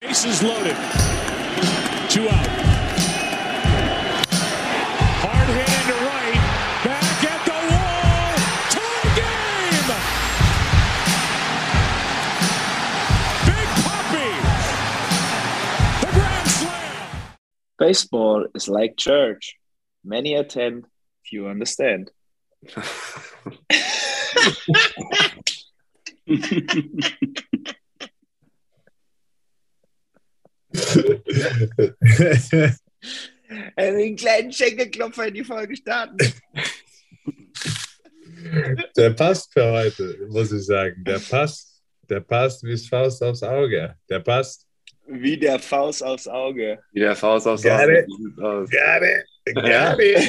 [0.00, 0.74] Bases loaded.
[2.08, 2.48] Two out.
[5.20, 6.40] Hard hit into right.
[6.82, 8.32] Back at the wall.
[8.72, 9.84] Tie game.
[13.44, 14.32] Big Puppy.
[16.00, 17.36] The Grand Slam.
[17.78, 19.58] Baseball is like church.
[20.02, 20.86] Many attend,
[21.26, 22.10] few understand.
[33.76, 36.16] Den kleinen Schenkelklopfer in die Folge starten.
[38.96, 41.04] Der passt für heute, muss ich sagen.
[41.04, 41.82] Der passt.
[42.08, 43.94] Der passt wie Faust aufs Auge.
[44.08, 44.66] Der passt.
[45.06, 46.78] Wie der Faust aufs Auge.
[46.92, 48.06] Wie der Faust aufs Got Auge it.
[48.36, 49.26] Got it.
[49.54, 50.22] Got it.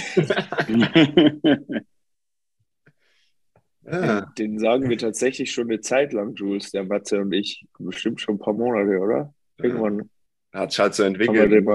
[3.83, 4.31] Ja.
[4.37, 7.65] Den sagen wir tatsächlich schon eine Zeit lang, Jules, der Matze und ich.
[7.79, 9.33] Bestimmt schon ein paar Monate, oder?
[9.57, 10.09] Irgendwann
[10.53, 11.65] Hat sich halt so entwickelt.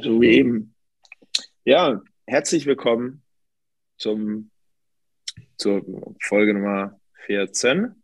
[0.00, 0.74] So wie eben.
[1.64, 3.22] Ja, herzlich willkommen
[3.96, 4.50] zum,
[5.56, 5.84] zur
[6.20, 7.94] Folge Nummer 14.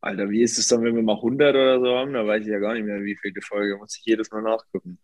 [0.00, 2.14] Alter, wie ist es dann, wenn wir mal 100 oder so haben?
[2.14, 3.76] Da weiß ich ja gar nicht mehr, wie viel die Folge.
[3.76, 4.98] Muss ich jedes Mal nachgucken.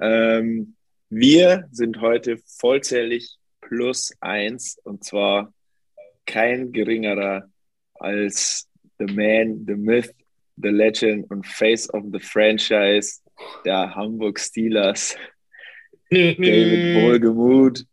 [0.00, 0.76] Ähm,
[1.08, 5.54] wir sind heute vollzählig plus eins und zwar
[6.26, 7.50] kein geringerer
[7.94, 8.68] als
[8.98, 10.14] the man, the myth,
[10.56, 13.20] the legend und face of the franchise
[13.64, 15.16] der Hamburg Steelers,
[16.10, 17.84] David Wohlgemuth.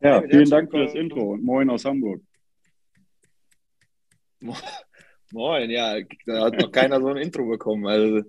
[0.00, 2.20] Ja, vielen Dank für das Intro und moin aus Hamburg.
[5.32, 7.86] Moin, ja, da hat noch keiner so ein Intro bekommen.
[7.86, 8.22] Also,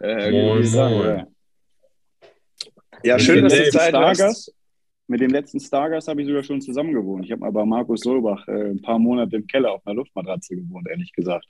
[0.00, 1.04] äh, Moin, sagen moin.
[1.04, 1.28] wir?
[3.04, 4.18] Ja, schön, dass du Zeit hast.
[4.18, 4.54] Stargast,
[5.08, 7.24] mit dem letzten Stargast habe ich sogar schon zusammen gewohnt.
[7.26, 10.56] Ich habe mal bei Markus Solbach äh, ein paar Monate im Keller auf einer Luftmatratze
[10.56, 11.46] gewohnt, ehrlich gesagt.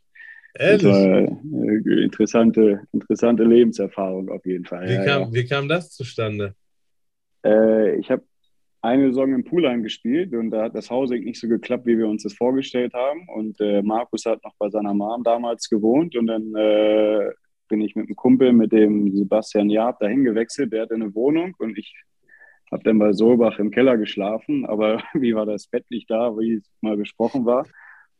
[0.54, 0.84] Das Ehrlich?
[0.84, 4.88] war äh, interessante, interessante Lebenserfahrung auf jeden Fall.
[4.88, 6.54] Wie Ja, kam, wie kam das zustande?
[7.44, 7.50] ja.
[7.50, 8.24] Äh, ich habe
[8.80, 11.98] eine Saison im Poolheim gespielt und da hat das Haus eigentlich nicht so geklappt, wie
[11.98, 13.28] wir uns das vorgestellt haben.
[13.28, 17.30] Und äh, Markus hat noch bei seiner Mom damals gewohnt und dann äh,
[17.68, 20.72] bin ich mit einem Kumpel, mit dem Sebastian Jaab, dahin gewechselt.
[20.72, 21.94] Der hatte eine Wohnung und ich
[22.70, 24.64] habe dann bei Solbach im Keller geschlafen.
[24.66, 27.66] Aber wie war das Bett nicht da, wie es mal besprochen war.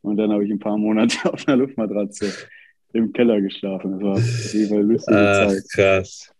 [0.01, 2.47] Und dann habe ich ein paar Monate auf einer Luftmatratze
[2.93, 3.93] im Keller geschlafen.
[3.93, 5.63] Das war auf jeden Fall lustige Ach, Zeit.
[5.73, 6.31] krass.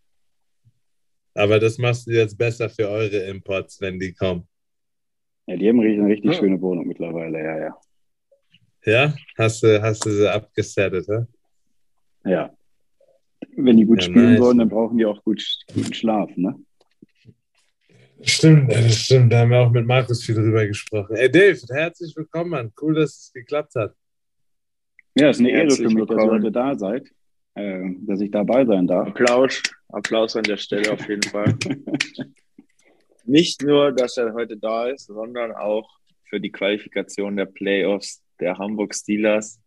[1.34, 4.48] Aber das machst du jetzt besser für eure Imports, wenn die kommen.
[5.48, 6.40] Ja, die haben eine richtig Ja.
[6.40, 7.78] schöne Wohnung mittlerweile, ja, ja.
[8.86, 9.14] Ja?
[9.38, 12.30] Hast du, hast du sie abgesettet, hä?
[12.30, 12.54] Ja.
[13.56, 14.42] Wenn die gut Ja, spielen nice.
[14.42, 16.56] wollen, dann brauchen die auch gut, guten Schlaf, ne?
[18.22, 19.32] Stimmt, ja, das stimmt.
[19.32, 21.16] Da haben wir auch mit Markus viel drüber gesprochen.
[21.16, 22.74] Ey, Dave, herzlich willkommen, Mann.
[22.82, 23.94] Cool, dass es geklappt hat.
[25.16, 27.10] Ja, ist eine Ehre für mich, dass ihr heute da seid,
[27.60, 29.10] äh, dass ich dabei sein darf.
[29.10, 31.56] Applaus, Applaus an der Stelle auf jeden Fall.
[33.26, 35.90] Nicht nur, dass er heute da ist, sondern auch
[36.24, 39.60] für die Qualifikation der Playoffs der Hamburg Steelers,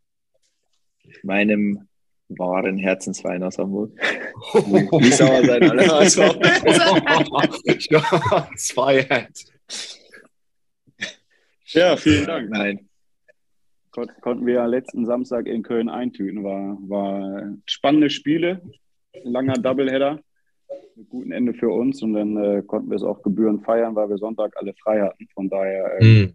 [1.22, 1.86] meinem
[2.28, 3.92] wahren Herzensverein aus Hamburg.
[4.54, 5.84] Wie sauer sein alle
[7.78, 9.44] Shots fired.
[11.66, 12.50] Ja, vielen Dank.
[12.50, 12.88] Nein,
[13.92, 16.42] Kon konnten wir ja letzten Samstag in Köln eintüten.
[16.44, 18.62] War, war spannende Spiele,
[19.22, 20.18] langer Doubleheader,
[20.96, 24.08] mit gutem Ende für uns und dann äh, konnten wir es auch gebührend feiern, weil
[24.08, 25.26] wir Sonntag alle frei hatten.
[25.34, 26.32] Von daher äh, Hm.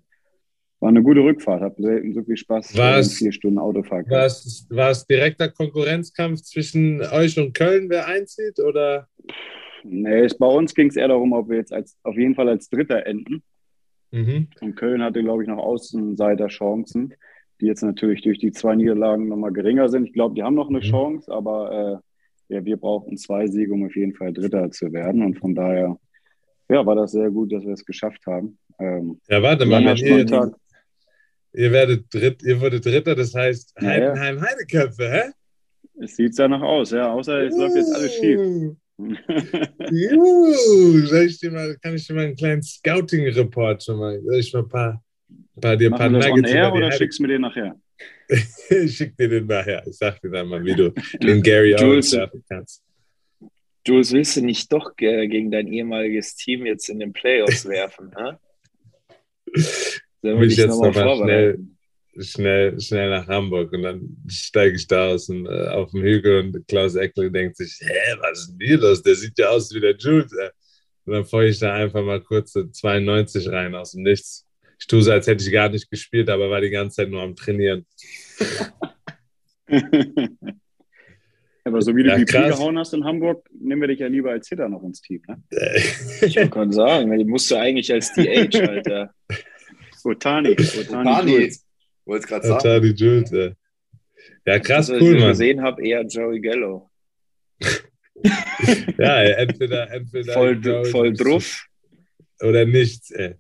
[0.80, 1.62] war eine gute Rückfahrt.
[1.62, 4.08] Hab selten so viel Spaß War in es- vier Stunden Autofahrt.
[4.10, 8.60] War es, war es direkter Konkurrenzkampf zwischen euch und Köln, wer einzieht?
[8.60, 9.08] Oder?
[9.84, 12.50] Nee, es, bei uns ging es eher darum, ob wir jetzt als, auf jeden Fall
[12.50, 13.42] als Dritter enden.
[14.12, 14.48] Mhm.
[14.62, 17.14] Und Köln hatte, glaube ich, noch Außenseiterchancen,
[17.62, 20.06] die jetzt natürlich durch die zwei Niederlagen nochmal geringer sind.
[20.06, 20.84] Ich glaube, die haben noch eine Mhm.
[20.84, 22.02] Chance, aber
[22.50, 25.24] äh, ja, wir brauchten zwei Siege, um auf jeden Fall Dritter zu werden.
[25.24, 25.98] Und von daher
[26.70, 28.58] ja, war das sehr gut, dass wir es geschafft haben.
[28.80, 30.52] Ähm, Ja, warte mal, wenn ihr,
[31.54, 33.90] ihr werdet Dritt, ihr wurdet Dritter, das heißt Ja, ja.
[33.92, 35.32] Heidenheim Heideköpfe, hä?
[36.00, 38.40] Es sieht danach aus, ja, außer es läuft jetzt alles schief.
[39.92, 44.36] Juhu, soll ich dir mal, kann ich dir mal einen kleinen Scouting-Report schon mal, soll
[44.40, 45.04] ich mal ein paar,
[45.62, 47.76] paar dir ein paar Nuggets air oder schickst du mir den nachher?
[48.28, 49.86] Ich schick dir den nachher.
[49.88, 52.14] Ich sag dir dann mal, wie du den Gary Jules.
[52.14, 52.84] Owens werfen kannst.
[53.86, 58.12] Jules, willst du nicht doch ge- gegen dein ehemaliges Team jetzt in den Playoffs werfen?
[60.22, 61.78] Wir Will ich jetzt nochmal noch vorbereiten?
[62.20, 66.40] schnell, schnell nach Hamburg und dann steige ich da aus dem, äh, auf dem Hügel
[66.40, 69.04] und Klaus Eckle denkt sich, hä, was ist denn hier los?
[69.04, 70.34] Der sieht ja aus wie der Jules.
[70.34, 70.50] Ey.
[71.06, 74.47] Und dann feuere ich da einfach mal kurz 92 rein aus dem Nichts.
[74.80, 77.22] Ich tue so, als hätte ich gar nicht gespielt, aber war die ganze Zeit nur
[77.22, 77.86] am Trainieren.
[81.64, 82.58] Aber so wie du Ja, die krass.
[82.58, 85.22] gehauen hast in Hamburg, nehmen wir dich ja lieber als Hitter noch ins Team.
[85.28, 85.44] Ne?
[86.22, 89.14] Ich wollte gerade sagen, die musst du eigentlich als DH, Alter.
[90.06, 90.52] Otani.
[90.80, 91.32] Otani.
[91.32, 91.66] Jules.
[92.06, 92.62] Wollte es gerade sagen.
[92.62, 93.54] Charlie Jules, ey.
[94.46, 95.30] Ja, krass, Also, was cool, ich Mann.
[95.32, 96.90] gesehen habe, eher Joey Gallo.
[98.98, 101.68] Ja, entweder, entweder Voll, Joey voll druff.
[102.42, 103.36] oder nichts, ey.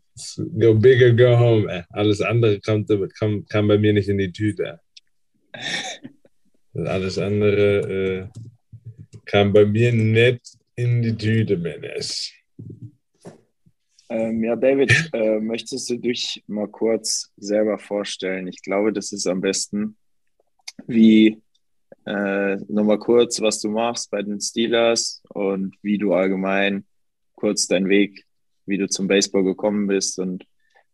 [0.59, 1.83] Go big or go home, ey.
[1.89, 4.79] Alles andere kommt, kam, kam bei mir nicht in die Tüte.
[6.73, 8.27] Alles andere äh,
[9.25, 12.33] kam bei mir nicht in die Tüte, Mensch.
[14.09, 18.47] Ähm, ja, David, äh, möchtest du dich mal kurz selber vorstellen?
[18.47, 19.97] Ich glaube, das ist am besten,
[20.85, 21.41] wie
[22.05, 26.85] äh, nochmal kurz, was du machst bei den Steelers und wie du allgemein
[27.35, 28.25] kurz deinen Weg,
[28.67, 30.45] wie du zum Baseball gekommen bist und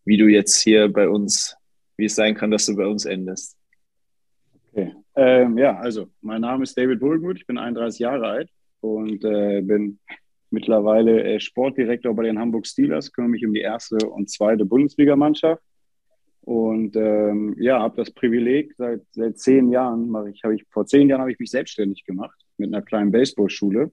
[0.06, 1.56] wie du jetzt hier bei uns,
[1.98, 3.58] wie es sein kann, dass du bei uns endest.
[4.72, 4.94] Okay.
[5.16, 8.50] Ähm, ja, also mein Name ist David Wohlmuth, ich bin 31 Jahre alt
[8.82, 10.00] und äh, bin
[10.50, 15.62] mittlerweile äh, Sportdirektor bei den Hamburg Steelers, kümmere mich um die erste und zweite Bundesligamannschaft
[16.42, 21.22] und ähm, ja, habe das Privileg seit seit zehn Jahren ich, ich vor zehn Jahren
[21.22, 23.92] habe ich mich selbstständig gemacht mit einer kleinen Baseballschule.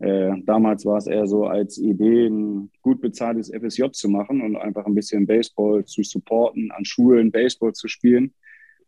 [0.00, 4.56] Äh, damals war es eher so als Idee, ein gut bezahltes FSJ zu machen und
[4.56, 8.32] einfach ein bisschen Baseball zu supporten, an Schulen Baseball zu spielen.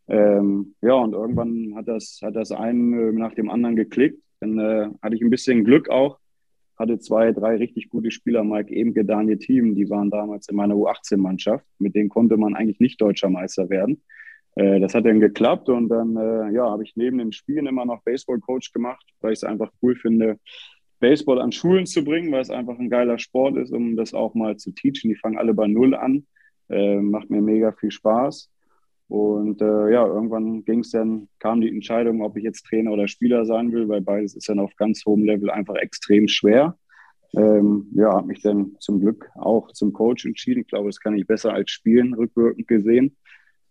[0.09, 4.23] Ähm, ja, und irgendwann hat das, hat das einen nach dem anderen geklickt.
[4.41, 6.19] Dann äh, hatte ich ein bisschen Glück auch,
[6.79, 10.75] hatte zwei, drei richtig gute Spieler, Mike Emke, Daniel Thiem, die waren damals in meiner
[10.75, 11.65] U18-Mannschaft.
[11.79, 14.03] Mit denen konnte man eigentlich nicht deutscher Meister werden.
[14.55, 17.85] Äh, das hat dann geklappt und dann äh, ja, habe ich neben den Spielen immer
[17.85, 20.39] noch Baseball-Coach gemacht, weil ich es einfach cool finde,
[21.03, 24.35] Baseball an Schulen zu bringen, weil es einfach ein geiler Sport ist, um das auch
[24.35, 25.11] mal zu teachen.
[25.11, 26.27] Die fangen alle bei Null an.
[26.71, 28.51] Äh, macht mir mega viel Spaß.
[29.09, 33.09] Und äh, ja, irgendwann ging es dann, kam die Entscheidung, ob ich jetzt Trainer oder
[33.09, 36.79] Spieler sein will, weil beides ist dann auf ganz hohem Level einfach extrem schwer.
[37.35, 40.61] Ähm, ja, habe mich dann zum Glück auch zum Coach entschieden.
[40.61, 43.17] Ich glaube, das kann ich besser als spielen, rückwirkend gesehen.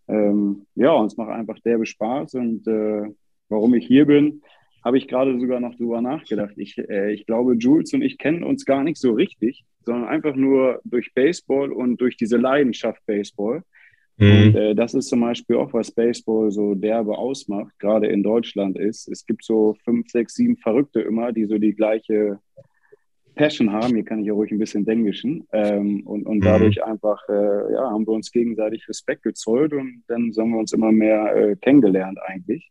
[0.06, 2.34] Ähm, ja, und es macht einfach derbe Spaß.
[2.34, 3.10] Und äh,
[3.48, 4.42] warum ich hier bin,
[4.84, 6.54] habe ich gerade sogar noch drüber nachgedacht.
[6.56, 10.34] Ich, äh, ich glaube, Jules und ich kennen uns gar nicht so richtig, sondern einfach
[10.36, 13.62] nur durch Baseball und durch diese Leidenschaft Baseball.
[14.18, 14.56] Und Mhm.
[14.56, 19.08] äh, das ist zum Beispiel auch, was Baseball so derbe ausmacht, gerade in Deutschland ist.
[19.08, 22.38] Es gibt so fünf, sechs, sieben Verrückte immer, die so die gleiche
[23.34, 23.94] Passion haben.
[23.94, 25.46] Hier kann ich ja ruhig ein bisschen Denglischen.
[25.52, 26.42] Ähm, und, und Mhm.
[26.42, 30.72] dadurch einfach, äh, ja, haben wir uns gegenseitig Respekt gezollt und dann haben wir uns
[30.72, 32.70] immer mehr äh, kennengelernt eigentlich.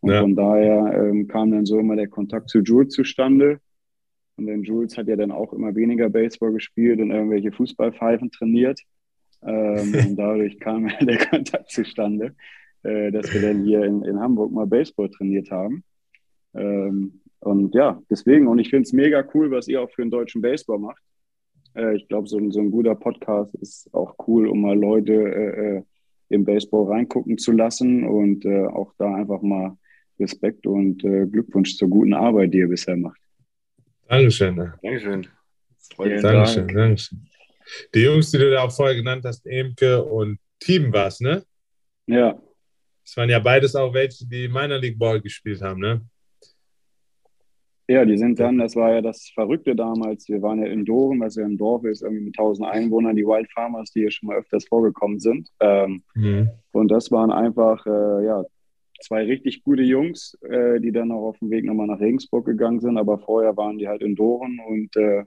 [0.00, 0.20] Und Ja.
[0.20, 3.60] von daher ähm, kam dann so immer der Kontakt zu Jules zustande.
[4.36, 8.80] Und dann Jules hat ja dann auch immer weniger Baseball gespielt und irgendwelche Fußballpfeifen trainiert.
[9.42, 12.34] Ähm, und dadurch kam der Kontakt zustande,
[12.84, 15.82] äh, dass wir dann hier in, in Hamburg mal Baseball trainiert haben.
[16.54, 20.10] Ähm, und ja, deswegen, und ich finde es mega cool, was ihr auch für den
[20.10, 21.02] deutschen Baseball macht.
[21.74, 25.12] Äh, ich glaube, so, ein- so ein guter Podcast ist auch cool, um mal Leute
[25.12, 25.82] äh, äh,
[26.30, 29.76] im Baseball reingucken zu lassen und äh, auch da einfach mal
[30.20, 33.20] Respekt und äh, Glückwunsch zur guten Arbeit, die ihr bisher macht.
[34.08, 34.56] Dankeschön.
[34.82, 35.26] Dankeschön.
[35.94, 36.20] Freut mich.
[36.20, 36.78] Vielen Dankeschön, Dank.
[36.78, 37.26] Dankeschön.
[37.94, 41.42] Die Jungs, die du da auch vorher genannt hast, Emke und Team war's, ne?
[42.06, 42.40] Ja,
[43.04, 46.00] Das waren ja beides auch welche, die Minor League Ball gespielt haben, ne?
[47.90, 50.28] Ja, die sind dann, das war ja das Verrückte damals.
[50.28, 53.24] Wir waren ja in Doren, was ja ein Dorf ist, irgendwie mit 1000 Einwohnern, die
[53.24, 55.48] Wild Farmers, die hier schon mal öfters vorgekommen sind.
[55.60, 56.50] Ähm, Mhm.
[56.72, 58.44] und das waren einfach, äh, ja,
[59.00, 62.80] zwei richtig gute Jungs, äh, die dann auch auf dem Weg nochmal nach Regensburg gegangen
[62.80, 62.98] sind.
[62.98, 65.24] Aber vorher waren die halt in Doren und äh,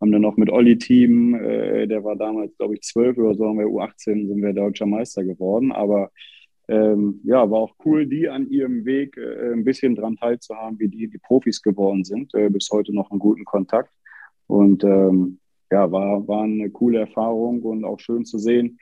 [0.00, 3.46] haben dann noch mit Olli Team, äh, der war damals, glaube ich, zwölf oder so,
[3.46, 5.70] haben wir U18, sind wir deutscher Meister geworden.
[5.70, 6.10] Aber
[6.68, 10.88] ähm, ja, war auch cool, die an ihrem Weg äh, ein bisschen dran teilzuhaben, wie
[10.88, 12.34] die, die Profis geworden sind.
[12.34, 13.94] Äh, bis heute noch einen guten Kontakt.
[14.48, 15.38] Und ähm,
[15.70, 18.78] ja, war, war eine coole Erfahrung und auch schön zu sehen.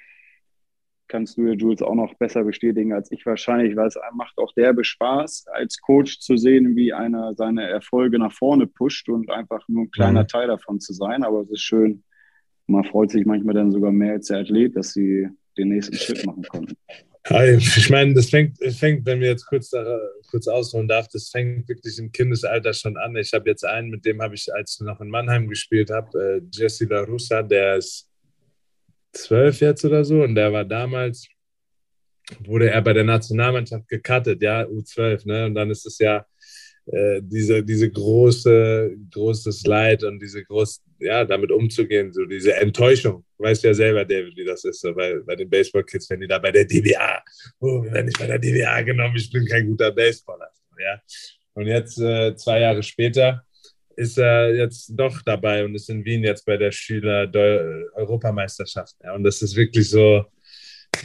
[1.11, 4.85] Kannst du, Jules, auch noch besser bestätigen als ich wahrscheinlich, weil es macht auch derbe
[4.85, 9.83] Spaß, als Coach zu sehen, wie einer seine Erfolge nach vorne pusht und einfach nur
[9.85, 10.29] ein kleiner Mhm.
[10.29, 11.25] Teil davon zu sein.
[11.25, 12.05] Aber es ist schön.
[12.69, 16.25] Man freut sich manchmal dann sogar mehr als der Athlet, dass sie den nächsten Schritt
[16.25, 16.77] machen konnten.
[17.59, 19.99] Ich meine, das fängt, es fängt, wenn wir jetzt kurz, äh,
[20.31, 23.17] kurz ausholen darf, das fängt wirklich im Kindesalter schon an.
[23.17, 26.41] Ich habe jetzt einen, mit dem habe ich, als ich noch in Mannheim gespielt habe,
[26.41, 28.10] äh, Jesse La Russa, der ist
[29.13, 31.29] zwölf jetzt oder so und der war damals
[32.45, 35.47] wurde er bei der Nationalmannschaft gecuttet, ja, U12, ne?
[35.47, 36.25] Und dann ist es ja
[36.87, 43.25] äh, diese, diese große, großes Leid und diese groß, ja, damit umzugehen, so diese Enttäuschung.
[43.39, 46.29] Du weißt ja selber, David, wie das ist, so bei, bei den Baseball-Kids, wenn die
[46.29, 47.23] da bei der DWA,
[47.61, 51.01] oh, wenn ich bei der DWA genommen, ich bin kein guter Baseballer, ja.
[51.55, 53.45] Und jetzt, äh, zwei Jahre später,
[54.01, 58.97] ist er jetzt doch dabei und ist in Wien jetzt bei der Schüler-Europameisterschaft.
[59.05, 60.25] Ja, und das ist wirklich so,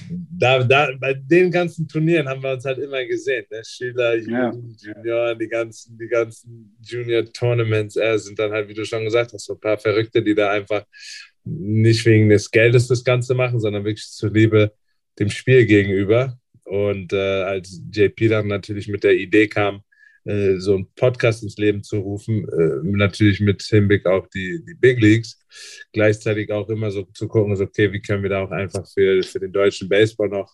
[0.09, 3.45] da, da, bei den ganzen Turnieren haben wir uns halt immer gesehen.
[3.51, 3.61] Ne?
[3.65, 4.93] Schüler, Jugend, ja.
[4.93, 9.43] Junior, die ganzen, die ganzen Junior-Tournaments äh, sind dann halt, wie du schon gesagt hast,
[9.45, 10.85] so ein paar Verrückte, die da einfach
[11.43, 14.71] nicht wegen des Geldes das Ganze machen, sondern wirklich zur Liebe
[15.19, 16.39] dem Spiel gegenüber.
[16.63, 19.83] Und äh, als JP dann natürlich mit der Idee kam,
[20.25, 24.73] äh, so einen Podcast ins Leben zu rufen, äh, natürlich mit Hinblick auf die, die
[24.73, 25.39] Big Leagues,
[25.93, 29.21] gleichzeitig auch immer so zu gucken, so, okay, wie können wir da auch einfach für,
[29.23, 30.51] für den deutschen Baseball noch,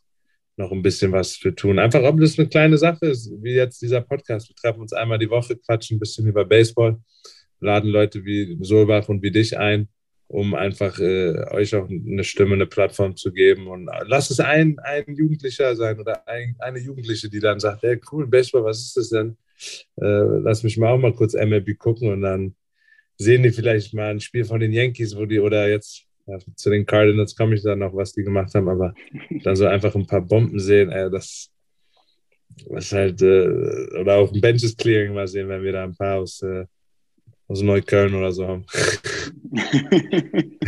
[0.58, 1.80] noch ein bisschen was für tun.
[1.80, 4.50] Einfach, ob das eine kleine Sache ist, wie jetzt dieser Podcast.
[4.50, 6.98] Wir treffen uns einmal die Woche, quatschen ein bisschen über Baseball,
[7.62, 9.88] laden Leute wie Solbach und wie dich ein,
[10.28, 13.68] um einfach äh, euch auch eine Stimme, eine Plattform zu geben.
[13.68, 18.00] Und lass es ein, ein Jugendlicher sein oder ein, eine Jugendliche, die dann sagt, hey,
[18.12, 19.38] cool, Baseball, was ist das denn?
[19.98, 22.56] Äh, lass mich mal auch mal kurz MLB gucken und dann
[23.18, 26.70] sehen die vielleicht mal ein Spiel von den Yankees, wo die, oder jetzt ja, zu
[26.70, 28.94] den Cardinals komme ich dann noch, was die gemacht haben, aber
[29.44, 31.52] dann so einfach ein paar Bomben sehen, äh, das,
[32.68, 36.20] was halt, äh, oder auch ein Benches Clearing mal sehen, wenn wir da ein paar
[36.20, 36.66] aus, äh,
[37.48, 38.66] aus Neukölln oder so haben.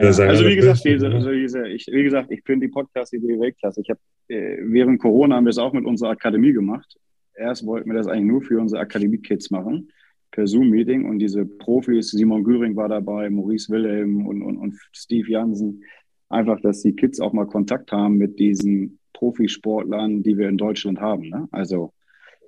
[0.00, 3.82] Ja, also wie gesagt, diese, also diese, ich, wie gesagt, ich finde die Podcast-Idee Weltklasse.
[3.82, 6.96] Ich habe äh, während Corona haben wir es auch mit unserer Akademie gemacht
[7.36, 9.92] erst wollten wir das eigentlich nur für unsere Akademie-Kids machen,
[10.30, 11.04] per Zoom-Meeting.
[11.04, 15.82] Und diese Profis, Simon Göring war dabei, Maurice Wilhelm und, und, und Steve Jansen,
[16.28, 21.00] einfach, dass die Kids auch mal Kontakt haben mit diesen Profisportlern, die wir in Deutschland
[21.00, 21.28] haben.
[21.28, 21.48] Ne?
[21.52, 21.92] Also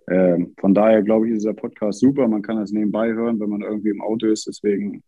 [0.07, 2.27] äh, von daher glaube ich, ist dieser Podcast super.
[2.27, 4.47] Man kann das nebenbei hören, wenn man irgendwie im Auto ist.
[4.47, 5.03] Deswegen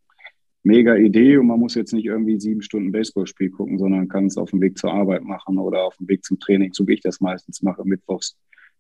[0.62, 4.36] mega Idee und man muss jetzt nicht irgendwie sieben Stunden Baseballspiel gucken, sondern kann es
[4.36, 7.00] auf dem Weg zur Arbeit machen oder auf dem Weg zum Training, so wie ich
[7.00, 8.36] das meistens mache, mittwochs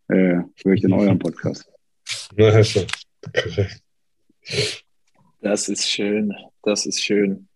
[0.08, 1.68] äh, höre ich den euren Podcast.
[2.36, 3.82] Korrekt.
[5.40, 6.34] Das ist schön.
[6.62, 7.48] Das ist schön.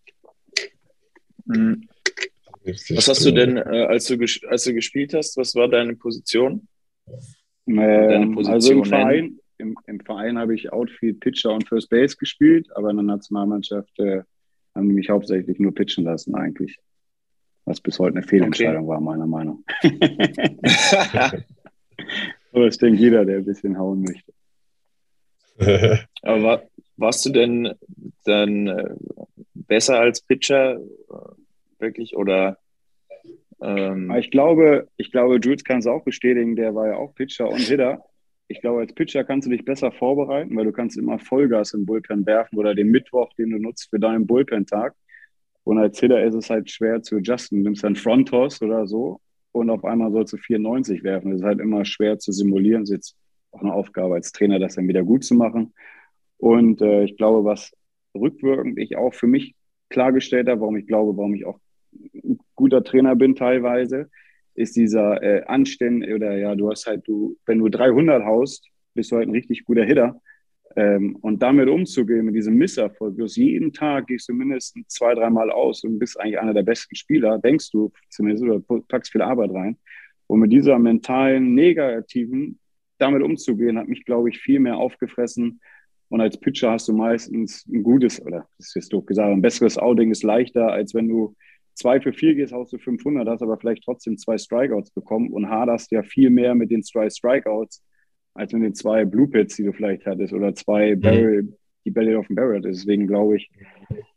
[1.47, 1.89] Mhm.
[2.65, 6.69] Was hast du denn, äh, als, du als du gespielt hast, was war deine Position?
[7.67, 11.91] Ähm, deine Position also im Verein, im, im Verein habe ich Outfield, Pitcher und First
[11.91, 14.23] Base gespielt, aber in der Nationalmannschaft äh,
[14.75, 16.77] haben die mich hauptsächlich nur pitchen lassen eigentlich.
[17.65, 18.89] Was bis heute eine Fehlentscheidung okay.
[18.89, 19.65] war, meiner Meinung.
[22.53, 24.33] Aber das denkt jeder, der ein bisschen hauen möchte.
[26.23, 26.63] Aber war,
[26.97, 27.75] warst du denn
[28.25, 28.95] dann äh,
[29.55, 32.59] besser als Pitcher äh, wirklich oder?
[33.63, 36.57] Ähm ich glaube, ich glaube, Jules kann es auch bestätigen.
[36.57, 38.05] Der war ja auch Pitcher und Hitter.
[38.49, 41.87] Ich glaube, als Pitcher kannst du dich besser vorbereiten, weil du kannst immer Vollgas im
[41.87, 44.95] Bullpen werfen oder den Mittwoch, den du nutzt für deinen Bullpen-Tag.
[45.63, 47.59] Und als Hitter ist es halt schwer zu adjusten.
[47.59, 49.21] Du nimmst dann Front-Toss oder so
[49.53, 51.31] und auf einmal sollst du 94 werfen.
[51.31, 52.83] Das ist halt immer schwer zu simulieren.
[52.83, 53.17] Das ist jetzt
[53.53, 55.75] auch eine Aufgabe als Trainer, das dann wieder gut zu machen.
[56.39, 57.73] Und äh, ich glaube, was
[58.15, 59.55] rückwirkend ich auch für mich
[59.89, 61.59] klargestellt habe, warum ich glaube, warum ich auch
[62.15, 64.09] ein guter Trainer bin teilweise,
[64.55, 69.11] ist dieser äh, Anständig oder ja, du hast halt, du, wenn du 300 haust, bist
[69.11, 70.21] du halt ein richtig guter Hitter.
[70.77, 75.51] Ähm, und damit umzugehen, mit diesem Misserfolg, bloß jeden Tag gehst du mindestens zwei, dreimal
[75.51, 79.51] aus und bist eigentlich einer der besten Spieler, denkst du zumindest, oder packst viel Arbeit
[79.51, 79.77] rein.
[80.29, 82.61] Und mit dieser mentalen, negativen,
[82.99, 85.61] damit umzugehen, hat mich, glaube ich, viel mehr aufgefressen.
[86.09, 89.43] Und als Pitcher hast du meistens ein gutes, oder das ist jetzt doof gesagt, ein
[89.43, 91.35] besseres Outing ist leichter, als wenn du
[91.75, 95.49] zwei für vier gehst, haust du 500, hast aber vielleicht trotzdem zwei Strikeouts bekommen und
[95.49, 97.83] haderst ja viel mehr mit den zwei Strikeouts,
[98.41, 101.01] als mit den zwei Blue Pits, die du vielleicht hattest, oder zwei mhm.
[101.01, 102.63] Barrel, die Belly auf dem Barrel.
[102.63, 103.51] Deswegen glaube ich,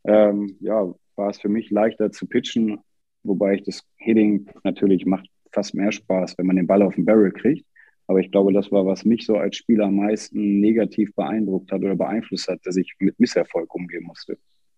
[0.06, 2.80] ähm, ja, war es für mich leichter zu pitchen,
[3.24, 7.06] wobei ich das Hitting natürlich macht fast mehr Spaß, wenn man den Ball auf den
[7.06, 7.66] Barrel kriegt.
[8.08, 11.82] Aber ich glaube, das war, was mich so als Spieler am meisten negativ beeindruckt hat
[11.82, 14.38] oder beeinflusst hat, dass ich mit Misserfolg umgehen musste.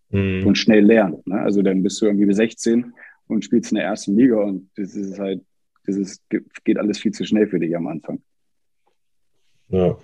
[0.09, 0.45] Mhm.
[0.45, 1.21] Und schnell lernen.
[1.25, 1.39] Ne?
[1.39, 2.93] Also dann bist du irgendwie 16
[3.27, 5.41] und spielst in der ersten Liga und das ist halt,
[5.85, 6.23] das ist,
[6.63, 8.21] geht alles viel zu schnell für dich am Anfang.
[9.69, 9.97] Ja.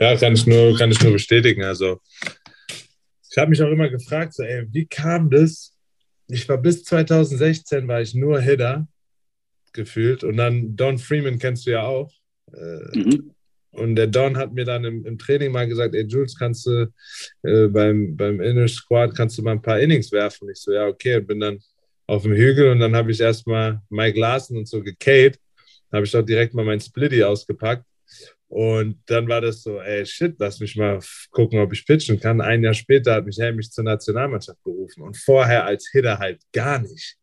[0.00, 1.64] ja, kann ich nur, kann ich nur bestätigen.
[1.64, 2.00] Also,
[3.30, 5.74] ich habe mich auch immer gefragt, so, ey, wie kam das?
[6.28, 8.88] Ich war bis 2016 war ich nur Hitter
[9.72, 12.10] gefühlt und dann Don Freeman kennst du ja auch.
[12.52, 13.30] Äh, mhm.
[13.72, 16.90] Und der Don hat mir dann im, im, Training mal gesagt, ey Jules, kannst du
[17.42, 20.48] äh, beim, beim Inner Squad kannst du mal ein paar Innings werfen?
[20.48, 21.58] Ich so, ja, okay, und bin dann
[22.06, 25.38] auf dem Hügel und dann habe ich erstmal Mike Larsen und so gekate.
[25.92, 27.84] Habe ich auch direkt mal mein Splitty ausgepackt.
[28.48, 31.00] Und dann war das so, ey, shit, lass mich mal
[31.30, 32.40] gucken, ob ich pitchen kann.
[32.40, 36.80] Ein Jahr später hat mich Helmich zur Nationalmannschaft berufen und vorher als Hitter halt gar
[36.80, 37.16] nicht.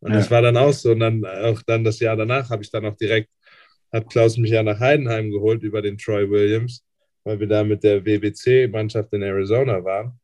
[0.00, 0.18] Und ja.
[0.18, 0.92] das war dann auch so.
[0.92, 3.28] Und dann auch dann das Jahr danach habe ich dann auch direkt,
[3.92, 6.84] hat Klaus mich ja nach Heidenheim geholt über den Troy Williams,
[7.24, 10.18] weil wir da mit der WBC-Mannschaft in Arizona waren.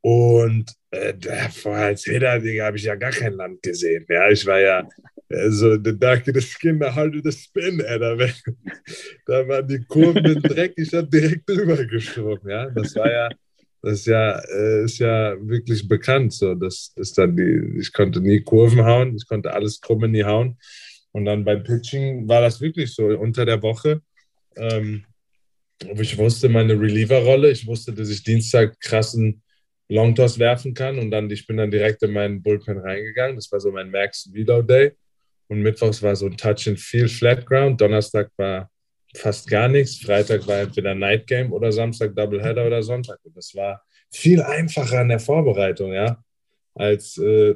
[0.00, 1.14] Und äh,
[1.50, 4.06] vorher als Hitter, Digga, habe ich ja gar kein Land gesehen.
[4.08, 4.88] Ja, ich war ja
[5.28, 7.98] äh, so, the darker the skin, the harder the spin, ey.
[7.98, 8.16] Da,
[9.26, 12.48] da waren die Kurven in Dreck, ich habe direkt drüber geschoben.
[12.48, 13.28] Ja, das war ja,
[13.82, 16.32] das ist ja, äh, ist ja wirklich bekannt.
[16.32, 20.24] So, das ist dann die, ich konnte nie Kurven hauen, ich konnte alles krumm nie
[20.24, 20.58] hauen.
[21.12, 24.00] Und dann beim Pitching war das wirklich so unter der Woche.
[24.56, 25.04] Ähm,
[25.96, 29.42] ich wusste meine Reliever-Rolle, ich wusste, dass ich Dienstag krassen
[29.88, 33.36] Longtoss werfen kann und dann ich bin dann direkt in meinen Bullpen reingegangen.
[33.36, 34.92] Das war so mein Max Reload Day.
[35.48, 37.80] Und Mittwochs war so ein Touch and Feel Flat Ground.
[37.80, 38.70] Donnerstag war
[39.16, 39.98] fast gar nichts.
[39.98, 43.18] Freitag war entweder Night Game oder Samstag Doubleheader oder Sonntag.
[43.24, 46.22] Und das war viel einfacher in der Vorbereitung, ja,
[46.74, 47.54] als, äh,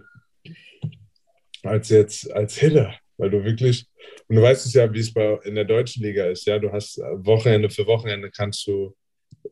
[1.62, 2.94] als jetzt als Hitter.
[3.18, 3.86] Weil du wirklich,
[4.28, 6.72] und du weißt es ja, wie es bei, in der deutschen Liga ist, ja, du
[6.72, 8.96] hast Wochenende für Wochenende kannst du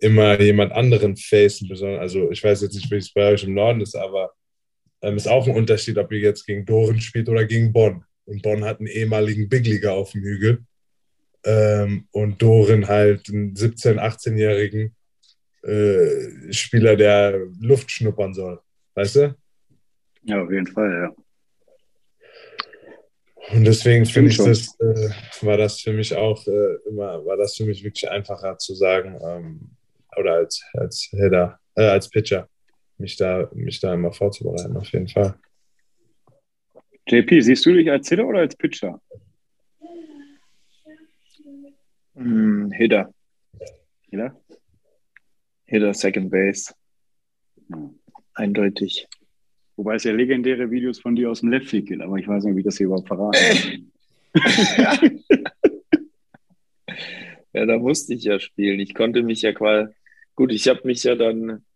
[0.00, 1.70] immer jemand anderen facen.
[1.98, 4.32] Also ich weiß jetzt nicht, wie es bei euch im Norden ist, aber
[5.02, 8.04] ähm, ist auch ein Unterschied, ob ihr jetzt gegen Doren spielt oder gegen Bonn.
[8.24, 10.64] Und Bonn hat einen ehemaligen Big Leaguer auf dem Hügel.
[11.44, 14.94] Ähm, und Doren halt einen 17-, 18-jährigen
[15.62, 18.60] äh, Spieler, der Luft schnuppern soll.
[18.94, 19.34] Weißt du?
[20.22, 21.14] Ja, auf jeden Fall, ja.
[23.56, 25.10] Und deswegen finde ich das, äh,
[25.42, 29.18] war das für mich auch äh, immer, war das für mich wirklich einfacher zu sagen,
[29.22, 29.70] ähm,
[30.16, 32.48] oder als, als Hitter, äh, als Pitcher,
[32.98, 35.34] mich da, mich da immer vorzubereiten, auf jeden Fall.
[37.08, 39.00] JP, siehst du dich als Hitter oder als Pitcher?
[42.14, 43.12] Mm, Hitter.
[44.10, 44.40] Hitter?
[45.64, 46.74] Hitter, Second Base.
[47.68, 47.90] Ja.
[48.34, 49.08] Eindeutig.
[49.76, 52.44] Wobei es ja legendäre Videos von dir aus dem Left Field gibt, aber ich weiß
[52.44, 53.90] nicht, wie das hier überhaupt verraten
[57.52, 58.80] ja, da musste ich ja spielen.
[58.80, 59.92] Ich konnte mich ja quasi.
[60.40, 61.66] Gut, ich habe mich ja dann.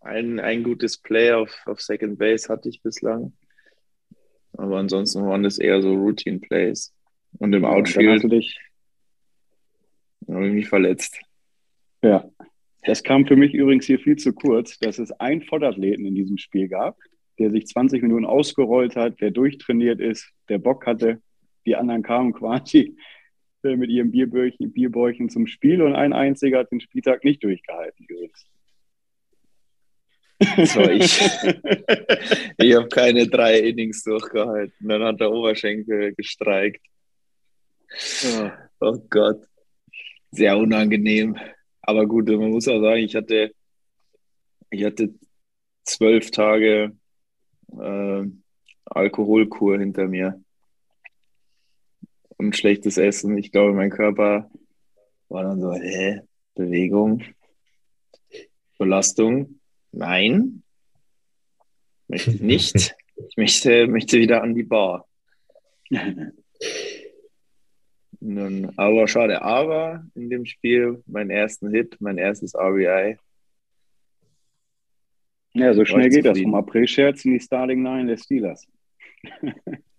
[0.00, 3.34] Ein, ein gutes Play auf, auf Second Base hatte ich bislang.
[4.54, 6.94] Aber ansonsten waren das eher so Routine Plays.
[7.38, 8.22] Und im Outfield.
[8.32, 8.58] Dich...
[10.26, 11.20] habe ich mich verletzt.
[12.02, 12.26] Ja.
[12.84, 16.38] Das kam für mich übrigens hier viel zu kurz, dass es einen Vollathleten in diesem
[16.38, 16.96] Spiel gab,
[17.38, 21.20] der sich 20 Minuten ausgerollt hat, der durchtrainiert ist, der Bock hatte.
[21.66, 22.96] Die anderen kamen quasi
[23.62, 28.46] mit ihrem Bierbäuchen, Bierbäuchen zum Spiel und ein einziger hat den Spieltag nicht durchgehalten übrigens.
[30.40, 31.20] War ich.
[32.58, 34.88] ich habe keine drei Innings durchgehalten.
[34.88, 36.80] Dann hat der Oberschenkel gestreikt.
[38.24, 39.44] Oh, oh Gott.
[40.30, 41.36] Sehr unangenehm.
[41.82, 43.52] Aber gut, man muss auch sagen, ich hatte,
[44.70, 45.14] ich hatte
[45.84, 46.96] zwölf Tage
[47.78, 48.22] äh,
[48.86, 50.42] Alkoholkur hinter mir
[52.40, 53.36] und schlechtes Essen.
[53.36, 54.50] Ich glaube, mein Körper
[55.28, 56.22] war dann so, hä,
[56.54, 57.22] Bewegung,
[58.78, 59.60] Belastung,
[59.92, 60.62] nein,
[62.08, 62.96] möchte ich nicht.
[63.28, 65.06] Ich möchte, möchte wieder an die Bar.
[68.18, 73.18] Nun, aber schade, aber in dem Spiel mein ersten Hit, mein erstes RBI,
[75.52, 78.66] ja, so schnell geht das vom April-Scherz in die Starting Nine der Steelers.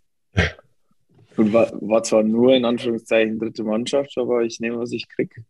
[1.38, 5.44] Und war, war, zwar nur in Anführungszeichen dritte Mannschaft, aber ich nehme, was ich kriege.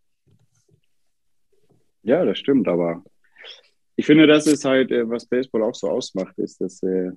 [2.03, 3.03] Ja, das stimmt, aber
[3.95, 7.11] ich finde, das ist halt, äh, was Baseball auch so ausmacht, ist, dass äh,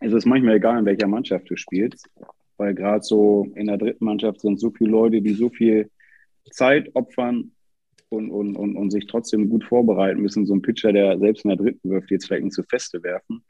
[0.00, 2.08] es ist manchmal egal, in welcher Mannschaft du spielst,
[2.56, 5.90] weil gerade so in der dritten Mannschaft sind so viele Leute, die so viel
[6.50, 7.52] Zeit opfern,
[8.10, 10.44] und, und, und, und sich trotzdem gut vorbereiten müssen.
[10.44, 13.42] So ein Pitcher, der selbst in der dritten wirft, jetzt vielleicht nicht zu feste werfen.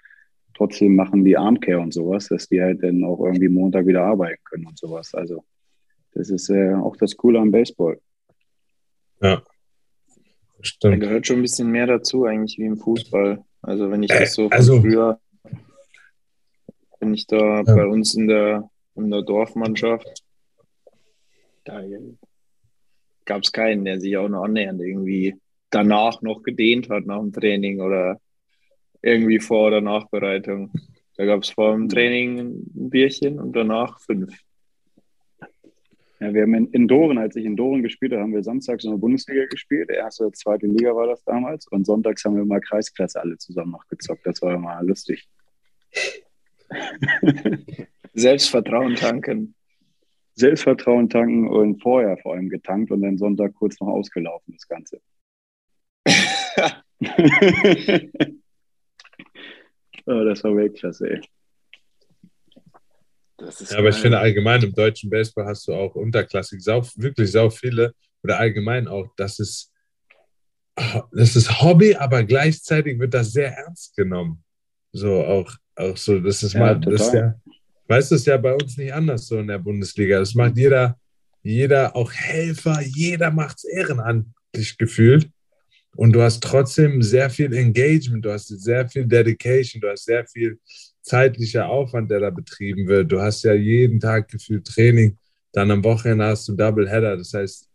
[0.61, 4.45] Trotzdem machen die Armcare und sowas, dass die halt dann auch irgendwie Montag wieder arbeiten
[4.45, 5.15] können und sowas.
[5.15, 5.43] Also,
[6.13, 7.99] das ist äh, auch das Coole am Baseball.
[9.23, 9.43] Ja.
[10.61, 10.93] Stimmt.
[10.93, 13.43] Da gehört schon ein bisschen mehr dazu, eigentlich, wie im Fußball.
[13.63, 15.19] Also, wenn ich das so von also, früher,
[16.99, 17.63] wenn ich da ja.
[17.63, 20.23] bei uns in der, in der Dorfmannschaft,
[21.65, 21.83] da
[23.25, 25.37] gab es keinen, der sich auch noch annähernd irgendwie
[25.71, 28.21] danach noch gedehnt hat nach dem Training oder
[29.03, 30.73] irgendwie vor oder Nachbereitung.
[31.17, 34.35] Da gab es vor dem Training ein Bierchen und danach fünf.
[36.21, 38.85] Ja, wir haben in, in Doren, als ich in Doren gespielt habe, haben wir samstags
[38.85, 39.91] in der Bundesliga gespielt.
[39.91, 41.67] Erste, zweite Liga war das damals.
[41.69, 44.27] Und sonntags haben wir immer Kreisklasse alle zusammen noch gezockt.
[44.27, 45.29] Das war immer lustig.
[48.13, 49.55] Selbstvertrauen tanken.
[50.35, 55.01] Selbstvertrauen tanken und vorher vor allem getankt und dann Sonntag kurz noch ausgelaufen, das Ganze.
[60.11, 61.21] oh, das war Weltklasse, ey.
[63.39, 66.83] Das ist Ja, aber ich finde allgemein im deutschen Baseball hast du auch unterklassig sau,
[66.97, 69.73] wirklich sau viele oder allgemein auch, das ist,
[71.13, 74.43] das ist Hobby, aber gleichzeitig wird das sehr ernst genommen.
[74.93, 77.35] So auch, auch so, das ist Ja, mal, das ist ja,
[77.89, 80.19] weißt du, ist ja bei uns nicht anders so in der Bundesliga.
[80.19, 80.99] Das macht jeder,
[81.43, 85.31] jeder, auch Helfer, jeder macht es ehrenamtlich gefühlt.
[85.97, 90.25] Und du hast trotzdem sehr viel Engagement, du hast sehr viel Dedication, du hast sehr
[90.27, 90.59] viel
[91.03, 93.11] zeitlicher Aufwand, der da betrieben wird.
[93.11, 95.17] Du hast ja jeden Tag gefühlt Training,
[95.53, 97.69] dann am Wochenende hast du Doubleheader, das heißt,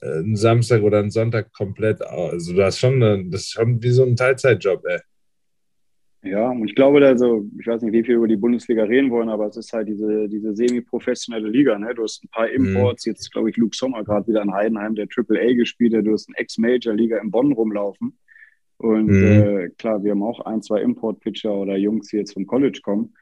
[0.00, 3.82] äh, einen Samstag oder einen Sonntag komplett, also du hast schon, eine, das ist schon
[3.82, 5.00] wie so ein Teilzeitjob, ey.
[6.28, 9.10] Ja, und ich glaube, da so, ich weiß nicht, wie viel über die Bundesliga reden
[9.10, 11.78] wollen, aber es ist halt diese, diese semi-professionelle Liga.
[11.78, 11.94] Ne?
[11.94, 15.08] Du hast ein paar Imports, jetzt glaube ich Luke Sommer gerade wieder in Heidenheim, der
[15.08, 16.06] Triple A gespielt hat.
[16.06, 18.18] Du hast eine Ex-Major-Liga in Bonn rumlaufen.
[18.78, 19.24] Und Mhm.
[19.24, 23.14] äh, klar, wir haben auch ein, zwei Import-Pitcher oder Jungs, die jetzt vom College kommen.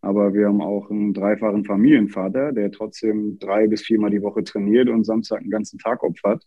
[0.00, 4.88] Aber wir haben auch einen dreifachen Familienvater, der trotzdem drei bis viermal die Woche trainiert
[4.88, 6.42] und Samstag einen ganzen Tag opfert.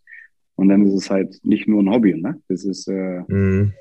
[0.56, 2.42] Und dann ist es halt nicht nur ein Hobby, ne?
[2.50, 3.74] Das ist, äh, Mhm.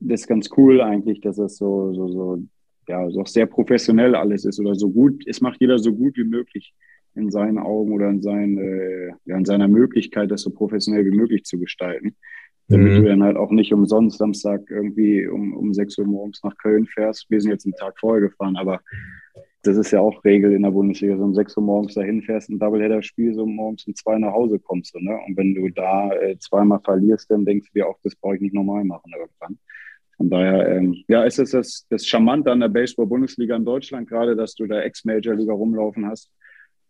[0.00, 2.42] Das ist ganz cool eigentlich, dass es so, so, so,
[2.88, 5.24] ja, so auch sehr professionell alles ist oder so gut.
[5.26, 6.74] Es macht jeder so gut wie möglich
[7.14, 11.16] in seinen Augen oder in, seinen, äh, ja, in seiner Möglichkeit, das so professionell wie
[11.16, 12.16] möglich zu gestalten.
[12.68, 12.96] Damit Mhm.
[12.96, 16.86] du dann halt auch nicht umsonst Samstag irgendwie um, um 6 Uhr morgens nach Köln
[16.86, 17.26] fährst.
[17.30, 18.80] Wir sind jetzt einen Tag vorher gefahren, aber
[19.62, 22.50] das ist ja auch Regel in der Bundesliga, so um 6 Uhr morgens dahin fährst,
[22.50, 24.94] ein Doubleheader-Spiel, so morgens um zwei nach Hause kommst.
[24.94, 25.18] Du, ne?
[25.26, 28.42] Und wenn du da äh, zweimal verlierst, dann denkst du dir auch, das brauche ich
[28.42, 29.58] nicht normal machen irgendwann.
[30.18, 34.34] Von daher, ähm, ja, ist es das, das Charmante an der Baseball-Bundesliga in Deutschland gerade,
[34.34, 36.32] dass du da Ex-Major-Liga rumlaufen hast,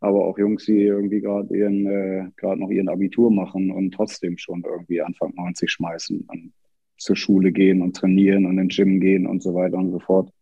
[0.01, 4.39] aber auch Jungs, die irgendwie gerade ihren, äh, gerade noch ihren Abitur machen und trotzdem
[4.39, 6.53] schon irgendwie Anfang 90 schmeißen und
[6.97, 10.33] zur Schule gehen und trainieren und ins Gym gehen und so weiter und so fort.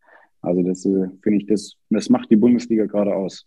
[0.40, 3.46] Also das äh, finde ich, das, das macht die Bundesliga gerade aus.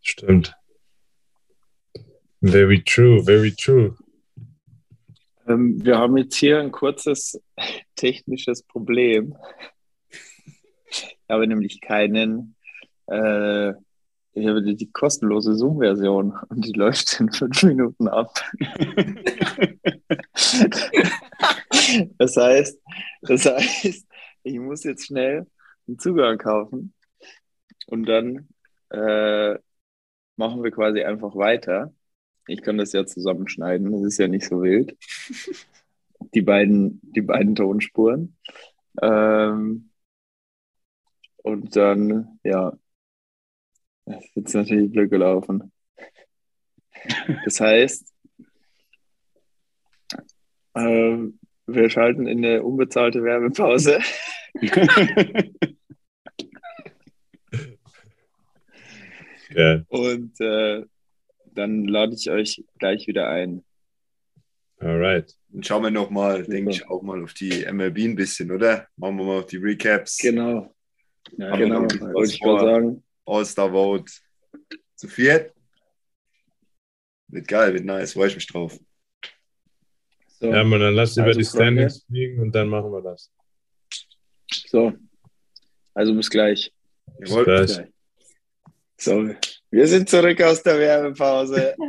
[0.00, 0.54] Stimmt.
[2.40, 3.96] Very true, very true.
[5.46, 7.40] Ähm, wir haben jetzt hier ein kurzes
[7.96, 9.36] technisches Problem.
[10.90, 12.56] Ich habe nämlich keinen,
[13.06, 13.70] äh,
[14.36, 18.34] ich habe die, die kostenlose Zoom-Version und die läuft in fünf Minuten ab.
[22.18, 22.80] das heißt,
[23.22, 24.06] das heißt,
[24.42, 25.46] ich muss jetzt schnell
[25.86, 26.94] einen Zugang kaufen
[27.86, 28.48] und dann
[28.90, 29.54] äh,
[30.36, 31.92] machen wir quasi einfach weiter.
[32.46, 34.96] Ich kann das ja zusammenschneiden, das ist ja nicht so wild.
[36.34, 38.36] Die beiden, die beiden Tonspuren.
[39.02, 39.90] Ähm,
[41.42, 42.72] und dann, ja,
[44.06, 45.72] das ist jetzt natürlich blöd gelaufen.
[47.44, 48.12] Das heißt,
[50.74, 54.00] ähm, wir schalten in eine unbezahlte Werbepause.
[59.54, 60.84] Ja, Und äh,
[61.54, 63.64] dann lade ich euch gleich wieder ein.
[64.78, 65.34] alright.
[65.48, 68.88] Dann schauen wir nochmal, denke ich, auch mal auf die MLB ein bisschen, oder?
[68.96, 70.18] Machen wir mal auf die Recaps.
[70.18, 70.74] Genau.
[71.36, 71.80] Ja, Haben genau.
[72.12, 73.04] Wollte ich gerade sagen.
[73.24, 74.12] All-Star Vote.
[74.96, 75.52] Zu viert.
[77.28, 78.78] Wird geil, wird nice, freue ich mich drauf.
[80.40, 81.82] So, Ja, man, dann lass über Also, die Freunde.
[81.88, 83.32] Standings fliegen und dann machen wir das.
[84.50, 84.92] so.
[85.94, 86.72] Also bis gleich.
[87.18, 87.44] Bis Jawohl.
[87.44, 87.80] gleich.
[88.98, 89.34] So,
[89.74, 91.74] wir sind zurück aus der Werbepause.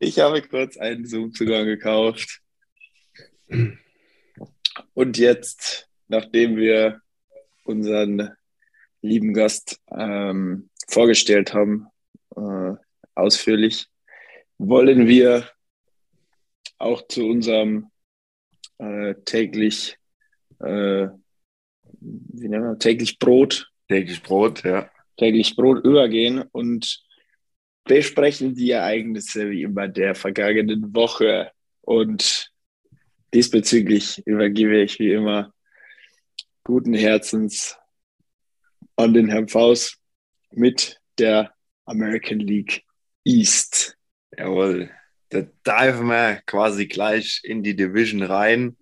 [0.00, 2.42] Ich habe kurz einen Zoom-Zugang gekauft.
[4.92, 7.00] Und jetzt, nachdem wir
[7.62, 8.28] unseren
[9.00, 11.86] lieben Gast ähm, vorgestellt haben,
[12.36, 12.72] äh,
[13.14, 13.86] ausführlich,
[14.58, 15.48] wollen wir
[16.76, 17.90] auch zu unserem
[18.76, 19.96] äh, täglich,
[20.58, 21.06] äh,
[22.00, 24.90] wie nennen wir, täglich Brot Täglich Brot, ja.
[25.16, 27.04] Täglich Brot übergehen und
[27.84, 31.50] besprechen die Ereignisse wie immer der vergangenen Woche.
[31.82, 32.50] Und
[33.32, 35.52] diesbezüglich übergebe ich wie immer
[36.64, 37.76] guten Herzens
[38.96, 39.98] an den Herrn Faust
[40.50, 41.52] mit der
[41.84, 42.82] American League
[43.24, 43.96] East.
[44.36, 44.90] Jawohl.
[45.30, 48.76] Da diven wir quasi gleich in die Division rein.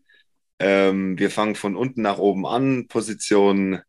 [0.58, 2.86] Ähm, wir fangen von unten nach oben an.
[2.88, 3.80] Position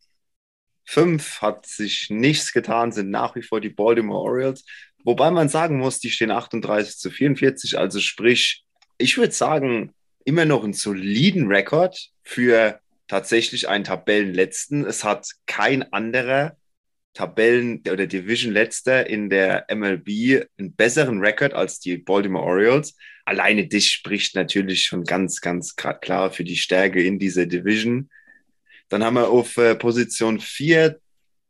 [0.85, 4.65] 5 hat sich nichts getan, sind nach wie vor die Baltimore Orioles.
[5.03, 7.77] Wobei man sagen muss, die stehen 38 zu 44.
[7.77, 8.63] Also sprich,
[8.97, 9.93] ich würde sagen,
[10.25, 14.85] immer noch einen soliden Rekord für tatsächlich einen Tabellenletzten.
[14.85, 16.55] Es hat kein anderer
[17.13, 22.95] Tabellen- oder Division-Letzter in der MLB einen besseren Rekord als die Baltimore Orioles.
[23.25, 28.09] Alleine das spricht natürlich schon ganz, ganz klar für die Stärke in dieser Division.
[28.93, 30.99] Dann haben wir auf äh, Position 4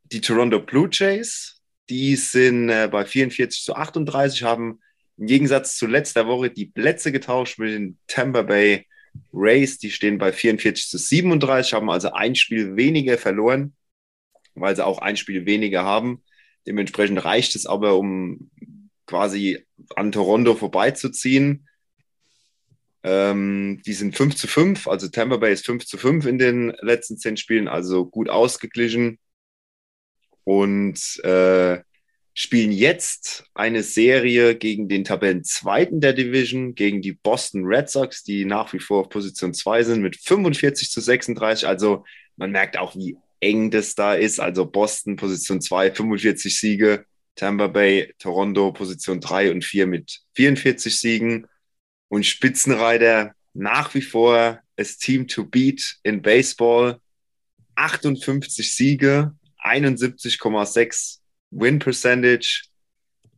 [0.06, 1.62] die Toronto Blue Jays.
[1.90, 4.80] Die sind äh, bei 44 zu 38, haben
[5.18, 8.88] im Gegensatz zu letzter Woche die Plätze getauscht mit den Tampa Bay
[9.32, 9.78] Rays.
[9.78, 13.76] Die stehen bei 44 zu 37, haben also ein Spiel weniger verloren
[14.56, 16.24] weil sie auch ein Spiel weniger haben.
[16.68, 18.50] Dementsprechend reicht es aber, um
[19.06, 21.68] quasi an Toronto vorbeizuziehen.
[23.04, 26.74] Ähm, die sind 5 zu 5, also Tampa Bay ist 5 zu 5 in den
[26.82, 29.20] letzten zehn Spielen, also gut ausgeglichen.
[30.46, 31.82] Und äh,
[32.34, 38.46] spielen jetzt eine Serie gegen den Tabellenzweiten der Division, gegen die Boston Red Sox, die
[38.46, 41.68] nach wie vor auf Position 2 sind, mit 45 zu 36.
[41.68, 44.40] Also man merkt auch, wie eng das da ist.
[44.40, 50.98] Also Boston Position 2, 45 Siege, Tampa Bay, Toronto Position 3 und 4 mit 44
[50.98, 51.48] Siegen.
[52.08, 57.00] Und Spitzenreiter nach wie vor das Team to beat in Baseball.
[57.76, 61.20] 58 Siege, 71,6
[61.52, 62.66] Win Percentage,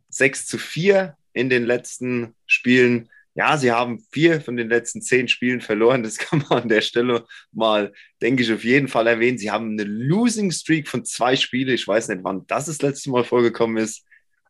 [0.10, 5.28] 6 zu 4 in den letzten Spielen ja, sie haben vier von den letzten zehn
[5.28, 6.04] Spielen verloren.
[6.04, 9.38] Das kann man an der Stelle mal, denke ich, auf jeden Fall erwähnen.
[9.38, 11.74] Sie haben eine Losing Streak von zwei Spielen.
[11.74, 14.06] Ich weiß nicht, wann das das letzte Mal vorgekommen ist.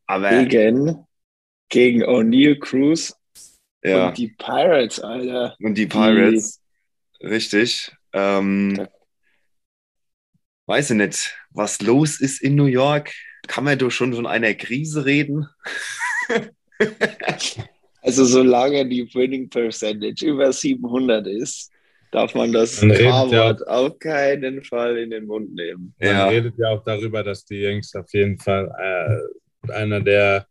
[0.05, 1.07] Aber gegen,
[1.69, 3.15] gegen O'Neill Cruz
[3.89, 4.07] ja.
[4.07, 5.55] und die Pirates, Alter.
[5.59, 6.61] Und die Pirates,
[7.21, 7.91] die, richtig.
[8.13, 8.87] Ähm,
[10.65, 13.11] weiß ich nicht, was los ist in New York.
[13.47, 15.47] Kann man doch schon von einer Krise reden?
[18.05, 21.71] Also solange die Winning Percentage über 700 ist,
[22.11, 25.95] darf man das K-Wort ja, auf keinen Fall in den Mund nehmen.
[25.99, 26.27] Man ja.
[26.27, 30.45] redet ja auch darüber, dass die Yankees auf jeden Fall äh, einer der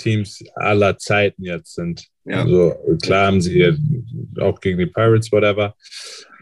[0.00, 2.06] Teams aller Zeiten jetzt sind.
[2.24, 2.42] Ja.
[2.42, 3.76] Also klar haben sie
[4.40, 5.74] auch gegen die Pirates, whatever.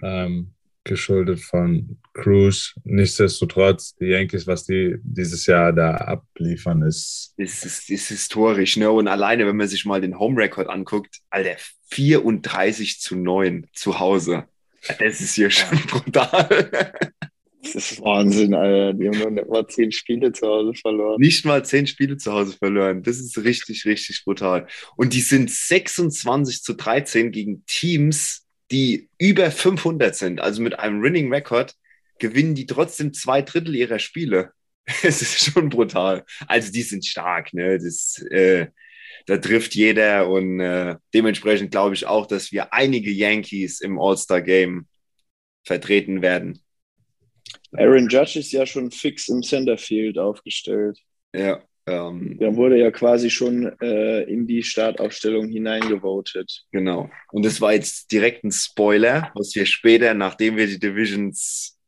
[0.03, 0.53] Ähm,
[0.85, 2.75] geschuldet von Cruz.
[2.85, 7.35] Nichtsdestotrotz, die Yankees, was die dieses Jahr da abliefern, ist.
[7.37, 8.91] Ist, ist, ist historisch, ne?
[8.91, 11.57] Und alleine, wenn man sich mal den Home Record anguckt, Alter,
[11.91, 14.45] 34 zu 9 zu Hause.
[14.99, 16.93] Das ist hier schon brutal.
[17.63, 18.95] Das ist Wahnsinn, Alter.
[18.95, 21.21] Die haben noch nicht mal zehn Spiele zu Hause verloren.
[21.21, 23.03] Nicht mal zehn Spiele zu Hause verloren.
[23.03, 24.67] Das ist richtig, richtig brutal.
[24.97, 31.03] Und die sind 26 zu 13 gegen Teams, die über 500 sind, also mit einem
[31.03, 31.75] Winning Record,
[32.19, 34.53] gewinnen die trotzdem zwei Drittel ihrer Spiele.
[35.03, 36.25] Es ist schon brutal.
[36.47, 37.79] Also die sind stark, ne?
[37.79, 38.69] Das, äh,
[39.27, 44.87] da trifft jeder und äh, dementsprechend glaube ich auch, dass wir einige Yankees im All-Star-Game
[45.65, 46.59] vertreten werden.
[47.73, 50.99] Aaron Judge ist ja schon fix im Centerfield aufgestellt.
[51.35, 51.63] Ja.
[51.87, 56.65] Ähm, Der wurde ja quasi schon äh, in die Startaufstellung hineingevotet.
[56.71, 57.11] Genau.
[57.33, 61.79] Und das war jetzt direkt ein Spoiler, was wir später, nachdem wir die Divisions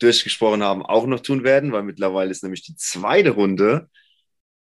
[0.00, 3.88] durchgesprochen haben, auch noch tun werden, weil mittlerweile ist nämlich die zweite Runde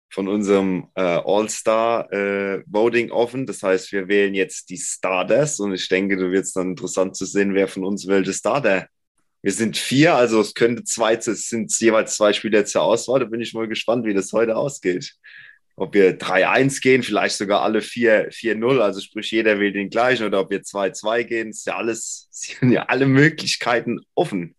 [0.10, 3.46] von unserem äh, All-Star-Voting äh, offen.
[3.46, 7.26] Das heißt, wir wählen jetzt die Starters und ich denke, du wirst dann interessant zu
[7.26, 8.88] sehen, wer von uns welche Starter
[9.48, 13.22] wir sind vier, also es könnte zwei, es sind jeweils zwei Spieler zur Auswahl.
[13.22, 15.16] Da bin ich mal gespannt, wie das heute ausgeht.
[15.78, 20.42] Ob wir 3-1 gehen, vielleicht sogar alle 4-0, also sprich jeder will den gleichen, oder
[20.42, 24.54] ob wir 2-2 gehen, ist ja alles, sind ja alle Möglichkeiten offen.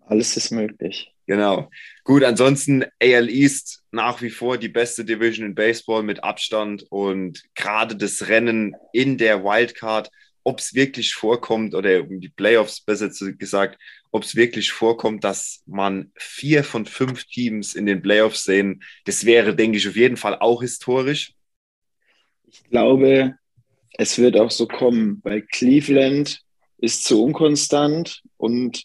[0.00, 1.12] Alles ist möglich.
[1.26, 1.68] Genau.
[2.04, 7.42] Gut, ansonsten AL East nach wie vor die beste Division in Baseball mit Abstand und
[7.54, 10.08] gerade das Rennen in der Wildcard
[10.48, 13.78] ob es wirklich vorkommt, oder um die Playoffs besser gesagt,
[14.10, 19.26] ob es wirklich vorkommt, dass man vier von fünf Teams in den Playoffs sehen, das
[19.26, 21.34] wäre, denke ich, auf jeden Fall auch historisch.
[22.46, 23.34] Ich glaube,
[23.98, 26.40] es wird auch so kommen, weil Cleveland
[26.78, 28.84] ist zu unkonstant und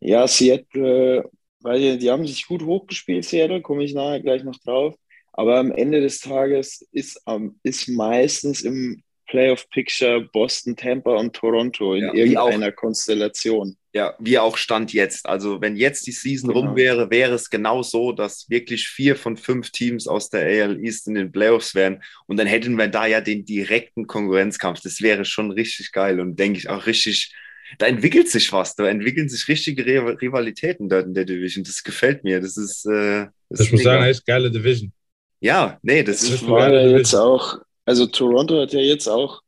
[0.00, 1.28] ja, Seattle,
[1.60, 4.94] weil die haben sich gut hochgespielt, Seattle, komme ich nachher gleich noch drauf.
[5.34, 7.22] Aber am Ende des Tages ist,
[7.62, 13.76] ist meistens im Playoff-Picture Boston, Tampa und Toronto in ja, irgendeiner auch, Konstellation.
[13.92, 15.26] Ja, wie auch Stand jetzt.
[15.26, 16.66] Also wenn jetzt die Season genau.
[16.66, 20.78] rum wäre, wäre es genau so, dass wirklich vier von fünf Teams aus der AL
[20.84, 22.02] East in den Playoffs wären.
[22.26, 24.80] Und dann hätten wir da ja den direkten Konkurrenzkampf.
[24.80, 27.34] Das wäre schon richtig geil und denke ich auch richtig,
[27.78, 28.76] da entwickelt sich was.
[28.76, 31.64] Da entwickeln sich richtige Rivalitäten dort in der Division.
[31.64, 32.40] Das gefällt mir.
[32.40, 32.86] Das ist.
[32.86, 34.92] Äh, das ich muss sagen, echt geile Division.
[35.40, 36.42] Ja, nee, das, das ist.
[36.42, 39.40] Ich meine jetzt auch also Toronto hat ja jetzt auch,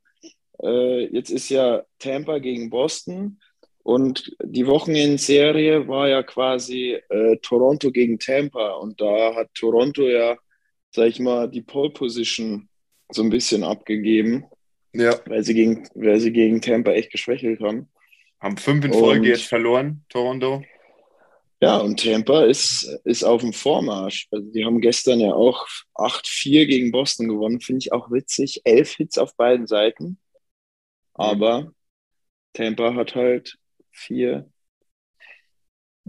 [0.63, 3.39] äh, jetzt ist ja Tampa gegen Boston
[3.83, 8.73] Und die Wochenendserie war ja quasi äh, Toronto gegen Tampa.
[8.73, 10.37] Und da hat Toronto ja,
[10.91, 12.67] sag ich mal, die Pole Position
[13.11, 14.45] so ein bisschen abgegeben,
[14.93, 15.15] Ja.
[15.25, 17.89] weil sie gegen, weil sie gegen Tampa echt geschwächelt haben.
[18.39, 20.61] Haben fünf in Folge Und- jetzt verloren, Toronto.
[21.61, 24.27] Ja, und Tampa ist, ist auf dem Vormarsch.
[24.31, 27.59] Also die haben gestern ja auch 8-4 gegen Boston gewonnen.
[27.59, 28.61] Finde ich auch witzig.
[28.63, 30.19] Elf Hits auf beiden Seiten.
[31.13, 31.73] Aber
[32.53, 33.57] Tampa hat halt
[33.91, 34.49] vier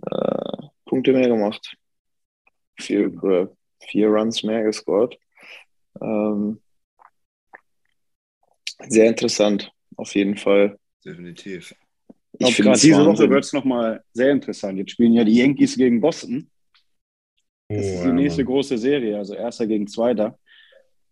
[0.03, 1.77] äh, Punkte mehr gemacht.
[2.79, 3.47] Vier, äh,
[3.89, 5.19] vier Runs mehr gescored.
[6.01, 6.61] Ähm,
[8.89, 10.79] sehr interessant, auf jeden Fall.
[11.05, 11.75] Definitiv.
[12.43, 14.79] Ich glaube, gerade es diese Woche wird es nochmal sehr interessant.
[14.79, 16.49] Jetzt spielen ja die Yankees gegen Boston.
[17.69, 18.53] Das Oh, ist die ja, nächste Mann.
[18.53, 20.39] große Serie, also erster gegen zweiter.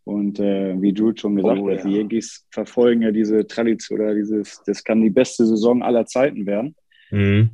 [0.05, 1.99] Und äh, wie Jude schon gesagt Oh, hat, die ja.
[1.99, 6.75] Yankees verfolgen ja diese Tradition oder dieses, das kann die beste Saison aller Zeiten werden.
[7.11, 7.51] Mhm.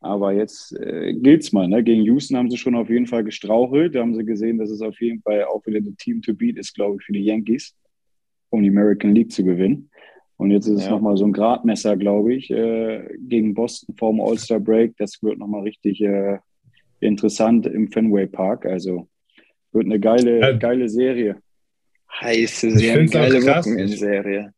[0.00, 1.68] Aber jetzt äh, gilt's mal.
[1.68, 1.84] Ne?
[1.84, 3.94] Gegen Houston haben sie schon auf jeden Fall gestrauchelt.
[3.94, 6.56] Da haben sie gesehen, dass es auf jeden Fall auch wieder ein Team to beat
[6.56, 7.76] ist, glaube ich, für die Yankees,
[8.50, 9.90] um die American League zu gewinnen.
[10.42, 10.90] Und jetzt ist es Ja.
[10.90, 14.96] nochmal so ein Gradmesser, glaube ich, äh, gegen Boston vorm All-Star Break.
[14.96, 16.38] Das wird nochmal richtig äh,
[16.98, 18.66] interessant im Fenway Park.
[18.66, 19.08] Also
[19.70, 20.52] wird eine geile, Ja.
[20.52, 21.36] geile Serie.
[22.20, 23.40] Heiße, auch geile.
[23.46, 24.52] Wochenendserie.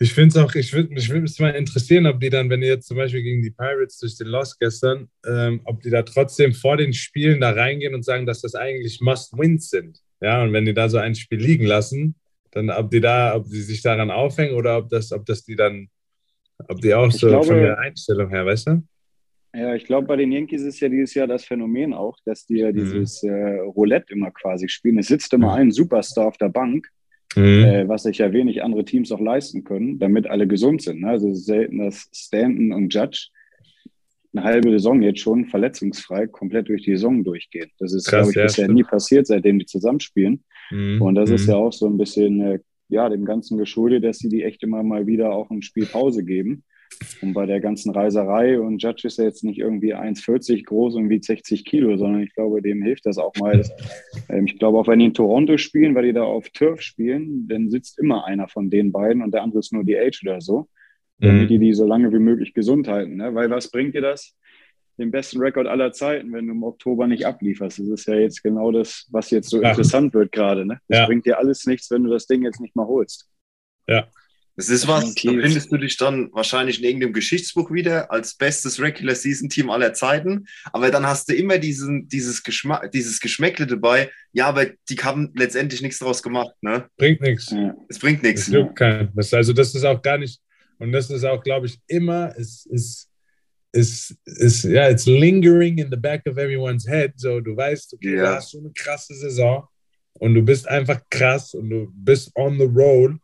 [0.00, 2.62] Ich finde es auch, ich würde mich würde es mal interessieren, ob die dann, wenn
[2.62, 6.02] die jetzt zum Beispiel gegen die Pirates durch den Loss gestern, ähm, ob die da
[6.02, 10.00] trotzdem vor den Spielen da reingehen und sagen, dass das eigentlich Must-Wins sind.
[10.22, 12.14] Ja, und wenn die da so ein Spiel liegen lassen,
[12.54, 15.56] dann ob die da, ob die sich daran aufhängen oder ob das, ob das die
[15.56, 15.88] dann,
[16.68, 18.82] ob die auch so glaube- von der Einstellung her, weißt du?
[19.56, 22.56] Ja, ich glaube, bei den Yankees ist ja dieses Jahr das Phänomen auch, dass die
[22.56, 22.76] ja Mhm.
[22.76, 24.98] dieses äh, Roulette immer quasi spielen.
[24.98, 25.54] Es sitzt immer Mhm.
[25.60, 26.88] ein Superstar auf der Bank,
[27.36, 27.42] Mhm.
[27.64, 31.02] äh, was sich ja wenig andere Teams auch leisten können, damit alle gesund sind.
[31.02, 31.08] Ne?
[31.10, 33.28] Also selten, dass Stanton und Judge
[34.34, 37.70] eine halbe Saison jetzt schon verletzungsfrei komplett durch die Saison durchgehen.
[37.78, 38.76] Das ist, Krass, glaube ich, ja, bisher stimmt.
[38.78, 40.44] nie passiert, seitdem die zusammenspielen.
[40.70, 41.02] Mhm.
[41.02, 41.52] Und das ist Mhm.
[41.52, 44.82] ja auch so ein bisschen, äh, ja, dem Ganzen geschuldet, dass sie die echt immer
[44.82, 46.64] mal wieder auch ein Spiel Pause geben.
[47.22, 51.08] Und bei der ganzen Reiserei und Judge ist ja jetzt nicht irgendwie 1,40 groß und
[51.08, 53.62] wiegt 60 Kilo, sondern ich glaube, dem hilft das auch mal.
[54.30, 57.46] Ähm, ich glaube, auch wenn die in Toronto spielen, weil die da auf Turf spielen,
[57.48, 60.40] dann sitzt immer einer von den beiden und der andere ist nur die Age oder
[60.40, 60.68] so,
[61.18, 61.48] damit Mhm.
[61.48, 63.16] die die so lange wie möglich gesund halten.
[63.16, 63.34] Ne?
[63.34, 64.34] Weil was bringt dir das?
[64.98, 67.80] Den besten Rekord aller Zeiten, wenn du im Oktober nicht ablieferst.
[67.80, 69.70] Das ist ja jetzt genau das, was jetzt so Ja.
[69.70, 70.64] interessant wird gerade.
[70.64, 70.78] Ne?
[70.88, 71.06] Das Ja.
[71.06, 73.28] bringt dir alles nichts, wenn du das Ding jetzt nicht mal holst.
[74.56, 78.80] Das ist was, da findest du dich dann wahrscheinlich in irgendeinem Geschichtsbuch wieder als bestes
[78.80, 80.46] Regular Season Team aller Zeiten.
[80.72, 84.12] Aber dann hast du immer diesen, dieses, Geschmack, dieses Geschmäckle dabei.
[84.32, 86.54] Ja, aber die haben letztendlich nichts draus gemacht.
[86.60, 86.84] Ne?
[86.98, 87.50] Bringt nichts.
[87.50, 87.74] Ja.
[87.88, 88.48] Es bringt nichts.
[88.48, 90.40] Das, also das ist auch gar nicht,
[90.78, 93.10] und das ist auch, glaube ich, immer, ist, ist,
[93.72, 97.12] ist, ist, ja, it's lingering in the back of everyone's head.
[97.16, 98.36] So, du weißt, okay, du Ja.
[98.36, 99.66] hast so eine krasse Saison
[100.14, 103.16] und du bist einfach krass und du bist on the road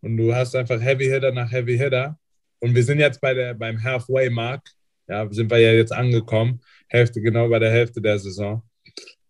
[0.00, 2.18] und du hast einfach Heavy Hitter nach Heavy Hitter.
[2.60, 4.62] Und wir sind jetzt bei der, beim Halfway Mark.
[5.08, 6.60] Ja, sind wir ja jetzt angekommen.
[6.88, 8.62] Hälfte, genau bei der Hälfte der Saison.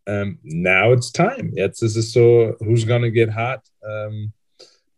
[0.07, 1.51] Ähm, now it's time.
[1.55, 3.61] Jetzt ist es so, who's gonna get hot?
[3.87, 4.33] Ähm,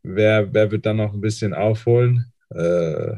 [0.03, 2.30] wer, wer wird dann noch ein bisschen aufholen?
[2.55, 3.17] Äh,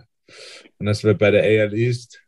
[0.78, 2.22] und das wird bei der AL East,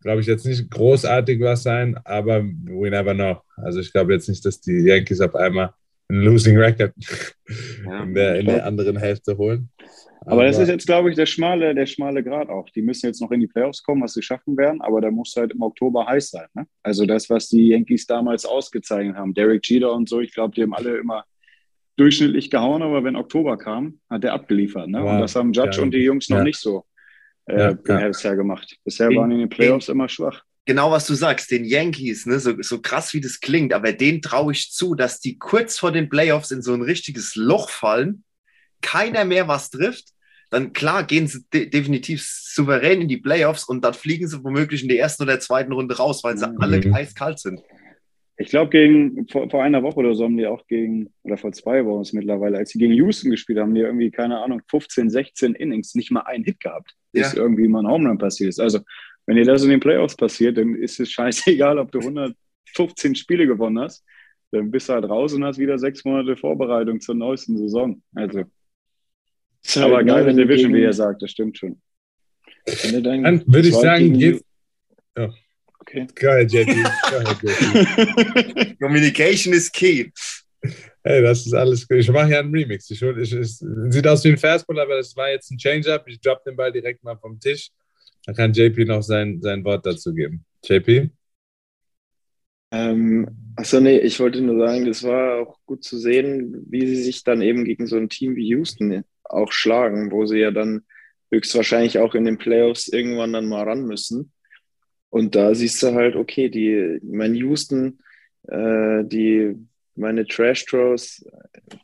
[0.00, 3.40] glaube ich, jetzt nicht großartig was sein, aber we never know.
[3.56, 5.72] Also ich glaube jetzt nicht, dass die Yankees auf einmal
[6.08, 6.92] einen Losing Record
[7.84, 8.02] Ja.
[8.02, 9.70] in, der, in der anderen Hälfte holen.
[10.24, 12.68] Aber das ist jetzt, glaube ich, der schmale, der schmale Grad auch.
[12.70, 15.34] Die müssen jetzt noch in die Playoffs kommen, was sie schaffen werden, aber da muss
[15.36, 16.46] halt im Oktober heiß sein.
[16.54, 16.66] Ne?
[16.82, 20.62] Also das, was die Yankees damals ausgezeichnet haben, Derek Jeter und so, ich glaube, die
[20.62, 21.24] haben alle immer
[21.96, 24.88] durchschnittlich gehauen, aber wenn Oktober kam, hat er abgeliefert.
[24.88, 25.02] Ne?
[25.02, 25.10] Wow.
[25.12, 25.82] Und das haben Judge Ja.
[25.82, 26.44] und die Jungs noch Ja.
[26.44, 26.84] nicht so
[27.46, 28.76] äh, Ja, bisher gemacht.
[28.84, 30.42] Bisher Den- waren die in den Playoffs immer schwach.
[30.64, 34.22] Genau, was du sagst, den Yankees, ne, so, so krass wie das klingt, aber denen
[34.22, 38.22] traue ich zu, dass die kurz vor den Playoffs in so ein richtiges Loch fallen,
[38.80, 40.10] keiner mehr was trifft,
[40.50, 44.82] dann klar gehen sie de definitiv souverän in die Playoffs und dann fliegen sie womöglich
[44.82, 46.60] in der ersten oder zweiten Runde raus, weil sie Mhm.
[46.60, 47.60] alle eiskalt sind.
[48.38, 51.52] Ich glaube, gegen vor, vor einer Woche oder so haben die auch gegen, oder vor
[51.52, 55.10] zwei Wochen ist mittlerweile, als sie gegen Houston gespielt haben, die irgendwie, keine Ahnung, 15,
[55.10, 57.42] 16 Innings, nicht mal einen Hit gehabt, bis Ja.
[57.42, 58.58] irgendwie mal ein Home Run passiert ist.
[58.58, 58.80] Also,
[59.26, 63.46] wenn dir das in den Playoffs passiert, dann ist es scheißegal, ob du 115 Spiele
[63.46, 64.04] gewonnen hast.
[64.50, 68.02] Dann bist du halt raus und hast wieder sechs Monate Vorbereitung zur neuesten Saison.
[68.14, 68.44] Also,
[69.62, 71.80] Ist aber ne, geile wenn du Division, gegen- wie er sagt, das stimmt schon.
[72.82, 74.40] wenn du dann Dann würde ich sagen, gegen-
[75.14, 75.34] gib,
[75.94, 76.26] Okay.
[76.26, 76.74] ahead, JT.
[78.80, 80.10] Communication is key.
[81.04, 81.98] Hey, das ist alles gut.
[81.98, 82.90] Ich mache ja einen Remix.
[82.90, 86.04] Ich, ich, es sieht aus wie ein Fastball, aber das war jetzt ein Change-Up.
[86.06, 87.70] Ich drop den Ball direkt mal vom Tisch.
[88.24, 90.44] Da kann JP noch sein, sein Wort dazu geben.
[90.64, 91.10] JP?
[92.70, 97.02] Ähm, achso, nee, ich wollte nur sagen, das war auch gut zu sehen, wie sie
[97.02, 100.82] sich dann eben gegen so ein Team wie Houston auch schlagen, wo sie ja dann
[101.30, 104.32] höchstwahrscheinlich auch in den Playoffs irgendwann dann mal ran müssen.
[105.12, 107.98] Und da siehst du halt, okay, die, mein Houston,
[108.48, 109.56] äh, die,
[109.94, 111.24] meine Trash Throws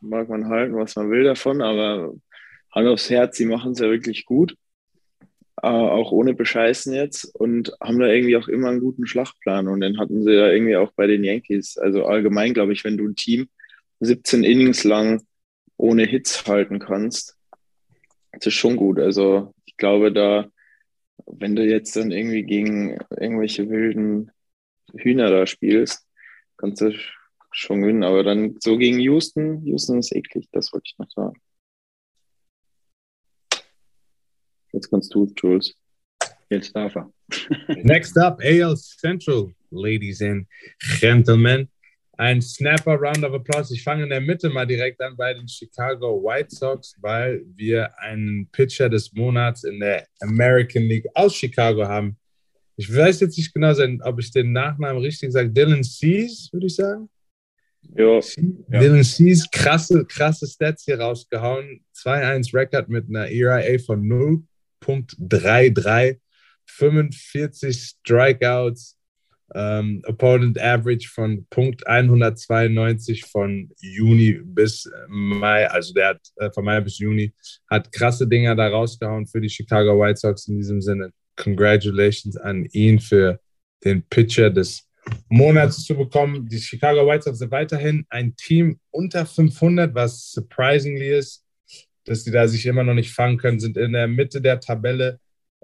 [0.01, 2.15] mag man halten, was man will davon, aber
[2.73, 4.57] Hand aufs Herz, sie machen es ja wirklich gut
[5.63, 9.69] äh, auch ohne Bescheißen jetzt und haben da irgendwie auch immer einen guten Schlachtplan.
[9.69, 12.97] Und dann hatten sie ja irgendwie auch bei den Yankees, also allgemein glaube ich, wenn
[12.97, 13.49] du ein Team
[14.01, 15.23] 17 Innings lang
[15.77, 17.37] ohne Hits halten kannst,
[18.33, 18.99] das ist schon gut.
[18.99, 20.47] Also ich glaube, da,
[21.27, 24.31] wenn du jetzt dann irgendwie gegen irgendwelche wilden
[24.95, 26.07] Hühner da spielst,
[26.57, 26.93] kannst du
[27.53, 28.05] schon gewinnen.
[28.05, 31.41] Aber dann so gegen Houston, Houston ist eklig, das wollte ich noch sagen.
[34.73, 35.75] Jetzt kannst du, Jules.
[36.51, 37.13] Jetzt darf er.
[37.83, 40.47] Next up, AL Central, ladies and
[41.01, 41.69] gentlemen.
[42.19, 43.73] Ein Snapper Round of Applause.
[43.75, 47.97] Ich fange in der Mitte mal direkt an bei den Chicago White Sox, weil wir
[48.01, 52.19] einen Pitcher des Monats in der American League aus Chicago haben.
[52.77, 55.51] Ich weiß jetzt nicht genau, ob ich den Nachnamen richtig sage.
[55.51, 57.09] Dylan Cease, würde ich sagen.
[57.97, 58.21] Ja.
[58.37, 61.85] Dylan Cease, krasse, krasse Stats hier rausgehauen.
[61.97, 64.43] 2-1 Record mit einer ERA von 0.
[64.81, 66.19] 0,33,
[66.67, 68.98] 45 Strikeouts,
[69.55, 76.65] ähm, Opponent Average von Punkt 192 von Juni bis Mai, also der hat äh, von
[76.65, 77.33] Mai bis Juni,
[77.69, 81.13] hat krasse Dinger da rausgehauen für die Chicago White Sox in diesem Sinne.
[81.37, 83.41] Congratulations an ihn für
[83.85, 84.87] den Pitcher des
[85.29, 86.49] Monats zu bekommen.
[86.49, 91.45] Die Chicago White Sox sind weiterhin ein Team unter 500, was surprisingly ist
[92.09, 95.21] dass die da sich immer noch nicht fangen können, sind in der Mitte der Tabelle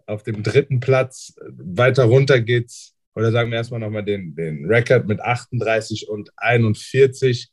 [0.06, 1.34] auf dem dritten Platz.
[1.48, 7.50] Weiter runter geht's, oder sagen wir erstmal nochmal den, den Rekord mit 38 und 41.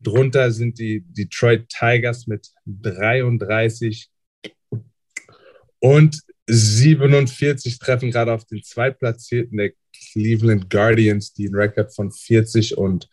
[0.00, 4.08] Drunter sind die Detroit Tigers mit 33
[5.78, 9.72] und 47 treffen gerade auf den Zweitplatzierten der
[10.12, 13.08] Cleveland Guardians, die einen Rekord von 40 und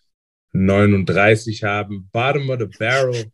[0.54, 2.10] 39 haben.
[2.12, 3.32] Bottom of the Barrel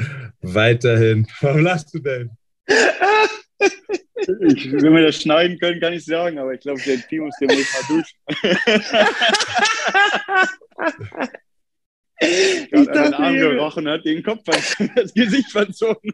[0.40, 1.26] Weiterhin.
[1.40, 2.30] Warum lachst du denn?
[3.60, 7.34] Ich, wenn wir das schneiden können, kann ich sagen, aber ich glaube, der Team muss
[7.40, 8.16] den muss mal duschen.
[12.20, 14.44] ich hat den Arm gerochen, hat den Kopf,
[14.94, 16.12] das Gesicht verzogen.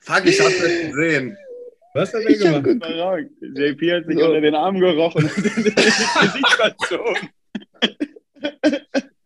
[0.00, 1.38] Fuck, ich hab's nicht gesehen.
[1.94, 2.66] Was hat er gemacht?
[2.66, 3.30] Überragend.
[3.40, 4.26] JP hat sich so.
[4.26, 5.76] unter den Arm gerochen und das Gesicht
[6.56, 7.30] verzogen.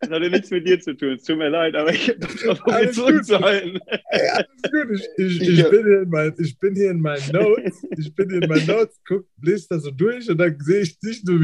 [0.00, 1.14] Das hatte nichts mit dir zu tun.
[1.14, 3.80] Es tut mir leid, aber ich habe das versucht, mir zurückzuhalten.
[4.10, 5.00] Ey, alles gut.
[5.16, 7.84] Ich, ich, ich, bin hier in mein, ich bin hier in meinen Notes.
[7.98, 10.98] Ich bin hier in meinen Notes, guck, lese das so durch und dann sehe ich
[11.00, 11.40] dich nur.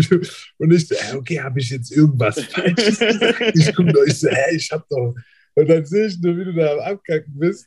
[0.58, 3.40] Und ich so, okay, habe ich jetzt irgendwas Falsches gesagt?
[3.54, 5.14] Ich gucke nur, ich so, hä, ich habe doch.
[5.56, 7.66] Und dann sehe ich nur, wie du da am Abkacken bist.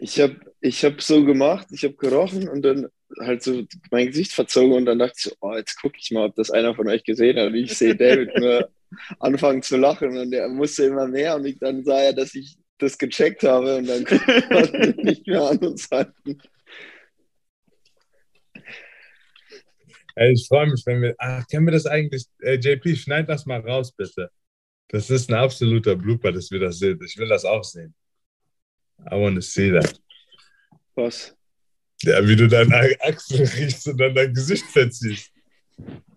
[0.00, 2.88] Ich habe ich hab so gemacht, ich habe gerochen und dann
[3.20, 6.26] halt so mein Gesicht verzogen und dann dachte ich so, oh, jetzt gucke ich mal,
[6.26, 7.48] ob das einer von euch gesehen hat.
[7.48, 8.68] Und ich sehe David nur
[9.18, 12.56] anfangen zu lachen und er musste immer mehr und ich, dann sah er, dass ich
[12.78, 16.38] das gecheckt habe und dann konnte ich nicht mehr an uns halten.
[20.14, 21.14] Ey, ich freue mich, wenn wir.
[21.18, 22.24] Ach, können wir das eigentlich.
[22.40, 24.30] Äh, JP, schneid das mal raus, bitte.
[24.88, 26.98] Das ist ein absoluter Blooper, dass wir das sehen.
[27.04, 27.94] Ich will das auch sehen.
[29.00, 30.00] I want to see that.
[30.94, 31.36] Was?
[32.02, 35.30] Ja, wie du deine Achsel riechst und dann dein Gesicht verziehst.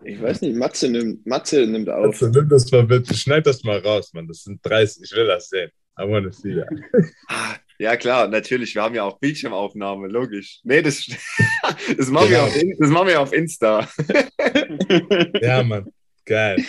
[0.03, 2.05] Ich weiß nicht, Matze nimmt, Matze nimmt auf.
[2.05, 3.14] Matze, nimm das mal bitte.
[3.14, 4.28] Schneid das mal raus, Mann.
[4.28, 5.03] Das sind 30.
[5.03, 5.70] Ich will das sehen.
[5.99, 6.70] I wanna see that.
[7.28, 8.74] Ah, ja, klar, natürlich.
[8.74, 10.62] Wir haben ja auch Bildschirmaufnahme, logisch.
[10.64, 11.05] Nee, das,
[11.97, 12.30] das, machen, genau.
[12.30, 13.88] wir auf, das machen wir auf Insta.
[15.41, 15.91] ja, Mann.
[16.26, 16.64] Geil.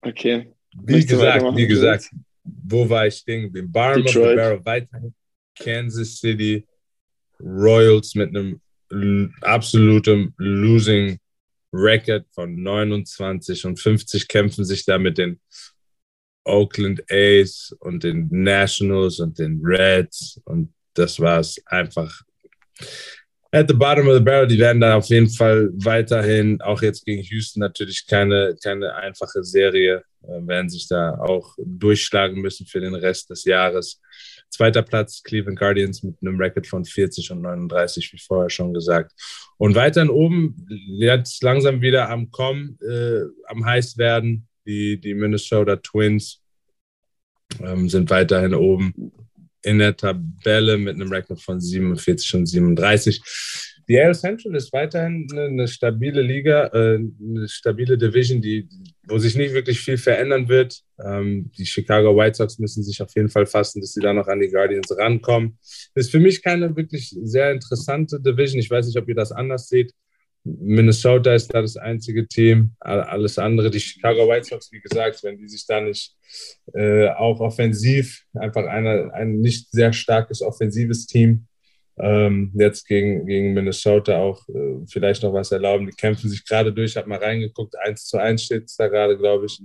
[0.00, 0.52] Okay.
[0.84, 2.10] Wie gesagt, wie gesagt,
[2.44, 3.68] wo war ich stehen geblieben?
[3.68, 5.14] The Barrel, weiterhin
[5.58, 6.66] Kansas City
[7.40, 8.60] Royals mit einem
[9.42, 11.18] absolutem Losing
[11.72, 15.40] Record von 29 und 50 kämpfen sich da mit den
[16.44, 22.22] Oakland A's und den Nationals und den Reds und das war es einfach
[23.52, 24.46] at the bottom of the barrel.
[24.46, 29.42] Die werden dann auf jeden Fall weiterhin, auch jetzt gegen Houston natürlich keine, keine einfache
[29.44, 34.00] Serie, äh, werden sich da auch durchschlagen müssen für den Rest des Jahres.
[34.50, 39.12] Zweiter Platz Cleveland Guardians mit einem Record von 40 und 39, wie vorher schon gesagt.
[39.58, 40.66] Und weiterhin oben,
[40.98, 46.42] jetzt langsam wieder am Kommen, äh, am heiß werden, die, die Minnesota Twins
[47.60, 49.12] ähm, sind weiterhin oben
[49.62, 53.20] in der Tabelle mit einem Rekord von 47 und 37.
[53.88, 58.68] Die AL Central ist weiterhin eine, eine stabile Liga, äh, eine stabile Division, die,
[59.06, 60.80] wo sich nicht wirklich viel verändern wird.
[61.04, 64.26] Ähm, die Chicago White Sox müssen sich auf jeden Fall fassen, dass sie da noch
[64.26, 65.58] an die Guardians rankommen.
[65.94, 68.58] Ist für mich keine wirklich sehr interessante Division.
[68.58, 69.92] Ich weiß nicht, ob ihr das anders seht.
[70.42, 72.72] Minnesota ist da das einzige Team.
[72.80, 76.14] Alles andere, die Chicago White Sox, wie gesagt, wenn die sich da nicht
[76.72, 81.46] äh, auch offensiv, einfach eine, ein nicht sehr starkes offensives Team,
[81.98, 85.86] ähm, jetzt gegen, gegen Minnesota auch äh, vielleicht noch was erlauben.
[85.86, 88.88] Die kämpfen sich gerade durch, ich habe mal reingeguckt, 1 zu 1 steht es da
[88.88, 89.60] gerade, glaube ich.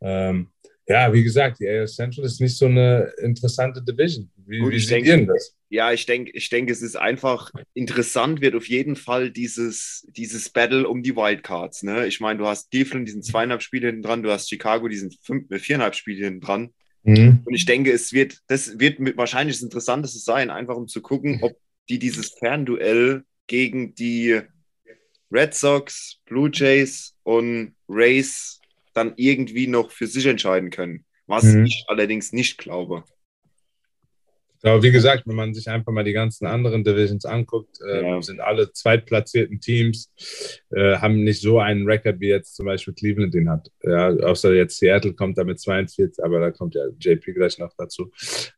[0.00, 0.48] Ähm,
[0.86, 4.30] ja, wie gesagt, die AL Central ist nicht so eine interessante Division.
[4.46, 5.54] Wie, Gut, wie ich denke- das?
[5.68, 10.48] Ja, ich denke, ich denke, es ist einfach interessant, wird auf jeden Fall dieses, dieses
[10.48, 11.82] Battle um die Wildcards.
[11.82, 12.06] Ne?
[12.06, 14.96] Ich meine, du hast Cleveland, die sind zweieinhalb Spiele hinten dran, du hast Chicago, die
[14.96, 16.70] sind fünf, viereinhalb Spiele hinten dran.
[17.04, 17.42] Mhm.
[17.44, 21.00] Und ich denke, es wird, das wird mit wahrscheinlich das Interessanteste sein, einfach um zu
[21.00, 21.56] gucken, ob
[21.88, 24.40] die dieses Fernduell gegen die
[25.30, 28.60] Red Sox, Blue Jays und Rays
[28.94, 31.04] dann irgendwie noch für sich entscheiden können.
[31.26, 31.66] Was Mhm.
[31.66, 33.04] ich allerdings nicht glaube.
[34.62, 38.22] Aber wie gesagt, wenn man sich einfach mal die ganzen anderen Divisions anguckt, äh, Ja.
[38.22, 40.10] sind alle zweitplatzierten Teams,
[40.70, 43.70] äh, haben nicht so einen Rekord wie jetzt zum Beispiel Cleveland den hat.
[43.82, 47.72] Ja, außer jetzt Seattle kommt da mit 42, aber da kommt ja JP gleich noch
[47.76, 48.10] dazu.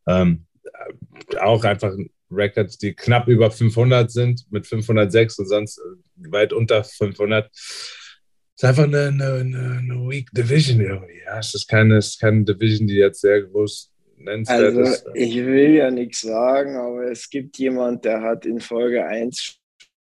[0.07, 1.95] Ähm, äh, auch einfach
[2.31, 7.51] Records, die knapp über 500 sind, mit 506 und sonst äh, weit unter 500.
[7.53, 11.21] ist einfach eine, eine, eine, eine weak Division irgendwie.
[11.27, 13.90] Ja, es ist keine, es ist keine Division, die jetzt sehr groß
[14.21, 19.05] nennenswert Also ich will ja nichts sagen, aber es gibt jemand, der hat in Folge
[19.05, 19.59] 1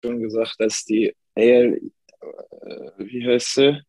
[0.05, 3.81] schon gesagt, dass die AL, äh, wie heißt sie?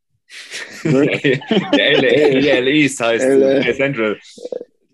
[0.83, 4.19] Der LA, LA East heißt äh, Central.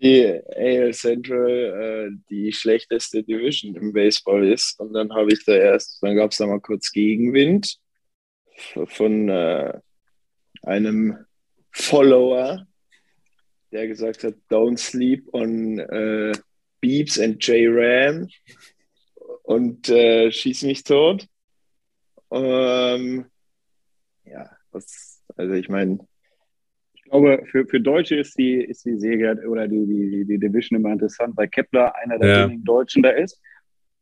[0.00, 4.78] Die AL Central äh, die schlechteste Division im Baseball ist.
[4.78, 7.78] Und dann habe ich da erst, dann gab es da mal kurz Gegenwind
[8.86, 9.72] von äh,
[10.62, 11.18] einem
[11.72, 12.66] Follower,
[13.74, 16.32] der gesagt hat, don't sleep on äh,
[16.80, 18.28] Beeps and J Ram
[19.42, 21.26] und äh, schieß mich tot.
[22.30, 23.26] Ähm,
[24.24, 25.98] ja, was, also ich meine,
[26.94, 30.78] Ich glaube, für, für Deutsche ist die, ist die Serie oder die, die, die Division
[30.80, 32.44] immer interessant, weil Kepler einer der Ja.
[32.46, 33.40] wenigen Deutschen da ist.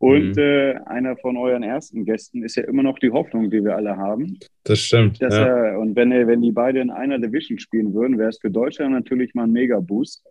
[0.03, 0.43] Und Mhm.
[0.43, 3.97] äh, einer von euren ersten Gästen ist ja immer noch die Hoffnung, die wir alle
[3.97, 4.37] haben.
[4.65, 5.23] Das stimmt.
[5.23, 5.47] Dass ja.
[5.47, 8.51] er, und wenn, er, wenn die beide in einer Division spielen würden, wäre es für
[8.51, 10.25] Deutschland natürlich mal ein Mega-Boost,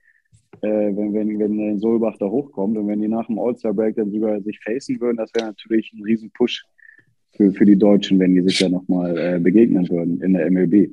[0.62, 2.78] äh, wenn, wenn, wenn Solbach da hochkommt.
[2.78, 6.04] Und wenn die nach dem All-Star-Break dann sogar sich facen würden, das wäre natürlich ein
[6.04, 6.66] riesen Push
[7.38, 10.90] für, für die Deutschen, wenn die sich da nochmal äh, begegnen würden in der MLB.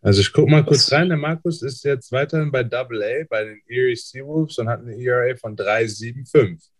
[0.00, 1.08] Also ich gucke mal kurz rein.
[1.08, 4.94] Der Markus ist jetzt weiterhin bei Double A bei den Erie Seawolves und hat eine
[4.96, 6.71] ERA von 3,75.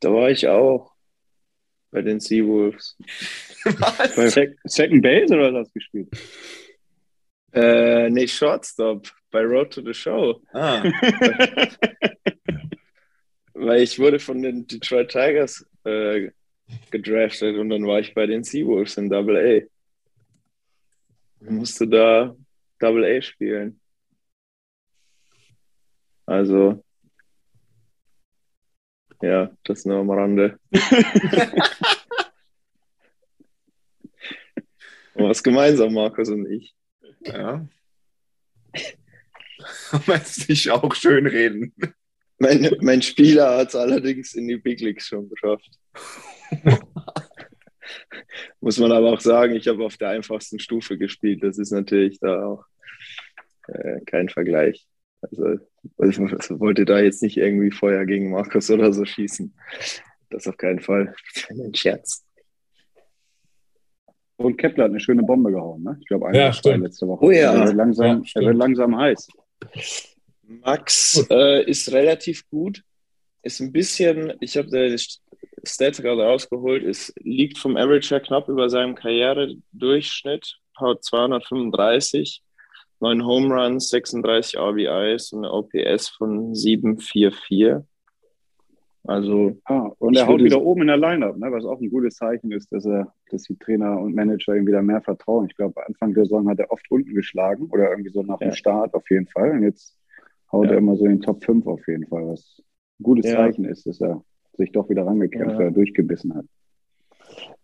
[0.00, 0.92] Da war ich auch
[1.90, 2.96] bei den Seawolves.
[4.16, 6.08] Bei Sec Second Base oder was hast du gespielt?
[7.52, 10.40] Äh, nee, Shortstop bei Road to the Show.
[10.52, 10.82] Ah,
[13.54, 16.30] Weil ich wurde von den Detroit Tigers äh,
[16.90, 19.62] gedraftet und dann war ich bei den Seawolves in Double A.
[21.50, 22.36] Musste da
[22.78, 23.80] Double A spielen.
[26.26, 26.84] Also,
[29.22, 30.58] ja, das nur am Rande.
[35.14, 36.74] Was gemeinsam, Markus und ich.
[37.22, 37.66] ja.
[40.06, 41.74] Jetzt nicht auch schön reden.
[42.38, 45.68] Mein, mein Spieler hat es allerdings in die Big Leagues schon geschafft.
[48.60, 51.42] Muss man aber auch sagen, ich habe auf der einfachsten Stufe gespielt.
[51.42, 52.64] Das ist natürlich da auch
[53.66, 54.86] äh, kein Vergleich.
[55.20, 55.54] Also
[56.04, 56.18] ich
[56.60, 59.52] wollte da jetzt nicht irgendwie Feuer gegen Markus oder so schießen.
[60.30, 61.14] Das auf keinen Fall.
[61.50, 62.24] Ein Scherz.
[64.36, 65.96] Und Kepler hat eine schöne Bombe gehauen, ne?
[66.00, 66.84] Ich glaube, eine Ja, stimmt.
[66.84, 67.24] letzte Woche.
[67.24, 67.54] Oh ja.
[67.54, 69.28] Er wird langsam, Ja, er wird langsam heiß.
[70.42, 72.82] Max äh, ist relativ gut.
[73.42, 74.96] Ist ein bisschen, ich habe die
[75.64, 82.42] Stats gerade rausgeholt, es liegt vom Average her knapp über seinem Karrieredurchschnitt, haut 235,
[83.00, 87.84] 9 Home Runs, 36 RBIs und eine OPS von 744.
[89.04, 91.50] Also, Ah, und er haut wieder oben in der Lineup, ne?
[91.50, 94.82] was auch ein gutes Zeichen ist, dass er, dass die Trainer und Manager ihm wieder
[94.82, 95.46] mehr vertrauen.
[95.48, 98.48] Ich glaube, Anfang der Saison hat er oft unten geschlagen oder irgendwie so nach Ja.
[98.48, 99.52] dem Start auf jeden Fall.
[99.52, 99.96] Und jetzt
[100.52, 100.72] haut Ja.
[100.72, 102.60] er immer so in den Top 5 auf jeden Fall, was
[103.00, 103.36] ein gutes Ja.
[103.36, 104.22] Zeichen ist, dass er
[104.54, 106.44] sich doch wieder rangekämpft oder durchgebissen hat.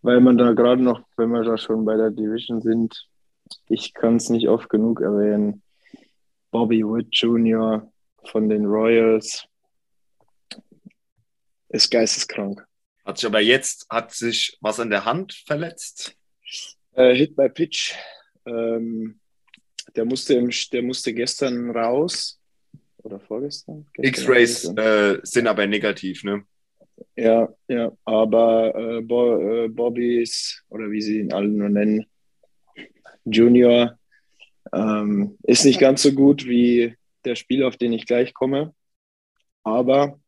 [0.03, 3.09] weil man da gerade noch, wenn wir da schon bei der Division sind,
[3.69, 5.63] ich kann es nicht oft genug erwähnen,
[6.51, 7.91] Bobby Wood Jr.
[8.25, 9.47] von den Royals
[11.69, 12.65] ist geisteskrank.
[13.05, 16.17] Hat sich aber jetzt, hat sich was an der Hand verletzt?
[16.93, 17.95] Äh, Hit by Pitch.
[18.47, 19.21] Ähm,
[19.97, 22.41] der, musste im, der musste gestern raus.
[22.99, 23.87] Oder vorgestern?
[23.93, 26.45] Gestern, X-Rays äh, sind aber negativ, ne?
[27.17, 32.07] Ja, ja, aber äh, Bo äh, Bobbys, oder wie sie ihn alle nur nennen,
[33.25, 33.99] Junior,
[34.72, 38.75] ähm, ist nicht ganz so gut wie der Spieler, auf den ich gleich komme.
[39.62, 40.18] Aber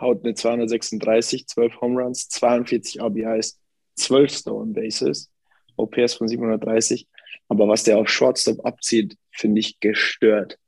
[0.00, 3.60] haut eine 236, 12 Home Runs, 42 RBIs,
[3.96, 5.30] 12 Stolen Bases,
[5.76, 7.06] OPS von 730.
[7.48, 10.58] Aber was der auf Shortstop abzieht, finde ich gestört.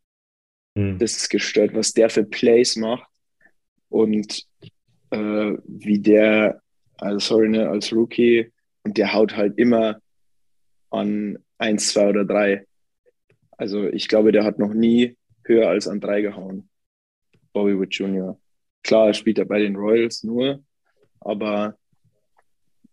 [0.77, 0.99] Hm.
[0.99, 3.09] Das ist gestört, was der für Plays macht
[3.89, 4.47] und
[5.11, 6.61] äh, wie der,
[6.99, 8.53] also sorry, ne, als Rookie,
[8.83, 9.99] und der haut halt immer
[10.91, 12.67] an 1, 2 oder 3.
[13.57, 16.69] Also ich glaube, der hat noch nie höher als an 3 gehauen.
[17.53, 18.39] Bobby Wood Jr.
[18.83, 20.63] Klar, er spielt er bei den Royals nur,
[21.21, 21.79] aber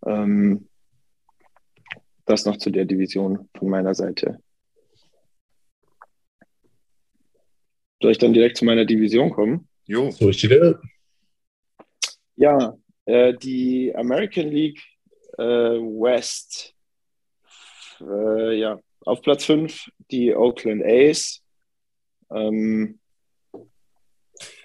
[0.05, 0.67] ähm,
[2.25, 4.39] das noch zu der Division von meiner Seite.
[8.01, 9.67] Soll ich dann direkt zu meiner Division kommen?
[9.85, 10.09] Jo.
[10.11, 10.77] So ist die Welt.
[12.35, 14.81] Ja, äh, die American League
[15.37, 16.73] äh, West.
[18.01, 21.41] Äh, ja, auf Platz 5 die Oakland A's.
[22.33, 22.99] Ähm,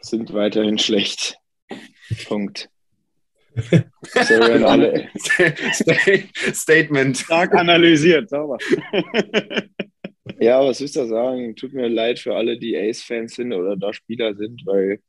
[0.00, 1.38] sind weiterhin schlecht.
[2.26, 2.70] Punkt.
[4.02, 5.08] Sorry an alle.
[6.52, 7.16] Statement.
[7.16, 8.58] Stark analysiert, sauber.
[10.38, 11.54] Ja, was willst du sagen?
[11.56, 15.00] Tut mir leid für alle, die Ace-Fans sind oder da Spieler sind, weil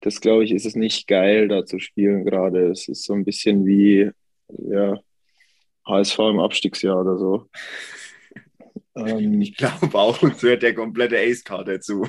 [0.00, 2.70] das, glaube ich, ist es nicht geil, da zu spielen gerade.
[2.70, 4.10] Es ist so ein bisschen wie
[4.48, 4.98] ja,
[5.90, 7.46] HSV im Abstiegsjahr oder so.
[8.96, 12.08] Ähm, Ich glaube auch, uns hört der komplette Ace-Kader zu.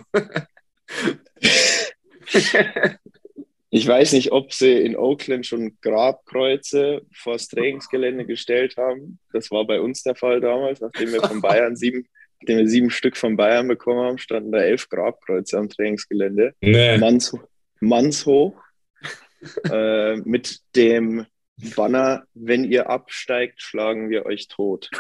[3.69, 9.19] ich weiß nicht, ob sie in Oakland schon Grabkreuze vor das Trainingsgelände gestellt haben.
[9.31, 12.07] Das war bei uns der Fall damals, nachdem wir von Bayern sieben,
[12.39, 16.53] nachdem wir sieben Stück von Bayern bekommen haben, standen da elf Grabkreuze am Trainingsgelände.
[16.61, 16.97] Nee.
[16.97, 17.35] Manns,
[17.79, 18.55] mannshoch
[19.69, 21.25] äh, mit dem
[21.75, 24.89] Banner, wenn ihr absteigt, schlagen wir euch tot.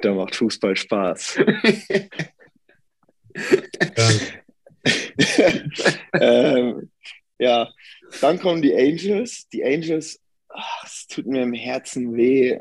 [0.00, 1.38] Da macht Fußball Spaß.
[6.20, 6.90] ähm,
[7.38, 7.68] ja,
[8.20, 9.48] dann kommen die Angels.
[9.48, 12.60] Die Angels, ach, es tut mir im Herzen weh,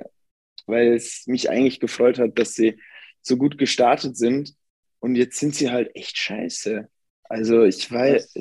[0.66, 2.80] weil es mich eigentlich gefreut hat, dass sie
[3.22, 4.56] so gut gestartet sind.
[5.00, 6.89] Und jetzt sind sie halt echt scheiße.
[7.24, 8.34] Also ich weiß,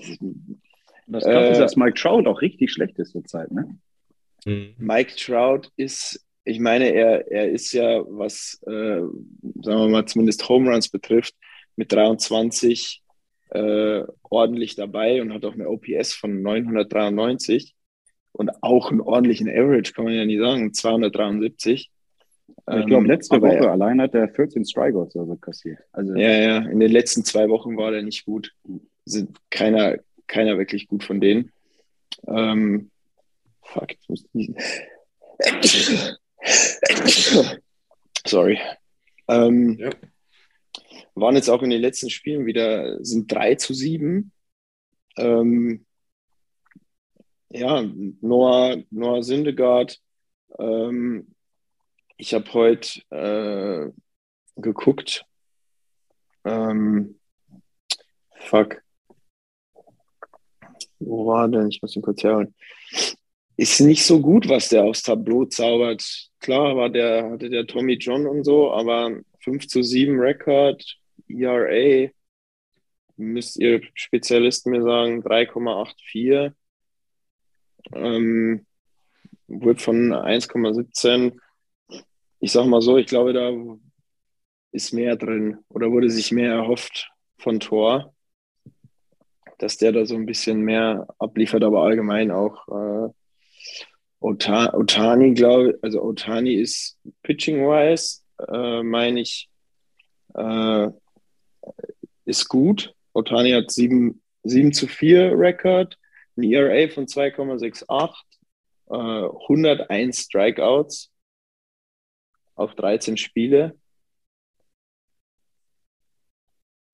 [1.07, 3.79] Das Krasse ist, Äh, dass Mike Trout auch richtig schlecht ist zurzeit, ne?
[4.45, 4.75] Hm.
[4.79, 9.11] Mike Trout ist, ich meine, er, er ist ja, was, äh, sagen
[9.63, 11.35] wir mal, zumindest Home Runs betrifft,
[11.77, 13.03] mit 23
[13.51, 17.75] äh, ordentlich dabei und hat auch eine OPS von 993
[18.33, 21.91] und auch einen ordentlichen Average, kann man ja nicht sagen, 273.
[22.69, 25.79] Ich glaube, letzte Ähm, aber Woche allein hat er 14 Strikeouts oder so kassiert.
[25.93, 28.53] Also, Ja, ja, in den letzten zwei Wochen war der nicht gut.
[29.05, 31.53] Sind keiner, keiner wirklich gut von denen.
[32.27, 32.91] Ähm,
[33.63, 34.51] fuck, jetzt muss ich.
[38.27, 38.59] Sorry.
[39.29, 39.91] Ähm, Ja.
[41.15, 44.33] Waren jetzt auch in den letzten Spielen wieder, sind 3 zu 7.
[45.17, 45.87] Ähm,
[47.49, 47.83] ja,
[48.21, 49.99] Noah, Noah Syndergaard.
[50.59, 51.35] Ähm,
[52.19, 53.93] ich habe heute äh,
[54.61, 55.25] geguckt.
[56.45, 57.19] Ähm,
[58.41, 58.83] fuck.
[60.99, 61.69] Wo war denn?
[61.69, 62.55] Ich muss ihn kurz herholen.
[63.57, 66.31] Ist nicht so gut, was der aufs Tableau zaubert.
[66.41, 72.11] Klar war der, hatte der Tommy John und so, aber 5 zu 7 Rekord, ERA,
[73.17, 76.53] müsst ihr Spezialisten mir sagen, 3,84.
[77.95, 78.67] Ähm,
[79.49, 81.39] Whip von 1,17.
[82.41, 83.53] Ich sag mal so, ich glaube, da
[84.73, 88.15] ist mehr drin oder wurde sich mehr erhofft von Tor,
[89.59, 93.11] dass der da so ein bisschen mehr abliefert, aber allgemein auch äh,
[94.21, 99.49] Ota Otani, glaube ich, also Otani ist pitching-wise, äh, meine ich,
[100.35, 100.89] äh,
[102.25, 102.95] ist gut.
[103.13, 105.99] Otani hat 7, 7 zu 4 Rekord,
[106.37, 108.15] ein ERA von 2,68,
[108.89, 111.11] äh, 101 Strikeouts
[112.55, 113.79] auf 13 Spiele.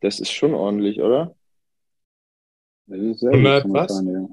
[0.01, 1.37] Das ist schon ordentlich, oder?
[2.87, 3.97] Das ist sehr 100 gut, was?
[3.97, 4.29] sagen, ja.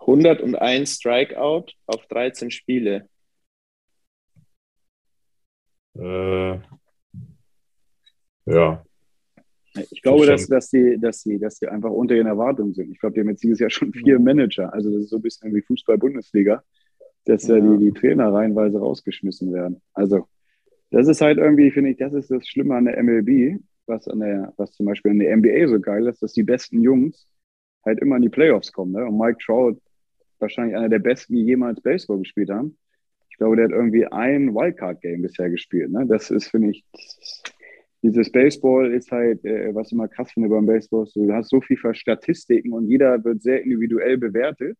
[0.00, 3.08] 101 Strikeout auf 13 Spiele.
[5.98, 6.58] Äh,
[8.46, 8.84] Ja.
[9.92, 12.90] Ich glaube, dass, dass, die, dass, die, dass die einfach unter ihren Erwartungen sind.
[12.90, 14.72] Ich glaube, die haben jetzt dieses Jahr schon vier Manager.
[14.72, 16.62] Also das ist so ein bisschen wie Fußball-Bundesliga,
[17.24, 17.60] dass ja.
[17.60, 19.80] die, die Trainer reihenweise rausgeschmissen werden.
[19.94, 20.26] Also
[20.90, 24.20] das ist halt irgendwie, finde ich, das ist das Schlimme an der MLB, was, an
[24.20, 27.28] der, was zum Beispiel an der NBA so geil ist, dass die besten Jungs
[27.84, 28.92] halt immer in die Playoffs kommen.
[28.92, 29.04] Ne?
[29.04, 29.76] Und Mike Trout,
[30.38, 32.76] wahrscheinlich einer der besten, die jemals Baseball gespielt haben.
[33.30, 35.90] Ich glaube, der hat irgendwie ein Wildcard-Game bisher gespielt.
[35.90, 36.06] Ne?
[36.06, 36.84] Das ist, finde ich,
[38.02, 41.50] dieses Baseball ist halt, äh, was ich immer krass finde beim Baseball, ist, du hast
[41.50, 44.78] so viele Statistiken und jeder wird sehr individuell bewertet.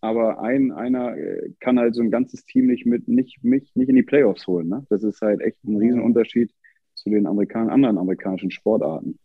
[0.00, 3.88] Aber ein, einer äh, kann halt so ein ganzes Team nicht mit, nicht, nicht, nicht
[3.88, 4.68] in die Playoffs holen.
[4.68, 4.84] Ne?
[4.88, 6.52] Das ist halt echt ein Riesenunterschied
[6.94, 9.18] zu den Amerikan anderen amerikanischen Sportarten.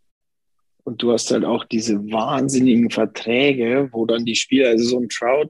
[0.87, 5.09] Und du hast halt auch diese wahnsinnigen Verträge, wo dann die Spieler, also so ein
[5.09, 5.49] Trout,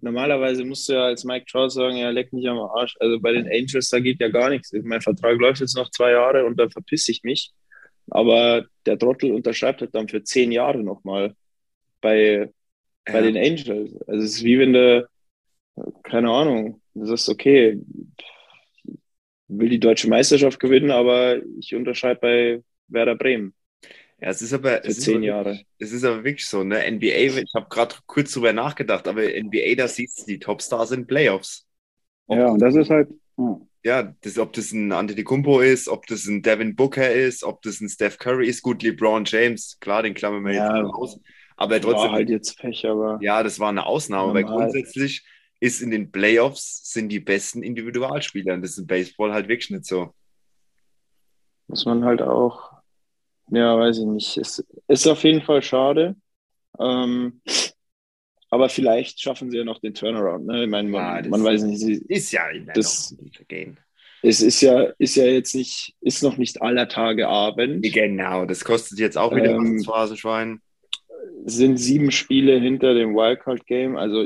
[0.00, 2.94] normalerweise musst du ja als Mike Trout sagen, ja, leck mich am Arsch.
[3.00, 4.72] Also bei den Angels, da geht ja gar nichts.
[4.84, 7.50] Mein Vertrag läuft jetzt noch zwei Jahre und dann verpiss ich mich.
[8.10, 11.34] Aber der Trottel unterschreibt halt dann für zehn Jahre nochmal
[12.00, 12.52] bei,
[13.06, 13.22] bei Ja.
[13.22, 13.92] den Angels.
[14.06, 15.08] Also es ist wie wenn du,
[16.04, 17.80] keine Ahnung, du sagst, okay,
[19.48, 23.52] will die deutsche Meisterschaft gewinnen, aber ich unterschreibe bei Werder Bremen
[24.20, 25.60] Ja, es ist aber, es ist zehn aber, Jahre.
[25.78, 26.84] es ist aber wirklich so, ne?
[26.84, 31.06] NBA, ich habe gerade kurz drüber nachgedacht, aber NBA, da siehst du, die Topstars sind
[31.06, 31.66] Playoffs.
[32.26, 33.60] Ob, Ja, und das ist halt, ja.
[33.84, 37.80] ja, das, ob das ein Antetokounmpo ist, ob das ein Devin Booker ist, ob das
[37.80, 40.68] ein Steph Curry ist, gut, LeBron James, klar, den klammern wir Ja.
[40.68, 41.20] jetzt mal aus,
[41.56, 45.24] aber War trotzdem, halt jetzt Pech, aber ja, das war eine Ausnahme, weil grundsätzlich
[45.60, 49.70] ist in den Playoffs sind die besten Individualspieler und das ist im Baseball halt wirklich
[49.70, 50.14] nicht so.
[51.68, 52.72] muss man halt auch,
[53.50, 54.36] ja, weiß ich nicht.
[54.38, 56.16] Es ist auf jeden Fall schade.
[56.78, 57.40] Ähm,
[58.50, 60.46] aber vielleicht schaffen sie ja noch den Turnaround.
[60.46, 60.64] Ne?
[60.64, 61.80] Ich meine, man, Ja, das- man weiß nicht.
[61.80, 63.78] Sie, Ist ja immer Das- Vergehen.
[64.22, 67.82] es ist ja, ist ja jetzt nicht, ist noch nicht aller Tage Abend.
[67.92, 70.60] Genau, das kostet jetzt auch wieder Ähm, was, das Phrasenschwein.
[71.44, 73.96] Sind sieben Spiele hinter dem Wildcard-Game.
[73.96, 74.24] Also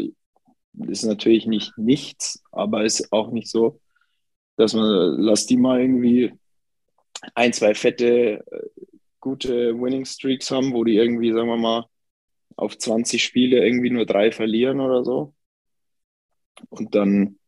[0.86, 3.80] ist natürlich nicht nichts, aber ist auch nicht so,
[4.56, 6.32] dass man, lass die mal irgendwie
[7.34, 8.66] ein, zwei fette, äh,
[9.20, 11.86] gute Winning Streaks haben, wo die irgendwie, sagen wir mal,
[12.56, 15.34] auf 20 Spiele irgendwie nur drei verlieren oder so.
[16.68, 17.38] Und dann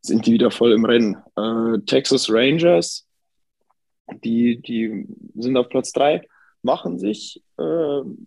[0.00, 1.16] sind die wieder voll im Rennen.
[1.36, 3.06] Äh, Texas Rangers,
[4.24, 6.26] die, die sind auf Platz drei,
[6.62, 7.62] machen sich, äh,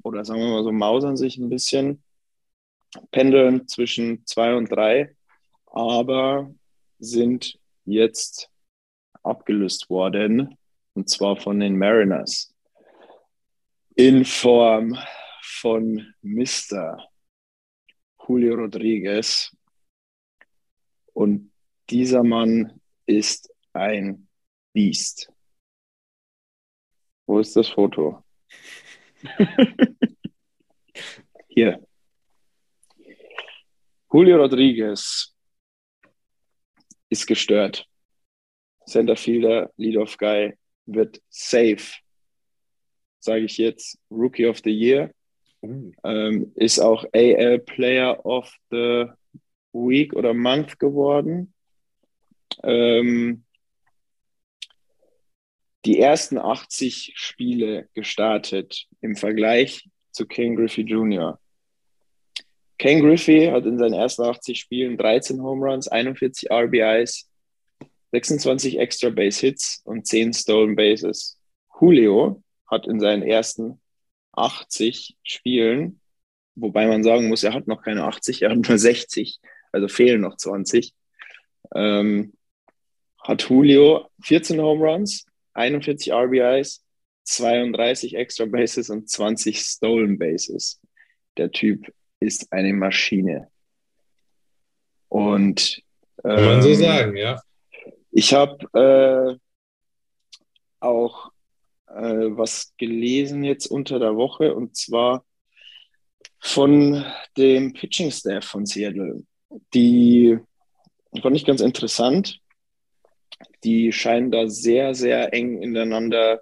[0.03, 2.03] oder sagen wir mal so, mausern sich ein bisschen,
[3.11, 5.15] pendeln zwischen zwei und drei,
[5.67, 6.53] aber
[6.99, 8.49] sind jetzt
[9.24, 10.57] abgelöst worden,
[10.93, 12.51] und zwar von den Mariners.
[13.96, 14.98] In Form
[15.42, 17.10] von Mr.
[18.26, 19.56] Julio Rodriguez.
[21.14, 21.52] Und
[21.89, 24.30] dieser Mann ist ein
[24.74, 25.30] Biest.
[27.26, 28.24] Wo ist das Foto?
[31.50, 31.86] Hier.
[34.12, 35.36] Julio Rodriguez
[37.10, 37.86] ist gestört.
[38.86, 42.00] Centerfielder, Lead-Off Guy wird safe,
[43.24, 45.11] sage ich jetzt, Rookie of the Year.
[45.63, 49.05] Ähm, ist auch AL Player of the
[49.74, 51.53] Week oder Month geworden.
[52.63, 53.43] Ähm,
[55.86, 61.39] die ersten 80 Spiele gestartet im Vergleich zu Ken Griffey Jr.
[62.78, 67.30] Ken Griffey hat in seinen ersten 80 Spielen 13 Home Runs, 41 RBIs,
[68.11, 71.38] 26 Extra Base Hits und 10 Stolen Bases.
[71.80, 72.41] Julio
[72.72, 73.82] hat in seinen ersten
[74.32, 75.99] 80 Spielen,
[76.55, 79.39] wobei man sagen muss, er hat noch keine 80, er hat nur 60,
[79.72, 80.93] also fehlen noch 20,
[81.76, 82.34] ähm,
[83.19, 86.84] hat Julio 14 Home Runs, 41 RBIs,
[87.26, 90.80] 32 Extra Bases und 20 Stolen Bases.
[91.38, 93.49] Der Typ ist eine Maschine.
[95.07, 95.84] Und
[96.22, 97.41] Kann man so ähm, sagen, ja.
[98.11, 99.38] ich habe äh,
[100.80, 101.32] auch
[101.96, 105.26] äh, was gelesen jetzt unter der Woche und zwar
[106.39, 107.06] von
[107.38, 109.24] dem Pitching Staff von Seattle.
[109.74, 110.38] Die
[111.22, 112.39] fand ich ganz interessant.
[113.64, 116.42] Die scheinen da sehr, sehr eng ineinander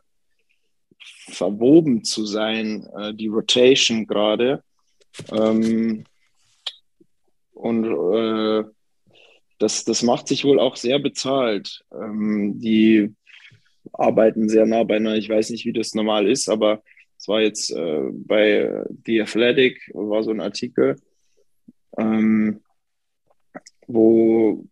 [1.30, 4.64] verwoben zu sein, äh, die Rotation gerade.
[5.32, 6.06] Ähm,
[7.54, 8.64] und äh,
[9.58, 11.84] das, das macht sich wohl auch sehr bezahlt.
[11.91, 13.14] Ähm, die
[13.93, 15.17] arbeiten sehr nah beieinander.
[15.17, 16.83] Ich weiß nicht, wie das normal ist, aber
[17.17, 20.95] es war jetzt äh, bei The Athletic, war so ein Artikel,
[21.97, 22.61] ähm,
[23.87, 24.65] wo,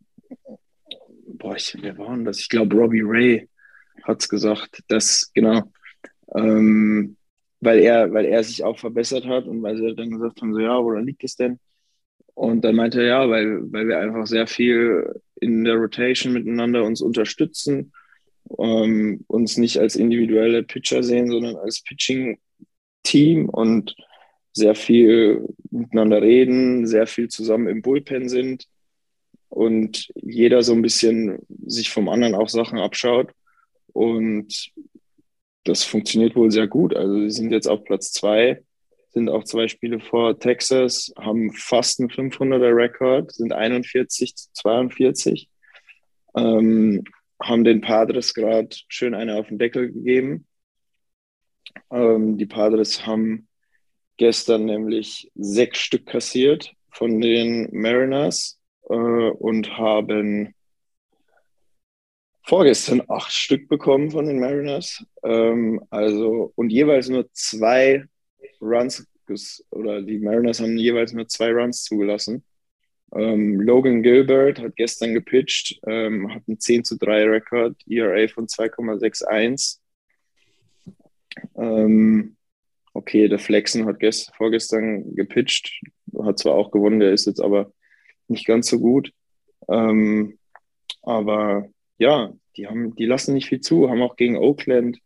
[1.27, 2.39] boah, ich, wer war denn das?
[2.39, 3.49] Ich glaube, Robbie Ray
[4.03, 5.63] hat es gesagt, dass, genau,
[6.35, 7.17] ähm,
[7.59, 10.59] weil, er, weil er sich auch verbessert hat und weil sie dann gesagt haben, so,
[10.59, 11.59] ja, woran liegt es denn?
[12.33, 16.83] Und dann meinte er, ja, weil, weil wir einfach sehr viel in der Rotation miteinander
[16.83, 17.91] uns unterstützen,
[18.57, 23.95] ähm, uns nicht als individuelle Pitcher sehen, sondern als Pitching-Team und
[24.53, 28.67] sehr viel miteinander reden, sehr viel zusammen im Bullpen sind
[29.49, 33.31] und jeder so ein bisschen sich vom anderen auch Sachen abschaut.
[33.93, 34.71] Und
[35.63, 36.95] das funktioniert wohl sehr gut.
[36.95, 38.63] Also sie sind jetzt auf Platz zwei,
[39.09, 45.49] sind auch zwei Spiele vor Texas, haben fast einen 500er Rekord, sind 41 zu 42,
[46.35, 47.03] ähm,
[47.41, 50.47] haben den Padres gerade schön eine auf den Deckel gegeben.
[51.91, 53.47] Ähm, die Padres haben
[54.17, 58.59] gestern nämlich sechs Stück kassiert von den Mariners
[58.89, 60.55] äh, und haben
[62.43, 65.05] vorgestern acht Stück bekommen von den Mariners.
[65.23, 68.05] Ähm, also und jeweils nur zwei
[68.61, 69.05] Runs
[69.71, 72.43] oder die Mariners haben jeweils nur zwei Runs zugelassen.
[73.13, 78.47] Ähm, Logan Gilbert hat gestern gepitcht, ähm, hat einen 10 zu 3 Rekord, ERA von
[78.47, 79.79] 2,61.
[81.55, 82.35] Ähm,
[82.93, 85.81] okay, der Flexen hat gest vorgestern gepitcht,
[86.21, 87.71] hat zwar auch gewonnen, der ist jetzt aber
[88.27, 89.13] nicht ganz so gut.
[89.69, 90.37] Ähm,
[91.01, 94.99] aber ja, die, haben, die lassen nicht viel zu, haben auch gegen Oakland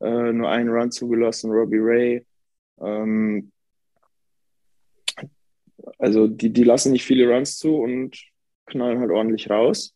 [0.00, 2.26] äh, nur einen Run zugelassen, Robbie Ray.
[2.80, 3.51] Ähm,
[5.98, 8.16] also die, die lassen nicht viele Runs zu und
[8.66, 9.94] knallen halt ordentlich raus.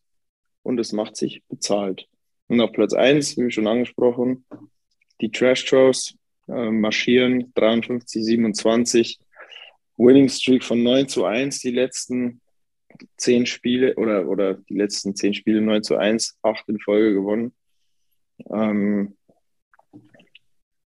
[0.63, 2.07] Und es macht sich bezahlt.
[2.47, 4.45] Und auf Platz 1, wie schon angesprochen,
[5.21, 6.15] die Trash Throws
[6.47, 9.19] äh, marschieren 53, 27.
[9.97, 12.41] Winning Streak von 9 zu 1 die letzten
[13.17, 17.53] zehn Spiele oder, oder die letzten zehn Spiele 9 zu 1, acht in Folge gewonnen.
[18.51, 19.17] Ähm,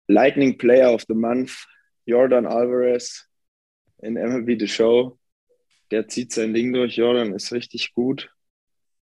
[0.08, 1.68] Lightning Player of the Month,
[2.06, 3.27] Jordan Alvarez
[4.00, 5.20] in MLB The Show.
[5.92, 6.98] Der zieht sein Ding durch.
[6.98, 8.32] Jordan ist richtig gut.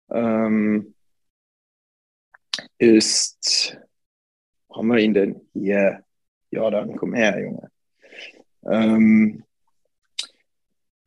[0.10, 0.96] Ähm,
[2.78, 3.78] ist,
[4.74, 5.42] haben wir ihn denn?
[5.56, 6.04] Yeah.
[6.52, 7.72] Jordan, komm her, Junge.
[8.66, 9.44] Ähm,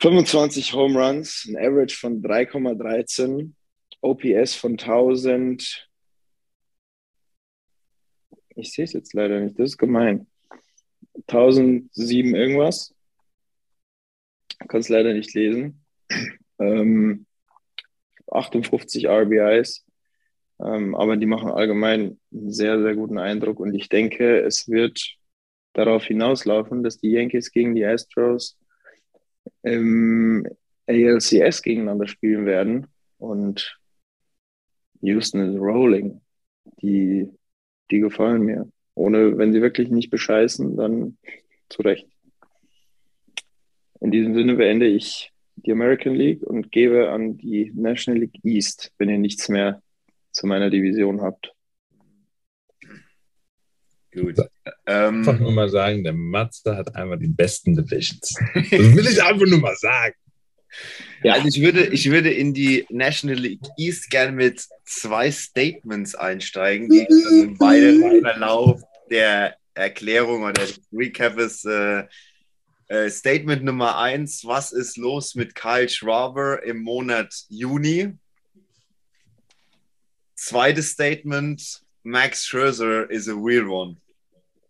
[0.01, 3.53] 25 Home Runs, ein Average von 3,13,
[4.01, 5.89] OPS von 1000.
[8.57, 10.27] Ich sehe es jetzt leider nicht, das ist gemein.
[11.29, 12.95] 1007 irgendwas.
[14.69, 15.85] Kann es leider nicht lesen.
[16.59, 17.27] Ähm,
[18.31, 19.85] 58 RBIs.
[20.61, 25.17] Ähm, aber die machen allgemein einen sehr, sehr guten Eindruck und ich denke, es wird
[25.73, 28.59] darauf hinauslaufen, dass die Yankees gegen die Astros
[29.63, 30.47] im
[30.87, 32.87] ALCS gegeneinander spielen werden.
[33.19, 33.79] Und
[35.01, 36.21] Houston is rolling.
[36.81, 37.29] Die,
[37.91, 38.71] die gefallen mir.
[38.95, 41.17] Ohne, wenn sie wirklich nicht bescheißen, dann
[41.69, 42.12] zu Recht.
[44.03, 48.93] In diesem Sinne beende ich die American League und gebe an die National League East,
[48.99, 49.81] wenn ihr nichts mehr
[50.33, 51.53] zu meiner Division habt.
[54.13, 54.37] Gut.
[54.87, 58.35] Ähm, einfach nur mal sagen, der Mazda hat einmal die besten Divisions.
[58.55, 60.15] Das will ich einfach nur mal sagen.
[61.23, 66.15] Ja, also ich würde, ich würde in die National League East gerne mit zwei Statements
[66.15, 67.07] einsteigen, die
[67.43, 72.05] im weiteren Verlauf der Erklärung oder des Recaps äh, äh,
[73.11, 78.19] Statement Nummer eins: Was ist los mit Kyle Schwaber im Monat Juni?
[80.35, 83.97] Zweites Statement: Max Scherzer is a real one.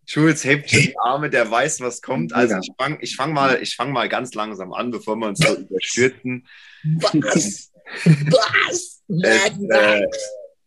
[0.05, 2.33] Schulz hebt schon die Arme, der weiß, was kommt.
[2.33, 5.55] Also ich fange ich fang mal, fang mal ganz langsam an, bevor wir uns so
[5.55, 6.47] überstürzen.
[6.83, 7.71] Was?
[8.05, 9.03] Was?
[9.07, 10.05] Es, äh,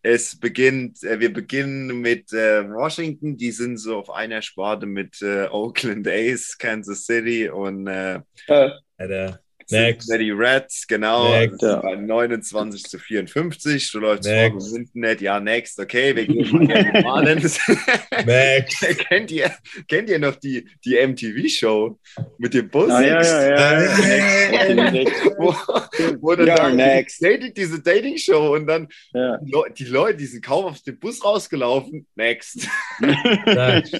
[0.07, 5.21] es beginnt, äh, wir beginnen mit äh, Washington, die sind so auf einer Sparte mit
[5.21, 8.21] äh, Oakland A's, Kansas City und äh,
[8.97, 9.41] Alter.
[9.69, 10.09] Next.
[10.09, 11.29] Die Reds, genau.
[11.29, 11.61] Next.
[11.61, 11.81] Ja.
[11.95, 13.91] 29 zu 54.
[13.91, 15.21] Du läufst vor hinten nicht.
[15.21, 15.79] Ja, next.
[15.79, 17.59] Okay, wir gehen mal Next.
[19.09, 19.51] kennt, ihr,
[19.87, 21.99] kennt ihr noch die, die MTV-Show
[22.37, 22.89] mit dem Bus?
[22.89, 23.81] Ja, ja, ja.
[24.69, 25.11] ja.
[25.37, 25.53] wo,
[26.21, 27.21] wo dann ja, next.
[27.21, 29.37] Dating, diese Dating-Show und dann ja.
[29.77, 32.07] die Leute, die sind kaum auf den Bus rausgelaufen.
[32.15, 32.67] Next.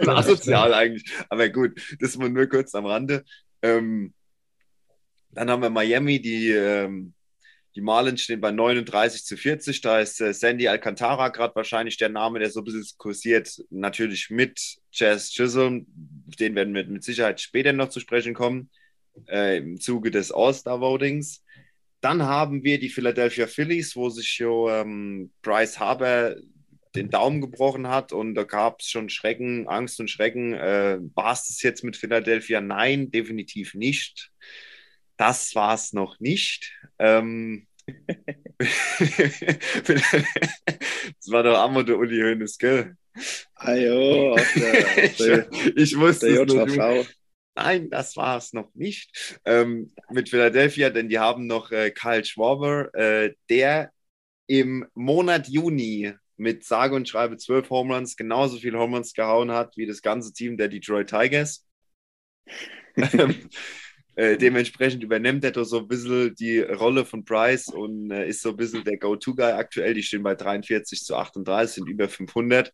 [0.07, 1.05] asozial eigentlich.
[1.29, 3.25] Aber gut, das war nur kurz am Rande.
[3.61, 4.13] Ähm,
[5.37, 7.13] dann haben wir Miami, die, ähm,
[7.75, 9.81] die Marlins stehen bei 39 zu 40.
[9.81, 13.63] Da ist äh, Sandy Alcantara gerade wahrscheinlich der Name, der so ein bisschen kursiert.
[13.69, 14.59] Natürlich mit
[14.91, 15.85] Jazz Chisholm.
[16.39, 18.71] Den werden wir mit Sicherheit später noch zu sprechen kommen,
[19.27, 21.43] äh, im Zuge des All-Star-Votings.
[22.01, 26.35] Dann haben wir die Philadelphia Phillies, wo sich jo, ähm, Bryce Harper
[26.95, 30.53] den Daumen gebrochen hat und da gab es schon Schrecken, Angst und Schrecken.
[30.53, 32.59] Äh, war es das jetzt mit Philadelphia?
[32.59, 34.31] Nein, definitiv nicht.
[35.17, 36.73] Das war es noch nicht.
[36.99, 37.67] Ähm,
[38.59, 38.67] das
[41.27, 42.95] war doch Amor der Uli Hoeneß, gell?
[43.55, 46.67] Ajo, auf der, auf der, ich, ich wusste der es noch.
[46.67, 47.07] JV.
[47.55, 49.39] Nein, das war es noch nicht.
[49.43, 53.91] Ähm, mit Philadelphia, denn die haben noch äh, Kyle Schwarber, äh, der
[54.45, 59.51] im Monat Juni mit sage und schreibe zwölf Home Runs genauso viel Home Runs gehauen
[59.51, 61.65] hat wie das ganze Team der Detroit Tigers.
[63.13, 63.47] Ähm,
[64.17, 68.41] äh, dementsprechend übernimmt er doch so ein bisschen die Rolle von Price und äh, ist
[68.41, 69.93] so ein bisschen der Go-To-Guy aktuell.
[69.93, 72.73] Die stehen bei 43 zu 38, sind über 500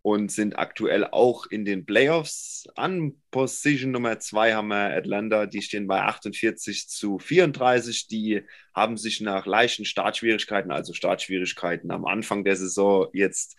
[0.00, 2.64] und sind aktuell auch in den Playoffs.
[2.74, 8.08] An Position Nummer 2 haben wir Atlanta, die stehen bei 48 zu 34.
[8.08, 13.56] Die haben sich nach leichten Startschwierigkeiten, also Startschwierigkeiten am Anfang der Saison jetzt,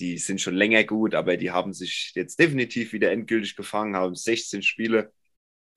[0.00, 4.16] die sind schon länger gut, aber die haben sich jetzt definitiv wieder endgültig gefangen, haben
[4.16, 5.12] 16 Spiele,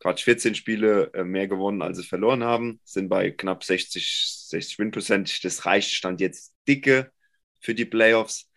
[0.02, 4.80] Quatsch, 14 Spiele äh, mehr gewonnen, als sie verloren haben, sind bei knapp 60, 60
[4.80, 5.44] Win-Prozent.
[5.46, 7.12] Das reicht, stand jetzt dicke
[7.60, 8.50] für die Playoffs.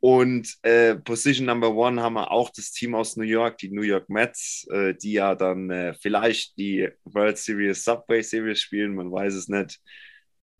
[0.00, 3.82] Und äh, Position Number One haben wir auch das Team aus New York, die New
[3.82, 9.12] York Mets, äh, die ja dann äh, vielleicht die World Series Subway Series spielen, man
[9.12, 9.78] weiß es nicht,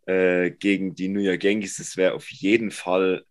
[0.07, 1.79] äh, gegen die New York Yankees.
[1.79, 3.25] Das wäre auf jeden Fall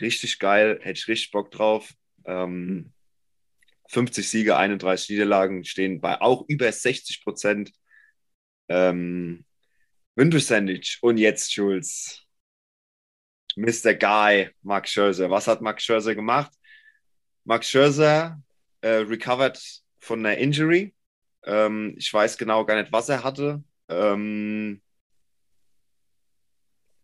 [0.00, 1.92] richtig geil, hätte ich richtig Bock drauf.
[2.24, 2.93] Ähm,
[3.88, 7.72] 50 Siege, 31 Niederlagen stehen bei auch über 60 Prozent.
[8.68, 9.44] Ähm,
[10.16, 10.98] Win Percentage.
[11.02, 12.22] Und jetzt, Schulz.
[13.56, 13.94] Mr.
[13.94, 15.30] Guy, Max Scherzer.
[15.30, 16.52] Was hat Max Scherzer gemacht?
[17.44, 18.40] Max Scherzer
[18.80, 19.60] äh, recovered
[20.00, 20.94] von einer Injury.
[21.44, 23.62] Ähm, ich weiß genau gar nicht, was er hatte.
[23.88, 24.80] Ähm,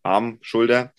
[0.02, 0.92] Arm, Schulter.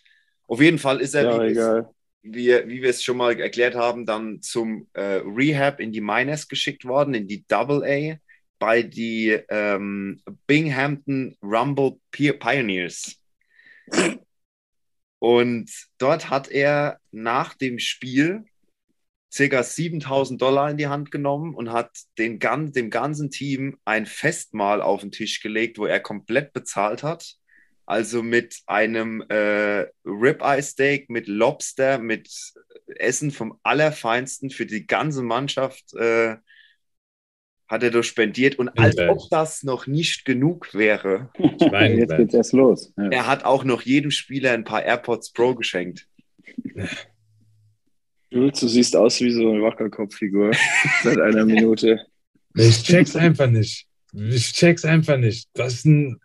[0.48, 1.88] Auf jeden Fall ist er, Ja, wie,
[2.24, 2.68] egal.
[2.68, 6.86] wie, wir es schon mal erklärt haben, dann zum äh, Rehab in die Miners geschickt
[6.86, 8.18] worden, in die Double A
[8.60, 13.18] bei die ähm, Binghamton Rumble Pi- Pioneers.
[15.20, 18.46] Und dort hat er nach dem Spiel
[19.36, 19.64] ca.
[19.64, 25.02] 7000 Dollar in die Hand genommen und hat den, dem ganzen Team ein Festmahl auf
[25.02, 27.38] den Tisch gelegt, wo er komplett bezahlt hat.
[27.92, 32.30] Also mit einem äh, Ribeye Steak, mit Lobster, mit
[32.88, 36.38] Essen vom Allerfeinsten für die ganze Mannschaft äh,
[37.68, 38.56] hat er doch spendiert.
[38.56, 42.94] Und als ob das noch nicht genug wäre, Jetzt geht's erst los.
[42.96, 43.10] Ja.
[43.10, 46.08] er hat auch noch jedem Spieler ein paar AirPods Pro geschenkt.
[48.30, 50.52] Jules, du siehst aus wie so eine Wackerkopffigur
[51.04, 52.00] seit einer Minute.
[52.56, 53.86] Ich check's einfach nicht.
[54.14, 55.50] Ich check's einfach nicht.
[55.56, 56.22] Was ein,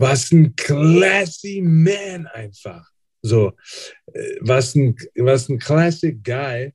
[0.00, 2.88] was ein classy man einfach.
[3.22, 3.52] So,
[4.12, 6.72] äh, was ein, was ein classic guy,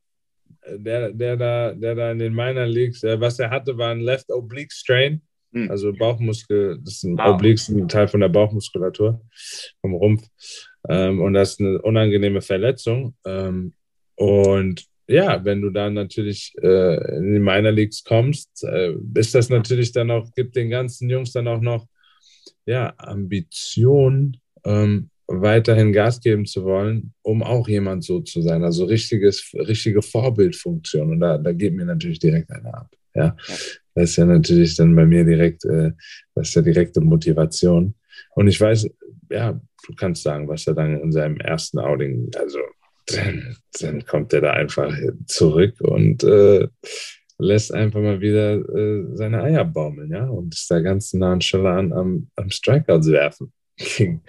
[0.61, 3.91] äh, der, der, da, der da in den Minor Leagues, äh, was er hatte, war
[3.91, 5.21] ein Left Oblique Strain,
[5.53, 5.71] Hm.
[5.71, 7.34] also Bauchmuskel, das ist ein Ah.
[7.34, 9.21] Oblique, ist ein Teil von der Bauchmuskulatur,
[9.80, 10.28] vom Rumpf.
[10.89, 13.15] Ähm, und das ist eine unangenehme Verletzung.
[13.26, 13.73] Ähm,
[14.15, 19.49] und ja, wenn du dann natürlich äh, in die Minor Leagues kommst, äh, ist das
[19.49, 21.88] natürlich dann auch, gibt den ganzen Jungs dann auch noch
[22.66, 28.63] ja, Ambition, ähm, weiterhin Gas geben zu wollen, um auch jemand so zu sein.
[28.63, 31.11] Also richtiges, richtige Vorbildfunktion.
[31.11, 32.95] Und da, da geht mir natürlich direkt einer ab.
[33.16, 33.36] Ja.
[33.95, 35.91] Das ist ja natürlich dann bei mir direkt, äh,
[36.36, 37.95] das ist ja direkte Motivation.
[38.36, 38.89] Und ich weiß,
[39.32, 42.59] ja, du kannst sagen, was er dann in seinem ersten Outing, also
[43.07, 44.95] dann, dann kommt er da einfach
[45.28, 46.68] zurück und äh,
[47.38, 52.31] lässt einfach mal wieder äh, seine Eier baumeln, ja, und ist da ganz nonchalant am,
[52.36, 54.23] am Strikeouts werfen gegen,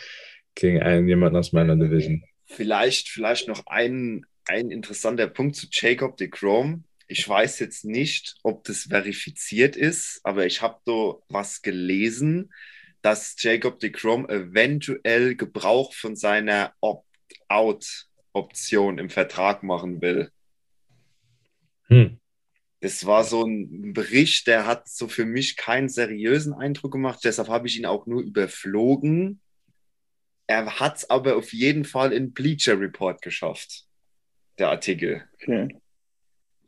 [0.54, 2.22] gegen einen jemanden aus meiner Division.
[2.46, 6.84] Vielleicht, vielleicht noch ein, ein interessanter Punkt zu Jacob de Chrome.
[7.08, 12.52] Ich weiß jetzt nicht, ob das verifiziert ist, aber ich habe so was gelesen,
[13.02, 20.32] dass Jacob de Chrome eventuell Gebrauch von seiner Opt-out-Option im Vertrag machen will.
[21.88, 22.18] Hm.
[22.80, 27.20] Das war so ein Bericht, der hat so für mich keinen seriösen Eindruck gemacht.
[27.24, 29.40] Deshalb habe ich ihn auch nur überflogen.
[30.46, 33.86] Er hat es aber auf jeden Fall in Bleacher Report geschafft,
[34.58, 35.24] der Artikel.
[35.34, 35.68] Okay.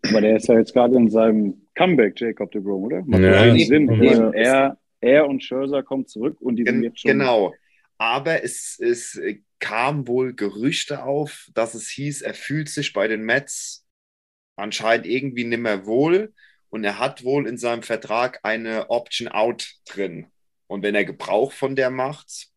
[0.08, 3.02] Aber der ist ja jetzt gerade in seinem Comeback, Jacob de Grom, oder?
[3.04, 3.92] Macht Ja, eben, Sinn.
[3.92, 4.08] eben.
[4.08, 7.10] Also er, er und Scherzer kommen zurück und die sind Gen jetzt schon.
[7.10, 7.54] genau.
[7.98, 9.20] Aber es, es
[9.58, 13.84] kam wohl Gerüchte auf, dass es hieß, er fühlt sich bei den Mets
[14.58, 16.32] anscheinend irgendwie nicht mehr wohl
[16.70, 20.26] und er hat wohl in seinem Vertrag eine Option Out drin.
[20.66, 22.48] Und wenn er Gebrauch von der macht.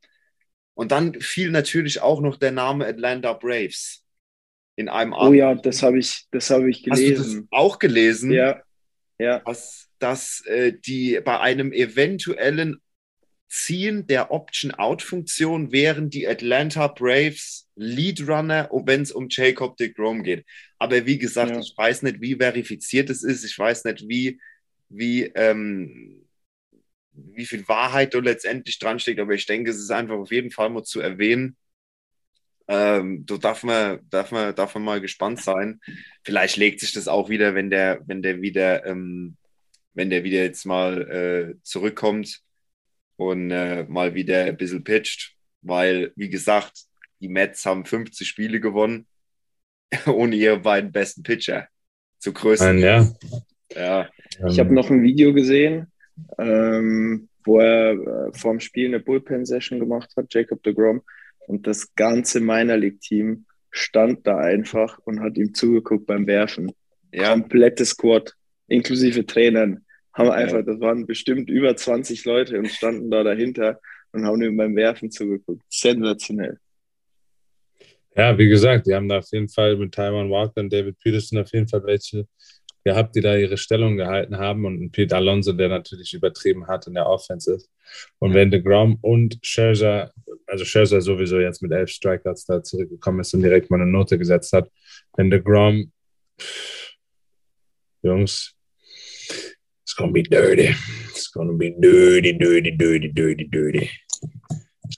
[0.74, 4.04] Und dann fiel natürlich auch noch der Name Atlanta Braves.
[4.76, 7.48] in einem Oh ja, das habe ich, das habe ich Hast du das gelesen.
[7.52, 8.32] auch gelesen?
[8.32, 8.62] Ja,
[9.20, 9.40] ja.
[9.40, 12.82] dass, dass äh, die bei einem eventuellen
[13.52, 20.46] Ziehen der Option-Out-Funktion wären die Atlanta Braves Lead-Runner, wenn es um Jacob de Grom geht.
[20.80, 21.60] Aber wie gesagt, Ja.
[21.60, 23.44] ich weiß nicht, wie verifiziert es ist.
[23.44, 24.40] Ich weiß nicht, wie,
[24.88, 26.26] wie, ähm,
[27.12, 29.20] wie viel Wahrheit da letztendlich dran steckt.
[29.20, 31.58] Aber ich denke, es ist einfach auf jeden Fall mal zu erwähnen.
[32.70, 35.82] Ähm, da darf man, darf, man, darf man mal gespannt sein.
[36.24, 39.36] Vielleicht legt sich das auch wieder, wenn der, wenn der wieder, ähm,
[39.94, 41.02] wenn der wieder jetzt mal
[41.60, 42.42] äh, zurückkommt
[43.18, 45.36] und äh, mal wieder ein bisschen pitcht.
[45.62, 46.86] Weil, wie gesagt,
[47.20, 49.08] die Mets haben 50 Spiele gewonnen
[50.08, 51.68] ohne ihre beiden besten Pitcher.
[52.20, 52.80] Zu größten.
[52.80, 53.08] Nein, ja.
[53.74, 54.10] Ja,
[54.48, 55.92] Ich habe noch ein Video gesehen,
[56.38, 61.02] ähm, wo er äh, vorm Spiel eine Bullpen-Session gemacht hat, Jacob de Grom.
[61.48, 66.72] Und das ganze Minor League-Team stand da einfach und hat ihm zugeguckt beim Werfen.
[67.12, 68.36] ja, Komplette Squad,
[68.68, 73.80] inklusive Trainern, haben einfach, das waren bestimmt über 20 Leute und standen da dahinter
[74.12, 75.64] und haben ihm beim Werfen zugeguckt.
[75.70, 76.58] Sensationell.
[78.16, 81.40] Ja, wie gesagt, die haben da auf jeden Fall mit Taiwan Walker und David Peterson
[81.40, 82.28] auf jeden Fall welche
[82.84, 86.96] gehabt, die da ihre Stellung gehalten haben und Pete Alonso, der natürlich übertrieben hat in
[86.96, 87.64] der Offensive.
[88.20, 90.12] Und wenn DeGrom und Scherzer,
[90.48, 94.18] also Scherzer sowieso jetzt mit elf Strikeouts da zurückgekommen ist und direkt mal eine Note
[94.18, 94.70] gesetzt hat,
[95.16, 95.92] wenn DeGrom,
[98.02, 98.56] Jungs,
[99.92, 100.74] it's gonna be dirty.
[101.10, 103.90] It's gonna be dirty, dirty, dirty, dirty, dirty.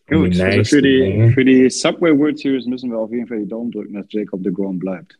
[0.07, 3.39] Gut, also nice für die, für die Subway World Series müssen wir auf jeden Fall
[3.39, 5.17] die Daumen drücken, dass Jacob de Grom bleibt.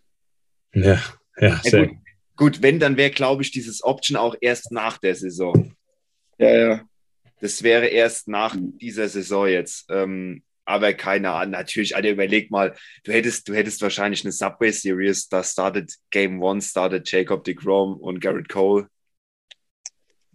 [0.74, 1.01] Ja,
[1.39, 1.88] ja, Ja, sehr.
[1.88, 1.97] gut.
[2.36, 5.74] Gut, wenn, dann wäre, glaube ich, dieses Option auch erst nach der Saison.
[6.39, 6.82] Ja, ja.
[7.41, 9.86] Das wäre erst nach dieser Saison jetzt.
[9.89, 14.71] Ähm, aber keine Ahnung, natürlich, Alter, überleg mal, du hättest, du hättest wahrscheinlich eine Subway
[14.71, 18.88] Series, da startet Game One, startet Jacob de Grom und Garrett Cole.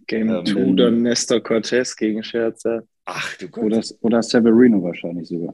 [0.09, 2.83] Game Ähm, 2 dann Nestor Cortez gegen Scherzer.
[3.05, 3.63] Ach du Gott.
[3.63, 5.53] Oder, oder Severino wahrscheinlich sogar.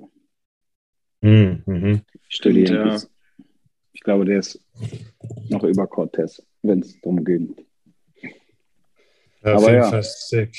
[1.21, 2.01] Mhm, mhm.
[2.13, 2.97] Die Stimmt, ja.
[3.93, 4.59] Ich glaube, der ist
[5.49, 7.65] noch über Cortez, wenn es darum geht.
[9.41, 10.01] Auf Aber jeden ja.
[10.01, 10.55] Sick.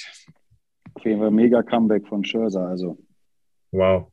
[0.95, 2.69] Auf jeden Fall mega Comeback von Scherzer.
[2.69, 2.99] Also
[3.73, 4.13] Wow.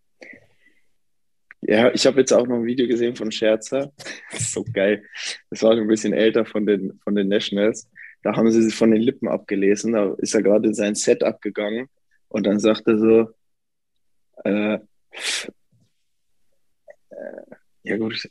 [1.62, 3.92] Ja, ich habe jetzt auch noch ein Video gesehen von Scherzer.
[4.32, 5.04] Das ist so geil.
[5.50, 7.90] Das war schon ein bisschen älter von den, von den Nationals.
[8.24, 9.94] Da haben sie sich von den Lippen abgelesen.
[9.94, 11.90] Da ist er gerade in sein Set abgegangen
[12.30, 13.30] und dann sagt er so,
[14.44, 14.80] äh,
[17.10, 18.28] äh, ja gut,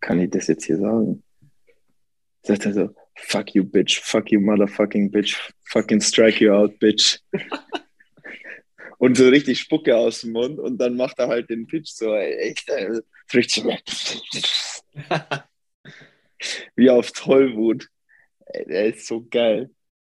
[0.00, 1.22] kann ich das jetzt hier sagen?
[2.42, 7.20] Sagt er so, fuck you, bitch, fuck you, motherfucking bitch, fucking strike you out, bitch.
[8.98, 12.14] und so richtig Spucke aus dem Mund und dann macht er halt den Pitch so,
[12.14, 12.70] echt,
[13.32, 13.64] richtig
[16.76, 17.88] wie auf Tollwut.
[18.52, 19.70] Der ist so geil.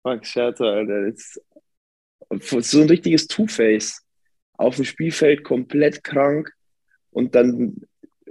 [0.05, 1.41] Max Scherzer, Alter, ist
[2.41, 4.03] so ein richtiges Two-Face.
[4.55, 6.51] Auf dem Spielfeld komplett krank
[7.11, 7.83] und dann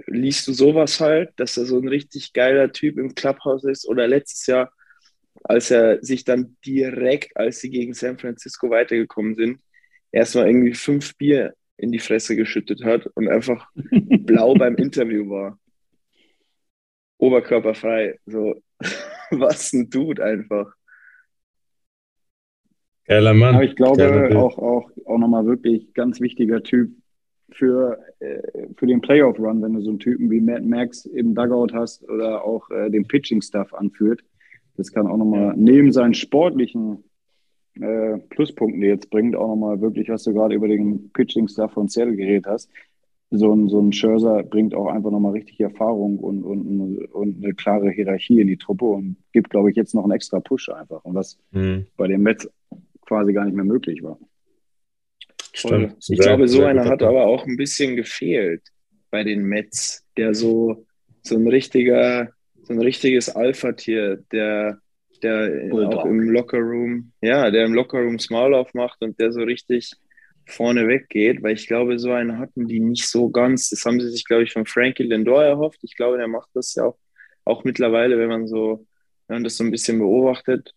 [0.06, 4.06] liest du sowas halt, dass er so ein richtig geiler Typ im Clubhouse ist oder
[4.08, 4.72] letztes Jahr,
[5.44, 9.60] als er sich dann direkt, als sie gegen San Francisco weitergekommen sind,
[10.12, 15.58] erstmal irgendwie fünf Bier in die Fresse geschüttet hat und einfach blau beim Interview war.
[17.18, 18.18] Oberkörperfrei.
[18.26, 18.54] So,
[19.30, 20.74] was ein Dude einfach.
[23.06, 23.54] Geiler Mann.
[23.54, 26.90] Aber ich glaube, auch, auch, auch nochmal wirklich ganz wichtiger Typ
[27.52, 28.42] für, äh,
[28.76, 32.44] für den Playoff-Run, wenn du so einen Typen wie Matt Max im Dugout hast oder
[32.44, 34.22] auch äh, den Pitching-Stuff anführt.
[34.76, 37.04] Das kann auch nochmal neben seinen sportlichen
[37.74, 41.88] äh, Pluspunkten, die jetzt bringt, auch nochmal wirklich, was du gerade über den Pitching-Stuff von
[41.88, 42.70] Seattle geredet hast.
[43.30, 47.54] So ein, so ein Scherzer bringt auch einfach nochmal richtig Erfahrung und, und, und eine
[47.54, 51.04] klare Hierarchie in die Truppe und gibt, glaube ich, jetzt noch einen extra Push einfach.
[51.04, 51.86] Und was Mhm.
[51.96, 52.48] bei den Mets
[53.04, 54.18] quasi gar nicht mehr möglich war.
[55.52, 55.96] Stimmt.
[55.98, 58.62] Ich Sehr- glaube, so einer hat aber auch ein bisschen gefehlt
[59.10, 60.86] bei den Mets, der so,
[61.22, 62.30] so ein richtiger,
[62.62, 64.78] so ein richtiges Alpha-Tier, der,
[65.22, 65.94] der Bulldog.
[65.94, 69.92] auch im Lockerroom, ja, der im Lockerroom Small aufmacht und der so richtig
[70.46, 73.70] vorne weggeht, weil ich glaube, so einen hatten die nicht so ganz.
[73.70, 75.80] Das haben sie sich, glaube ich, von Frankie Lindor erhofft.
[75.82, 76.98] Ich glaube, der macht das ja auch,
[77.44, 78.86] auch mittlerweile, wenn man so,
[79.26, 80.72] wenn man das so ein bisschen beobachtet,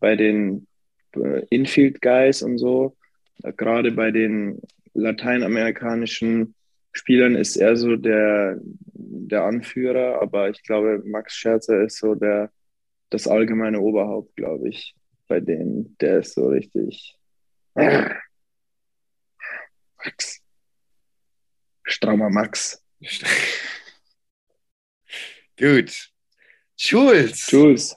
[0.00, 0.66] bei den
[1.14, 2.96] äh, Infield-Guys und so,
[3.42, 4.60] äh, gerade bei den
[4.94, 6.54] lateinamerikanischen
[6.92, 12.50] Spielern ist er so der, der Anführer, aber ich glaube, Max Scherzer ist so der,
[13.10, 14.96] das allgemeine Oberhaupt, glaube ich,
[15.28, 15.96] bei denen.
[16.00, 17.16] Der ist so richtig.
[20.04, 20.40] Max.
[21.84, 22.82] Strammer Max.
[25.58, 26.10] Gut.
[26.76, 27.50] Jules.
[27.50, 27.96] Jules.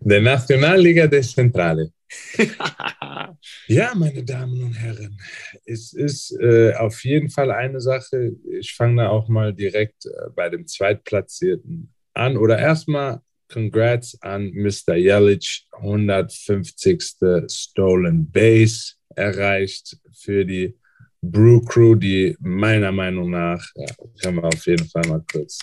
[0.00, 1.92] Der Nationalliga Decentrale.
[3.66, 5.18] Ja, meine Damen und Herren,
[5.64, 8.32] es ist äh, auf jeden Fall eine Sache.
[8.58, 12.36] Ich fange da auch mal direkt äh, bei dem Zweitplatzierten an.
[12.36, 14.94] Oder erstmal Congrats an Mr.
[14.94, 17.02] Jelic, 150.
[17.48, 20.74] Stolen Base erreicht für die
[21.22, 23.86] Brew Crew, die meiner Meinung nach, ja,
[24.22, 25.58] können wir auf jeden Fall mal kurz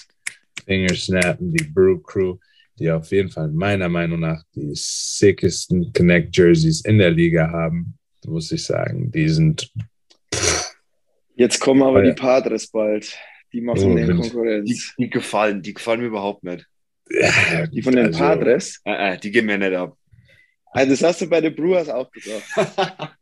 [0.65, 2.37] Finger snappen, die Brew Crew,
[2.79, 7.97] die auf jeden Fall meiner Meinung nach die sickesten Connect Jerseys in der Liga haben,
[8.25, 9.11] muss ich sagen.
[9.11, 9.71] Die sind.
[11.35, 12.11] Jetzt kommen aber ja.
[12.11, 13.17] die Padres bald.
[13.51, 14.07] Die machen Oh, den Mensch.
[14.07, 14.93] Die, Konkurrenz.
[14.97, 16.65] die gefallen, die gefallen mir überhaupt nicht.
[17.09, 18.81] Ja, Die von den also, Padres.
[18.85, 19.95] Äh, äh, die gehen mir nicht ab.
[20.73, 22.43] Also das hast du bei den Brewers auch gesagt.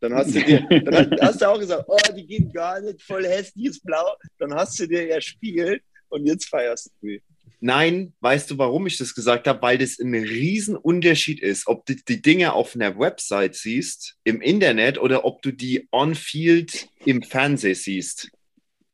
[0.00, 3.26] Dann hast du dir, dann hast, du auch gesagt, oh, die gehen gar nicht, voll
[3.26, 4.16] hässliches Blau.
[4.38, 7.22] Dann hast du dir erspielt und jetzt feierst du sie.
[7.64, 9.62] Nein, weißt du, warum ich das gesagt habe?
[9.62, 14.98] Weil das ein Riesenunterschied ist, ob du die Dinge auf einer Website siehst, im Internet
[14.98, 18.32] oder ob du die on-field im Fernsehen siehst.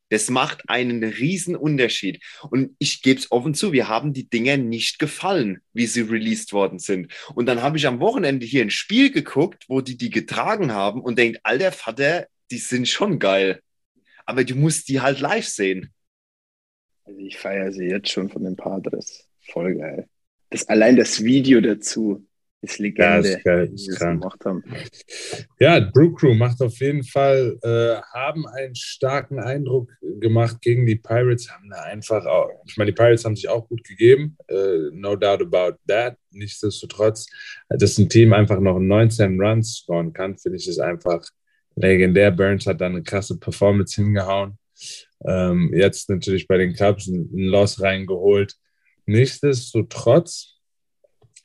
[0.09, 2.23] Das macht einen Riesenunterschied.
[2.49, 6.53] Und ich gebe es offen zu, wir haben die Dinger nicht gefallen, wie sie released
[6.53, 7.11] worden sind.
[7.35, 11.01] Und dann habe ich am Wochenende hier ein Spiel geguckt, wo die die getragen haben
[11.01, 13.61] und denkt, alter Vater, die sind schon geil.
[14.25, 15.93] Aber du musst die halt live sehen.
[17.05, 19.27] Also ich feiere sie jetzt schon von den Padres.
[19.41, 20.07] Voll geil.
[20.49, 22.27] Das, allein das Video dazu
[22.61, 23.29] ist Ja, Legende.
[23.29, 24.21] ist geil, ist es krank.
[24.21, 24.63] gemacht haben.
[25.59, 30.97] Ja, Brew Crew macht auf jeden Fall, äh, haben einen starken Eindruck gemacht gegen die
[30.97, 34.89] Pirates, haben da einfach auch, ich meine, die Pirates haben sich auch gut gegeben, äh,
[34.91, 36.17] no doubt about that.
[36.31, 37.27] Nichtsdestotrotz,
[37.69, 41.21] dass ein Team einfach noch 19 Runs scoren kann, finde ich ist einfach
[41.75, 42.31] legendär.
[42.31, 44.57] Burns hat da eine krasse Performance hingehauen.
[45.25, 48.55] Ähm, jetzt natürlich bei den Cubs ein, ein Loss reingeholt.
[49.05, 50.58] Nichtsdestotrotz,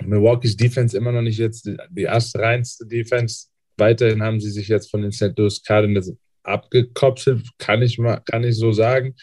[0.03, 3.47] Milwaukee's Defense immer noch nicht jetzt die, die erstreinste Defense.
[3.77, 5.33] Weiterhin haben sie sich jetzt von den St.
[5.37, 6.13] Louis Cardinals
[6.43, 9.15] abgekopselt, kann ich, mal, kann ich so sagen.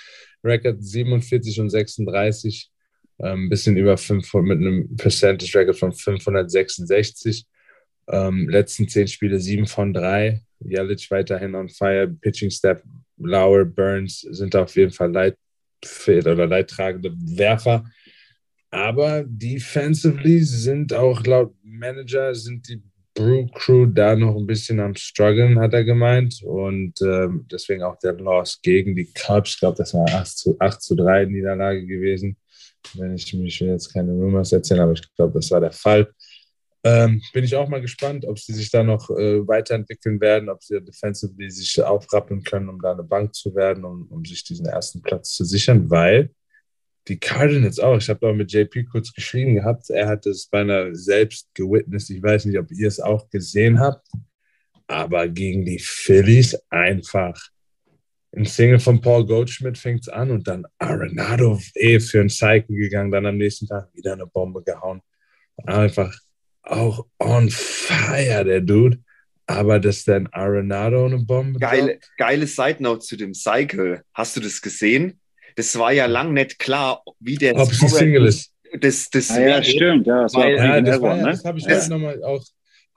[0.44, 2.72] Record 47 und 36,
[3.20, 7.46] ein ähm, bisschen über 500, mit einem Percentage Record von 566.
[8.08, 10.42] Ähm, letzten zehn Spiele 7 von 3.
[10.60, 12.08] Jelic weiterhin on fire.
[12.08, 12.84] Pitching Step,
[13.18, 17.86] Lauer, Burns sind auf jeden Fall leidfähig oder leidtragende Werfer.
[18.72, 22.82] Aber defensively sind auch laut Manager sind die
[23.14, 26.42] Brew Crew da noch ein bisschen am struggeln, hat er gemeint.
[26.44, 29.52] Und ähm, deswegen auch der Loss gegen die Cubs.
[29.52, 32.38] Ich glaube, das war 8 zu, 8 zu 3 Niederlage gewesen.
[32.96, 36.10] Wenn ich mich jetzt keine Rumors erzählen, aber ich glaube, das war der Fall.
[36.84, 40.64] Ähm, bin ich auch mal gespannt, ob sie sich da noch äh, weiterentwickeln werden, ob
[40.64, 44.66] sie defensively sich aufrappeln können, um da eine Bank zu werden, um, um sich diesen
[44.66, 46.32] ersten Platz zu sichern, weil
[47.08, 47.98] die Cardinals auch.
[47.98, 49.90] Ich habe auch mit JP kurz geschrieben gehabt.
[49.90, 52.12] Er hat es beinahe selbst gewitnessed.
[52.12, 54.08] Ich weiß nicht, ob ihr es auch gesehen habt.
[54.88, 57.40] Aber gegen die Phillies einfach
[58.34, 62.76] ein Single von Paul Goldschmidt fängt es an und dann Arenado eh für ein Cycle
[62.76, 65.02] gegangen, dann am nächsten Tag wieder eine Bombe gehauen.
[65.66, 66.18] Einfach
[66.64, 69.00] auch on fire, der Dude.
[69.48, 74.02] Aber dass dann Arenado eine Bombe Geile, geile Side Note zu dem Cycle.
[74.14, 75.21] Hast du das gesehen?
[75.56, 78.52] Das war ja lang nicht klar, wie der ob es ein Single ist.
[78.80, 80.08] Das, das Ah, ja, stimmt.
[80.08, 81.32] Ja, das Weil- Ja, ein das, war, ja, ne?
[81.32, 81.76] das habe ich Ja.
[81.76, 82.44] heute nochmal auch,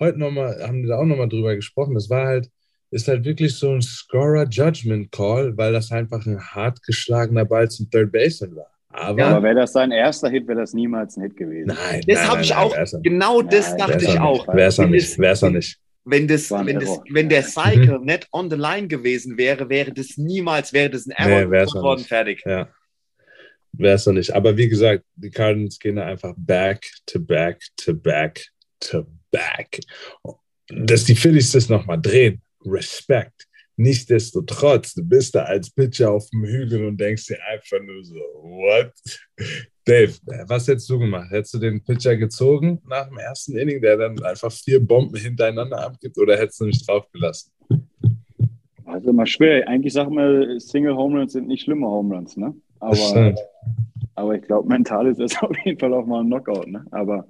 [0.01, 1.94] heute nochmal, haben wir da auch nochmal drüber gesprochen.
[1.94, 2.48] Das war halt,
[2.90, 7.68] ist halt wirklich so ein Scorer Judgment Call, weil das einfach ein hart geschlagener Ball
[7.68, 8.66] zum Third Baseman war.
[8.90, 11.66] Aber Ja, aber wäre das sein erster Hit, wäre das niemals ein Hit gewesen.
[11.90, 14.48] nein, Das habe nein, ich auch, genau das Nein, dachte ich auch nicht.
[14.48, 15.78] das- Wär's auch nicht.
[16.06, 20.18] Wenn, das, wenn, das, wenn der Cycle nicht on the line gewesen wäre, wäre das
[20.18, 22.09] niemals, wäre das ein Error Nee, wär's auch worden, nicht.
[22.09, 22.43] fertig.
[22.44, 22.68] Ja.
[23.72, 24.32] Wäre es noch nicht.
[24.32, 28.47] Aber wie gesagt, die Cardinals gehen da einfach back to back to back
[28.81, 29.81] to back.
[30.68, 33.47] Dass die Phillies das nochmal drehen, Respekt.
[33.76, 38.14] Nichtsdestotrotz, du bist da als Pitcher auf dem Hügel und denkst dir einfach nur so,
[38.14, 38.92] what?
[39.84, 40.12] Dave,
[40.46, 41.30] was hättest du gemacht?
[41.30, 45.84] Hättest du den Pitcher gezogen nach dem ersten Inning, der dann einfach vier Bomben hintereinander
[45.84, 47.52] abgibt, oder hättest du mich draufgelassen?
[48.86, 49.68] Also immer schwer.
[49.68, 52.55] Eigentlich sagen wir, Single Homeruns sind nicht schlimme Homeruns, ne?
[52.80, 53.34] Das Aber,
[54.14, 56.84] aber ich glaube, mental ist das auf jeden Fall auch mal ein Knockout, ne?
[56.90, 57.26] Aber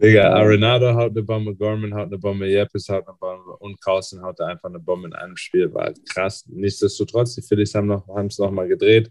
[0.00, 0.32] Digga.
[0.32, 4.38] Arenado haut eine Bombe, Gorman haut eine Bombe, Yepes haut eine Bombe und Carlson haut
[4.38, 5.72] da einfach eine Bombe in einem Spiel.
[5.74, 6.44] War halt krass.
[6.48, 9.10] Nichtsdestotrotz, die Phillies haben noch, es nochmal gedreht,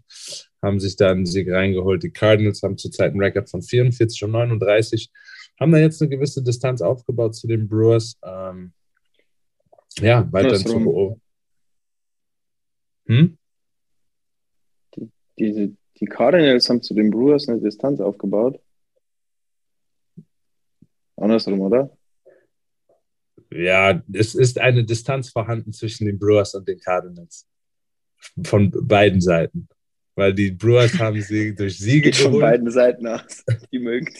[0.62, 2.02] haben sich da einen Sieg reingeholt.
[2.02, 5.10] Die Cardinals haben zurzeit einen Rekord von 44 und 39,
[5.60, 8.18] haben da jetzt eine gewisse Distanz aufgebaut zu den Brewers.
[8.24, 8.72] Ähm,
[10.00, 11.22] ja, weiterhin zu beobachten.
[13.06, 13.38] Hm?
[15.38, 18.60] diese, die Cardinals haben zu den Brewers eine Distanz aufgebaut.
[21.20, 21.90] Andersrum, oder?
[23.50, 27.46] Ja, es ist eine Distanz vorhanden zwischen den Brewers und den Cardinals.
[28.44, 29.68] Von beiden Seiten.
[30.14, 33.44] Weil die Brewers haben sie durch Siege Geht von geholt beiden Seiten aus.
[33.72, 34.12] Die mögen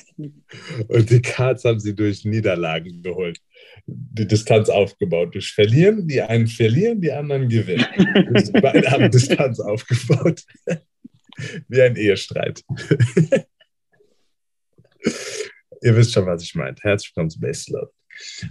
[0.87, 3.41] und die Cards haben sie durch Niederlagen geholt.
[3.87, 5.35] Die Distanz aufgebaut.
[5.35, 7.85] Durch Verlieren, die einen verlieren, die anderen gewinnen.
[8.63, 10.45] Beide haben Distanz aufgebaut.
[11.69, 12.63] Wie ein Ehestreit.
[15.83, 16.77] Ihr wisst schon, was ich meine.
[16.81, 17.91] Herzlich willkommen zu Base Love.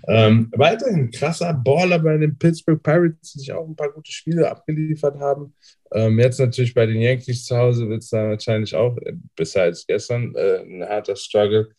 [0.07, 4.49] Ähm, weiterhin krasser Baller bei den Pittsburgh Pirates, die sich auch ein paar gute Spiele
[4.49, 5.53] abgeliefert haben.
[5.91, 9.15] Ähm, jetzt natürlich bei den Yankees zu Hause wird es da wahrscheinlich auch, äh,
[9.59, 11.69] als gestern, äh, ein harter Struggle.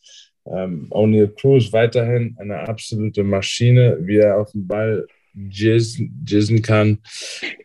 [0.47, 6.99] Ähm, O'Neill Cruz weiterhin eine absolute Maschine, wie er auf den Ball jizzen, jizzen kann,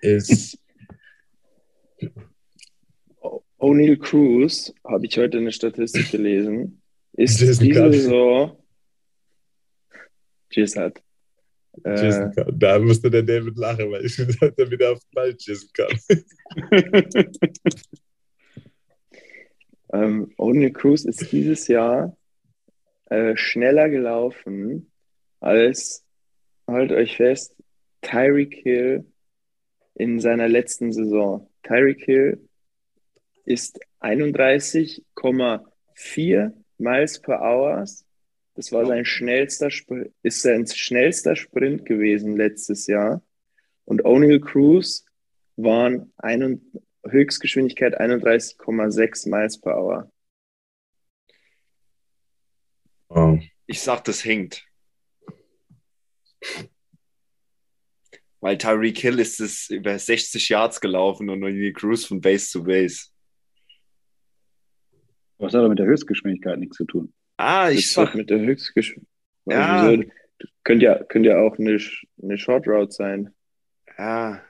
[0.01, 0.57] ist
[3.59, 6.82] O'Neill Cruz, habe ich heute eine Statistik gelesen,
[7.13, 7.93] ist Jason diese Carter.
[7.93, 8.63] Saison
[10.53, 11.01] Jizz hat.
[11.83, 12.59] Äh, kann.
[12.59, 15.69] Da musste der David lachen, weil ich gesagt habe, er wieder auf den Ball jizzen
[15.73, 15.97] kann.
[19.93, 22.15] ähm, O'Neill Cruz ist dieses Jahr
[23.05, 24.91] äh, schneller gelaufen
[25.39, 26.05] als,
[26.67, 27.55] halt euch fest,
[28.01, 29.05] Tyreek Hill
[29.95, 31.49] in seiner letzten Saison.
[31.63, 32.47] Tyreek Hill
[33.45, 36.53] ist 31,4
[36.83, 37.83] Miles per Hour.
[38.55, 43.23] Das war sein schnellster, Spr- ist sein schnellster Sprint gewesen letztes Jahr.
[43.85, 45.05] Und O'Neill Cruz
[45.55, 46.61] waren ein,
[47.05, 50.11] Höchstgeschwindigkeit 31,6 Miles per Hour.
[53.09, 53.39] Oh.
[53.65, 54.65] Ich sag, das hinkt.
[58.39, 62.63] Weil Tyreek Hill ist es über 60 Yards gelaufen und O'Neill Cruz von Base zu
[62.63, 63.09] Base.
[65.43, 67.13] Was hat aber mit der Höchstgeschwindigkeit nichts zu tun?
[67.37, 69.09] Ah, ich Das sag, mit der Höchstgeschwindigkeit.
[69.45, 69.81] Ja.
[69.81, 70.03] Also,
[70.63, 71.77] könnte ja, könnte ja auch eine,
[72.21, 73.29] eine Short Route sein.
[73.97, 74.41] ja.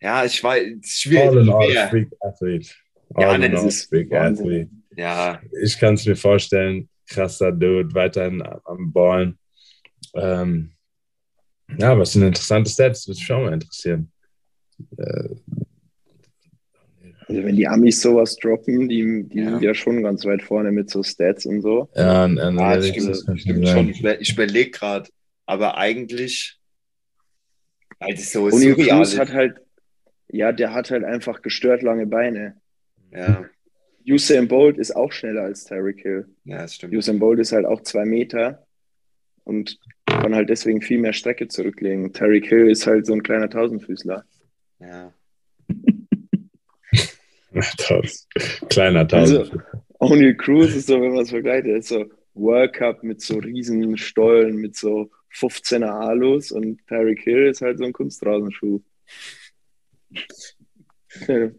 [0.00, 1.88] Ja, ich weiß, es ist All in all.
[1.88, 2.70] Freak Athlete.
[3.16, 4.12] Ja, All ne, in all, ist Freak.
[4.12, 4.68] Athlete.
[4.96, 9.38] Ja, Ich kann es mir vorstellen, krasser Dude, weiterhin am Ballen.
[10.14, 10.72] Ähm,
[11.78, 14.10] ja, was sind interessante Stats, würde mich auch mal interessieren.
[14.98, 15.28] Äh,
[17.32, 19.50] Also wenn die Amis sowas droppen, die, die Ja.
[19.50, 21.88] sind ja schon ganz weit vorne mit so Stats und so.
[21.94, 23.88] ja, und ja Analytics, stimmt, das stimmt schon.
[23.88, 25.08] Ich Ich überlege gerade,
[25.46, 26.58] aber eigentlich,
[28.00, 29.18] das so O'Neill surreal Cruz ist.
[29.18, 29.56] hat halt,
[30.28, 32.56] ja, der hat halt einfach gestört lange Beine.
[33.12, 33.44] Ja,
[34.08, 36.26] Usain Bolt ist auch schneller als Tyreek Hill.
[36.44, 36.94] ja, das stimmt.
[36.94, 38.66] Usain Bolt ist halt auch zwei Meter
[39.44, 42.12] und kann halt deswegen viel mehr Strecke zurücklegen.
[42.12, 44.24] Tyreek Hill ist halt so ein kleiner Tausendfüßler.
[44.80, 45.12] Ja.
[48.68, 49.62] Kleiner Also- Tausend.
[50.00, 52.04] O'Neill Cruz ist so, wenn man es vergleicht, der ist so
[52.34, 57.78] World Cup mit so riesen Stollen, mit so 15er Alus und Tyreek Hill ist halt
[57.78, 58.80] so ein Kunstrasenschuh.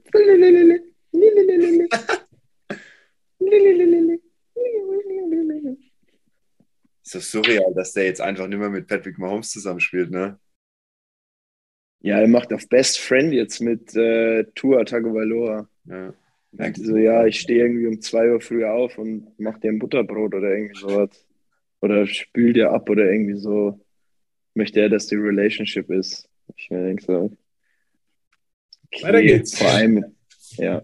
[7.04, 10.40] Ist das surreal, dass der jetzt einfach nicht mehr mit Patrick Mahomes zusammenspielt, ne?
[12.02, 15.70] Ja, er macht auf Best Friend jetzt mit äh, Tua Tagovailoa.
[15.86, 16.14] Ja.
[16.56, 19.80] Sagt so, ja, ich stehe irgendwie um zwei Uhr früh auf und mach dir ein
[19.80, 21.26] Butterbrot oder irgendwie sowas.
[21.82, 23.80] Oder spül dir ab oder irgendwie so.
[24.54, 26.30] Möchte er, dass die Relationship ist.
[26.56, 27.36] Ich mir denke so.
[28.86, 29.58] Okay, Weiter geht's.
[29.58, 30.06] Vor allem,
[30.58, 30.84] ja.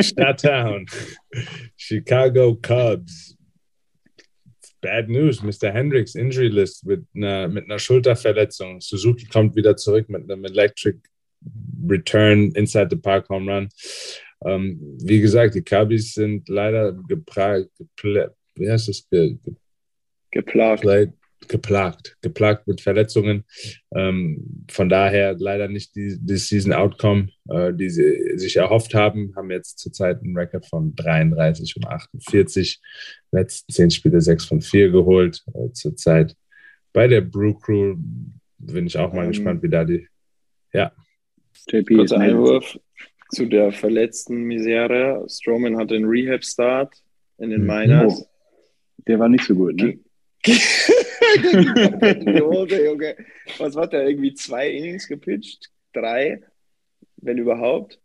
[0.00, 0.86] Stadttown.
[1.76, 3.36] Chicago Cubs.
[4.82, 5.42] Bad news.
[5.42, 5.72] Mr.
[5.72, 8.80] Hendricks Injury List mit einer, mit einer Schulterverletzung.
[8.82, 10.98] Suzuki kommt wieder zurück mit einem Electric
[11.88, 13.68] Return Inside the Park Home Run.
[14.44, 17.70] Ähm, wie gesagt, die Cubbies sind leider geplagt,
[18.54, 19.06] wie heißt das?
[19.10, 19.36] Ge,
[20.30, 20.82] Geplagt.
[20.82, 21.12] geplagt,
[21.48, 23.44] geplagt, geplagt mit Verletzungen.
[23.94, 29.32] Ähm, von daher leider nicht die, die Season Outcome, äh, die sie sich erhofft haben.
[29.36, 32.80] Haben jetzt zurzeit einen Rekord von 33 und 48.
[33.30, 35.42] Letzten zehn Spiele 6 von 4 geholt.
[35.54, 36.34] Äh, zurzeit
[36.92, 37.96] bei der Brew Crew
[38.58, 40.06] bin ich auch mal Ähm, gespannt, wie da die.
[41.68, 42.18] JP Kurzer.
[42.18, 42.78] Einwurf
[43.30, 45.24] zu der verletzten Misere.
[45.28, 46.94] Strowman hatte einen Rehab-Start
[47.38, 47.66] in den Mhm.
[47.66, 48.22] Miners.
[48.22, 48.26] Oh,
[49.06, 49.98] der war nicht so gut, ne?
[52.40, 53.16] Hose, Junge.
[53.58, 54.08] Was hat der?
[54.08, 55.70] Irgendwie zwei Innings gepitcht?
[55.92, 56.42] Drei,
[57.16, 57.98] wenn überhaupt.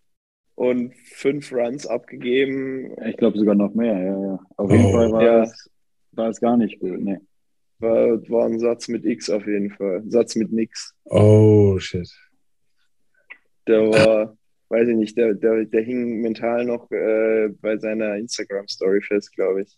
[0.55, 2.91] Und fünf Runs abgegeben.
[3.05, 4.39] Ich glaube sogar noch mehr, ja, ja.
[4.57, 4.91] Auf jeden Oh.
[4.91, 5.43] Fall war, Ja.
[5.43, 5.69] es,
[6.13, 7.21] war es gar nicht gut, ne?
[7.79, 10.01] War, war ein Satz mit X auf jeden Fall.
[10.07, 10.95] Satz mit nix.
[11.05, 12.09] Oh, shit.
[13.67, 14.37] Der war,
[14.69, 19.63] weiß ich nicht, der, der, der hing mental noch äh, bei seiner Instagram-Story fest, glaube
[19.63, 19.77] ich.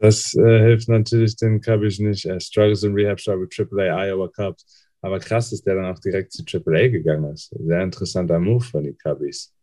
[0.00, 2.26] Das äh, hilft natürlich den Cubbies nicht.
[2.26, 4.88] Er struggles in Rehab, struggle AAA Iowa Cubs.
[5.00, 7.54] Aber krass, dass der dann auch direkt zu AAA gegangen ist.
[7.58, 9.54] Sehr interessanter Move von den Cubbies.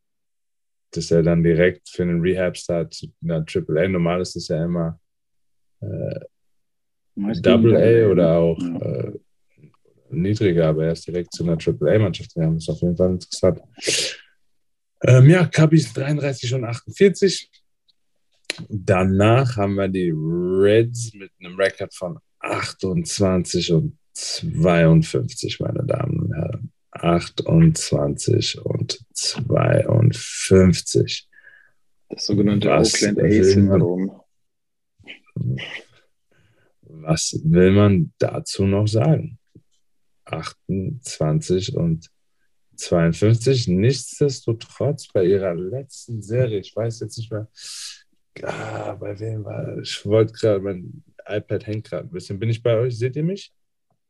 [0.91, 4.99] Dass er dann direkt für einen Rehab-Start zu einer AAA, normal ist es ja immer
[5.81, 6.19] äh,
[7.15, 8.81] Double A oder auch ja.
[8.81, 9.19] äh,
[10.11, 12.55] niedriger, aber er ist direkt zu einer AAA-Mannschaft gegangen.
[12.55, 13.61] Das ist auf jeden Fall interessant.
[15.03, 17.49] Ähm, ja, Cubbies 33 und 48.
[18.69, 26.35] Danach haben wir die Reds mit einem Rekord von 28 und 52, meine Damen und
[26.35, 26.71] Herren.
[26.91, 31.29] 28 und 52.
[32.09, 34.19] Das sogenannte was Oakland A-Syndrom.
[36.83, 39.39] Was will man dazu noch sagen?
[40.31, 42.09] 28 und
[42.75, 43.67] 52.
[43.67, 47.47] Nichtsdestotrotz bei ihrer letzten Serie, ich weiß jetzt nicht mehr,
[48.43, 52.39] ah, bei wem war ich wollte gerade, mein iPad hängt gerade ein bisschen.
[52.39, 52.97] Bin ich bei euch?
[52.97, 53.53] Seht ihr mich?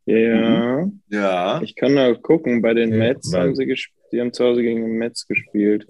[0.06, 0.90] Ja.
[1.10, 1.62] Ja.
[1.62, 3.98] Ich kann da gucken, bei den Ja, Mets haben sie gespielt.
[4.12, 5.88] Die haben zu Hause gegen den Mets gespielt.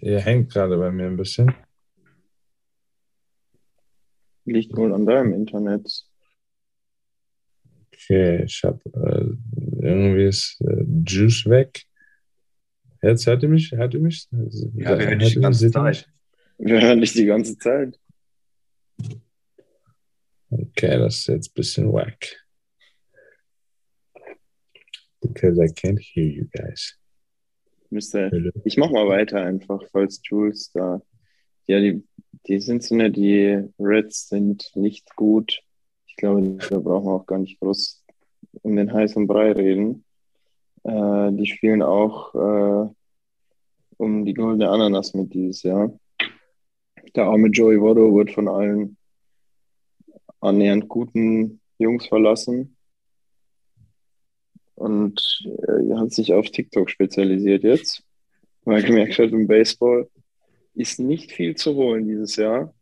[0.00, 1.54] Ihr hängt gerade bei mir ein bisschen.
[4.44, 6.06] Liegt wohl an deinem Internet.
[8.04, 11.84] Okay, ich habe äh, irgendwie ist äh, Juice weg.
[13.00, 13.72] Jetzt hört ihr mich?
[13.72, 14.28] Hört ihr mich?
[14.30, 15.42] Ja, wir hören dich die Hört ihr mich?
[15.42, 16.08] ganze Zeit.
[16.58, 16.68] mich?
[16.68, 17.98] Wir hören dich die ganze Zeit.
[20.50, 22.36] Okay, das ist jetzt ein bisschen wack.
[25.20, 26.98] Because I can't hear you guys.
[27.90, 31.00] Müsste, ich mach mal weiter einfach, falls Jules da.
[31.66, 32.02] Ja, die,
[32.46, 35.62] die sind so nicht, die Reds sind nicht gut.
[36.12, 38.04] Ich glaube, da brauchen wir auch gar nicht groß
[38.60, 40.04] um den heißen Brei reden.
[40.84, 42.90] Äh, die spielen auch äh,
[43.96, 45.90] um die goldene Ananas mit dieses Jahr.
[47.16, 48.98] Der arme Joey Votto wird von allen
[50.40, 52.76] annähernd guten Jungs verlassen
[54.74, 58.04] und äh, hat sich auf TikTok spezialisiert jetzt,
[58.64, 60.10] weil gemerkt hat, im Baseball
[60.74, 62.74] ist nicht viel zu holen dieses Jahr.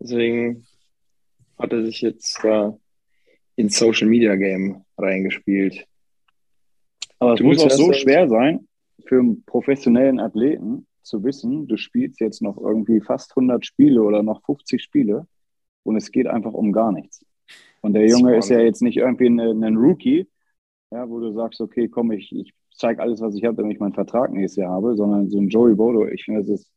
[0.00, 0.66] Deswegen
[1.58, 2.76] hat er sich jetzt da
[3.56, 5.86] ins Social Media Game reingespielt.
[7.18, 8.68] Aber es muss auch so erst- schwer sein,
[9.04, 14.22] für einen professionellen Athleten zu wissen, du spielst jetzt noch irgendwie fast 100 Spiele oder
[14.22, 15.26] noch 50 Spiele
[15.82, 17.24] und es geht einfach um gar nichts.
[17.80, 20.28] Und der Junge ist ja jetzt nicht irgendwie ein, ein Rookie,
[20.90, 23.80] ja, wo du sagst, okay, komm, ich, ich zeige alles, was ich habe, damit ich
[23.80, 26.70] meinen Vertrag nächstes Jahr habe, sondern so ein Joey Bodo, ich finde, das ist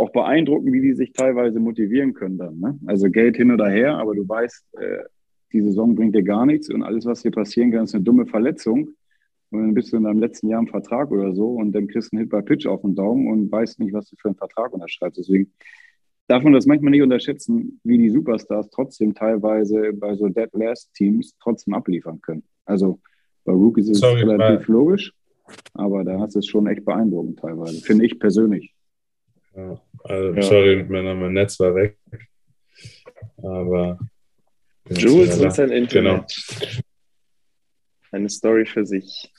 [0.00, 2.58] auch beeindruckend, wie die sich teilweise motivieren können dann.
[2.58, 2.78] Ne?
[2.86, 5.04] Also Geld hin oder her, aber du weißt, äh,
[5.52, 8.26] die Saison bringt dir gar nichts und alles, was dir passieren kann, ist eine dumme
[8.26, 8.90] Verletzung.
[9.50, 12.12] Und dann bist du in deinem letzten Jahr im Vertrag oder so und dann kriegst
[12.12, 14.36] du einen Hit bei Pitch auf den Daumen und weißt nicht, was du für einen
[14.36, 15.18] Vertrag unterschreibst.
[15.18, 15.52] Deswegen
[16.28, 20.94] darf man das manchmal nicht unterschätzen, wie die Superstars trotzdem teilweise bei so Dead Last
[20.94, 22.44] Teams trotzdem abliefern können.
[22.64, 23.00] Also
[23.44, 25.12] bei Rookies ist Sorry, es relativ logisch,
[25.74, 28.72] aber da hast du es schon echt beeindruckend teilweise, finde ich persönlich.
[29.54, 30.42] Ja, also, Ja.
[30.42, 31.98] Sorry, mein, mein Netz war weg.
[33.38, 33.98] Aber.
[34.88, 35.92] Jules und sein Internet.
[35.92, 36.80] Genau.
[38.12, 39.32] Eine Story für sich.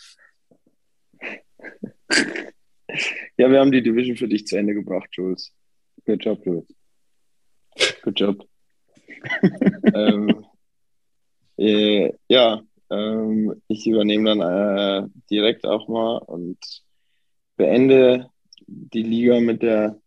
[3.37, 5.53] Ja, wir haben die Division für dich zu Ende gebracht, Jules.
[6.05, 6.67] Good job, Jules.
[8.01, 8.47] Good job.
[9.93, 10.45] ähm,
[11.57, 16.57] äh, ja, ähm, ich übernehme dann äh, direkt auch mal und
[17.55, 18.29] beende
[18.67, 20.00] die Liga mit der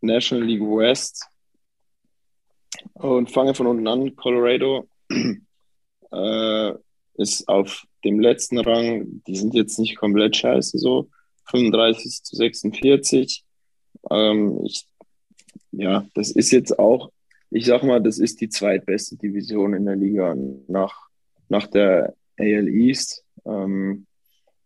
[0.00, 1.26] National League West
[2.94, 4.16] und fange von unten an.
[4.16, 4.88] Colorado
[6.12, 6.72] äh,
[7.14, 9.22] ist auf dem letzten Rang.
[9.26, 11.08] Die sind jetzt nicht komplett scheiße so.
[11.46, 13.44] 35 zu 46.
[14.10, 14.86] Ähm, ich,
[15.72, 17.10] ja, das ist jetzt auch,
[17.50, 20.34] ich sag mal, das ist die zweitbeste Division in der Liga
[20.68, 21.08] nach,
[21.48, 23.24] nach der AL East.
[23.44, 24.06] Ähm,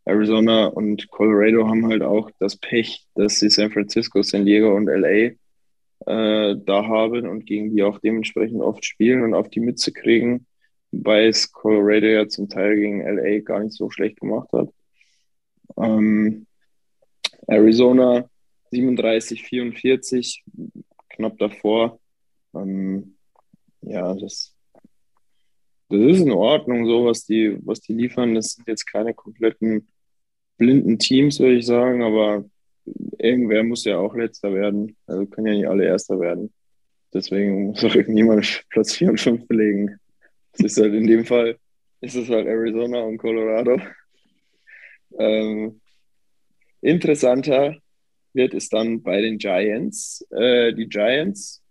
[0.05, 4.86] Arizona und Colorado haben halt auch das Pech, dass sie San Francisco, San Diego und
[4.86, 5.32] LA
[6.06, 10.47] äh, da haben und gegen die auch dementsprechend oft spielen und auf die Mütze kriegen,
[10.93, 14.68] wobei es Colorado ja zum Teil gegen LA gar nicht so schlecht gemacht hat.
[15.78, 16.47] Ähm,
[17.47, 18.28] Arizona
[18.70, 20.44] 37, 44,
[21.09, 21.98] knapp davor.
[22.55, 23.16] Ähm,
[23.81, 24.55] ja, das,
[25.89, 28.35] das ist in Ordnung, so was die, was die liefern.
[28.35, 29.89] Das sind jetzt keine kompletten
[30.65, 32.45] blinden Teams, würde ich sagen, aber
[33.19, 34.97] irgendwer muss ja auch letzter werden.
[35.07, 36.53] Also können ja nicht alle Erster werden.
[37.12, 39.99] Deswegen muss auch irgendjemand Platz 4 und 5 belegen.
[40.53, 41.59] Das ist halt in dem Fall,
[42.01, 43.78] ist es halt Arizona und Colorado.
[45.19, 45.81] Ähm,
[46.81, 47.77] interessanter
[48.32, 50.27] wird es dann bei den Giants.
[50.31, 51.62] Äh, die Giants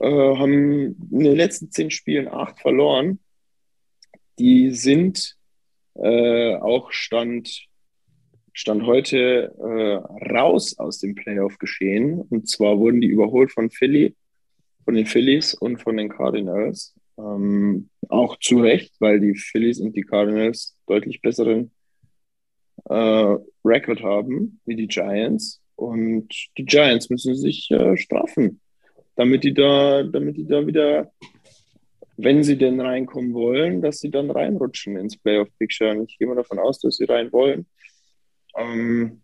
[0.00, 3.20] äh, haben in den letzten zehn Spielen acht verloren.
[4.38, 5.35] Die sind
[6.02, 7.66] äh, auch Stand,
[8.52, 12.20] Stand heute äh, raus aus dem Playoff-Geschehen.
[12.20, 14.14] Und zwar wurden die überholt von Philly,
[14.84, 16.94] von den Phillies und von den Cardinals.
[17.18, 21.70] Ähm, auch zu Recht, weil die Phillies und die Cardinals deutlich besseren
[22.84, 25.60] äh, Record haben wie die Giants.
[25.76, 28.60] Und die Giants müssen sich äh, strafen,
[29.14, 31.12] damit die da, damit die da wieder,
[32.16, 35.90] wenn sie denn reinkommen wollen, dass sie dann reinrutschen ins Playoff-Picture.
[35.90, 37.66] Und ich gehe mal davon aus, dass sie rein wollen.
[38.56, 39.22] Ähm,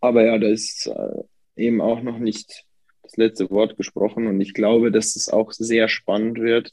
[0.00, 1.22] aber ja, da ist äh,
[1.56, 2.64] eben auch noch nicht
[3.02, 6.72] das letzte Wort gesprochen und ich glaube, dass es auch sehr spannend wird,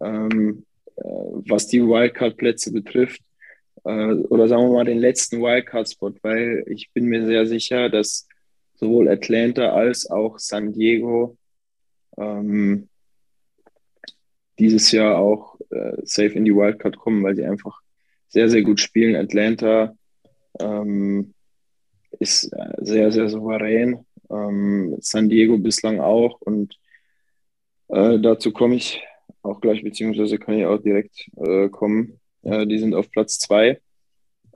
[0.00, 0.64] ähm,
[0.96, 3.20] äh, was die Wildcard-Plätze betrifft
[3.84, 8.26] äh, oder sagen wir mal den letzten Wildcard-Spot, weil ich bin mir sehr sicher, dass
[8.74, 11.36] sowohl Atlanta als auch San Diego
[12.16, 12.88] ähm,
[14.58, 17.80] dieses Jahr auch äh, safe in die Wildcard kommen, weil sie einfach
[18.28, 19.16] sehr, sehr gut spielen.
[19.16, 19.96] Atlanta
[20.60, 21.34] ähm,
[22.18, 24.04] ist äh, sehr, sehr souverän.
[24.30, 26.40] Ähm, San Diego bislang auch.
[26.40, 26.78] Und
[27.88, 29.02] äh, dazu komme ich
[29.42, 32.20] auch gleich, beziehungsweise kann ich auch direkt äh, kommen.
[32.42, 33.80] Äh, die sind auf Platz zwei.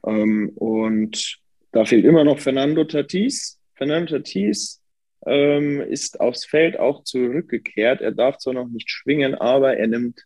[0.06, 1.38] Ähm, und
[1.72, 3.58] da fehlt immer noch Fernando Tatis.
[3.74, 4.80] Fernando Tatis
[5.26, 8.00] ähm, ist aufs Feld auch zurückgekehrt.
[8.00, 10.24] Er darf zwar noch nicht schwingen, aber er nimmt,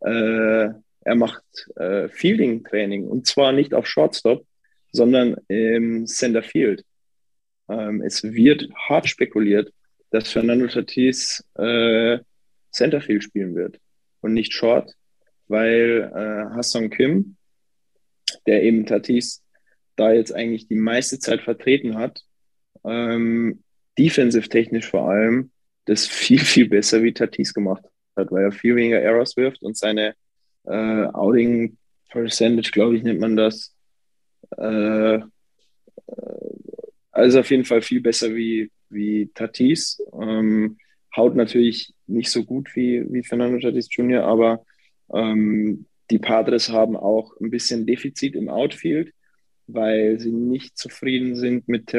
[0.00, 0.68] äh,
[1.00, 1.44] er macht
[1.76, 4.46] äh, Fielding-Training und zwar nicht auf Shortstop,
[4.92, 6.84] sondern im Center Field.
[7.68, 9.72] Ähm, es wird hart spekuliert,
[10.10, 12.18] dass Fernando Tatis äh,
[12.70, 13.78] Centerfield spielen wird
[14.20, 14.94] und nicht Short,
[15.48, 17.36] weil äh, Hassan Kim,
[18.46, 19.42] der eben Tatis
[19.96, 22.22] da jetzt eigentlich die meiste Zeit vertreten hat,
[22.84, 23.62] ähm,
[23.98, 25.50] defensive-technisch vor allem,
[25.84, 27.82] das viel, viel besser wie Tatis gemacht
[28.16, 30.14] hat, weil er viel weniger Errors wirft und seine
[30.64, 30.70] äh,
[31.12, 31.76] Outing
[32.10, 33.74] Percentage, glaube ich, nennt man das,
[34.56, 35.22] äh, äh
[37.10, 40.00] also auf jeden Fall viel besser wie, wie Tatis.
[40.20, 40.78] Ähm,
[41.16, 44.64] haut natürlich nicht so gut wie, wie Fernando Tatis Jr., aber
[45.12, 49.12] ähm, die Padres haben auch ein bisschen Defizit im Outfield,
[49.66, 51.92] weil sie nicht zufrieden sind mit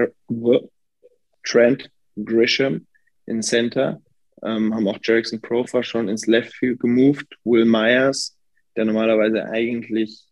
[1.43, 2.85] Trent Grisham
[3.25, 4.01] in Center.
[4.41, 7.27] Ähm, haben auch Jerickson Profa schon ins Left Field gemoved.
[7.43, 8.37] Will Myers,
[8.75, 10.25] der normalerweise eigentlich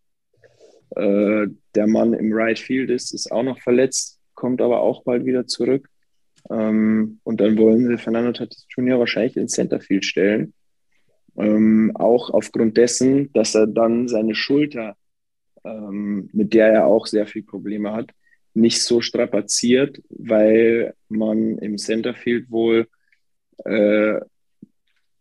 [0.96, 5.26] äh, der Mann im Right Field ist, ist auch noch verletzt kommt aber auch bald
[5.26, 5.90] wieder zurück.
[6.50, 9.00] Ähm, und dann wollen sie Fernando Tatis Jr.
[9.00, 10.54] wahrscheinlich ins Centerfield stellen.
[11.36, 14.96] Ähm, auch aufgrund dessen, dass er dann seine Schulter,
[15.66, 18.12] ähm, mit der er auch sehr viel Probleme hat,
[18.58, 22.88] nicht so strapaziert, weil man im Centerfield wohl
[23.66, 24.20] äh,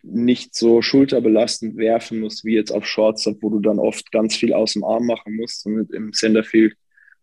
[0.02, 4.52] nicht so schulterbelastend werfen muss wie jetzt auf Shortstop, wo du dann oft ganz viel
[4.52, 5.66] aus dem Arm machen musst.
[5.66, 6.76] Und im Centerfield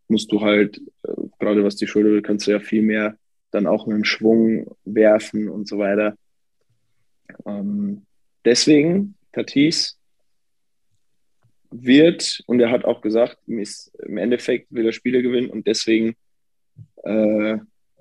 [0.07, 3.17] musst du halt, äh, gerade was die Schulter, kannst du ja viel mehr
[3.51, 6.15] dann auch mit dem Schwung werfen und so weiter.
[7.45, 8.05] Ähm,
[8.45, 9.97] deswegen, Tatis
[11.81, 16.15] wird, und er hat auch gesagt, im Endeffekt will er Spiele gewinnen und deswegen
[17.03, 17.57] äh,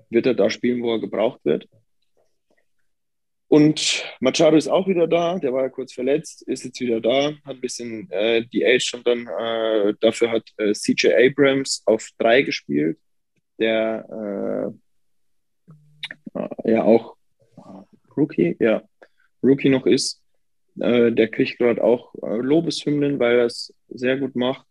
[0.09, 1.67] wird er da spielen, wo er gebraucht wird.
[3.47, 7.33] Und Machado ist auch wieder da, der war ja kurz verletzt, ist jetzt wieder da,
[7.45, 12.09] hat ein bisschen äh, die Age und dann äh, dafür hat äh, CJ Abrams auf
[12.17, 12.97] drei gespielt,
[13.59, 14.73] der
[16.35, 17.15] äh, ja auch
[18.17, 18.81] Rookie, ja,
[19.43, 20.22] Rookie noch ist.
[20.79, 24.65] Äh, der kriegt gerade auch äh, Lobeshymnen, weil er es sehr gut macht.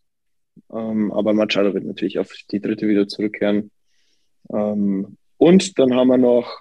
[0.73, 3.71] Ähm, aber Machado wird natürlich auf die dritte wieder zurückkehren.
[4.53, 6.61] Ähm, und dann haben wir noch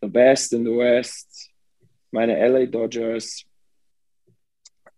[0.00, 1.50] the best in the West,
[2.10, 3.44] meine LA Dodgers,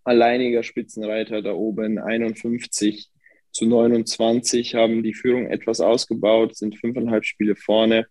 [0.04, 3.10] alleiniger Spitzenreiter da oben, 51
[3.50, 8.06] zu 29, haben die Führung etwas ausgebaut, sind fünfeinhalb Spiele vorne,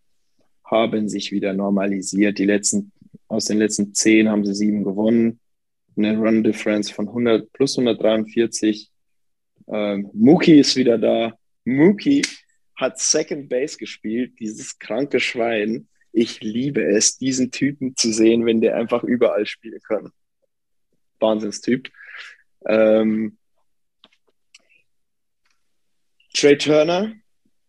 [0.63, 2.39] haben sich wieder normalisiert.
[2.39, 2.91] Die letzten,
[3.27, 5.39] aus den letzten zehn haben sie sieben gewonnen.
[5.97, 8.91] Eine Run Difference von 100 plus 143.
[9.67, 11.33] Ähm, Mookie ist wieder da.
[11.63, 12.21] Mookie
[12.75, 15.87] hat Second Base gespielt, dieses kranke Schwein.
[16.11, 20.11] Ich liebe es, diesen Typen zu sehen, wenn der einfach überall spielen kann.
[21.19, 21.89] Wahnsinnstyp.
[22.67, 23.37] Ähm,
[26.33, 27.13] Trey Turner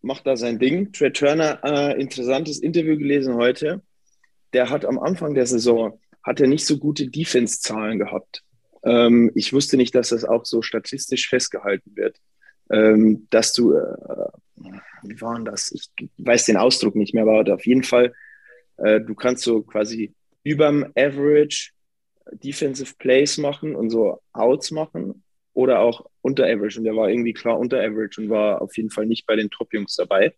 [0.03, 0.93] macht da sein Ding.
[0.93, 3.83] Trey Turner, äh, interessantes Interview gelesen heute.
[4.53, 8.43] Der hat am Anfang der Saison hat er nicht so gute Defense-Zahlen gehabt.
[8.85, 12.19] Ähm, ich wusste nicht, dass das auch so statistisch festgehalten wird.
[12.71, 14.29] Ähm, dass du, äh,
[15.03, 15.71] wie war denn das?
[15.73, 18.13] Ich weiß den Ausdruck nicht mehr, aber auf jeden Fall,
[18.79, 21.71] äh, du kannst so quasi überm Average
[22.33, 26.79] Defensive Plays machen und so Outs machen oder auch unter Average.
[26.79, 29.51] Und der war irgendwie klar unter Average und war auf jeden Fall nicht bei den
[29.51, 30.35] Top-Jungs dabei.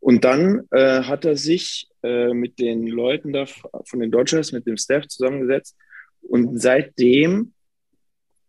[0.00, 4.66] Und dann äh, hat er sich äh, mit den Leuten da von den Dodgers, mit
[4.66, 5.76] dem Staff zusammengesetzt.
[6.22, 7.52] Und seitdem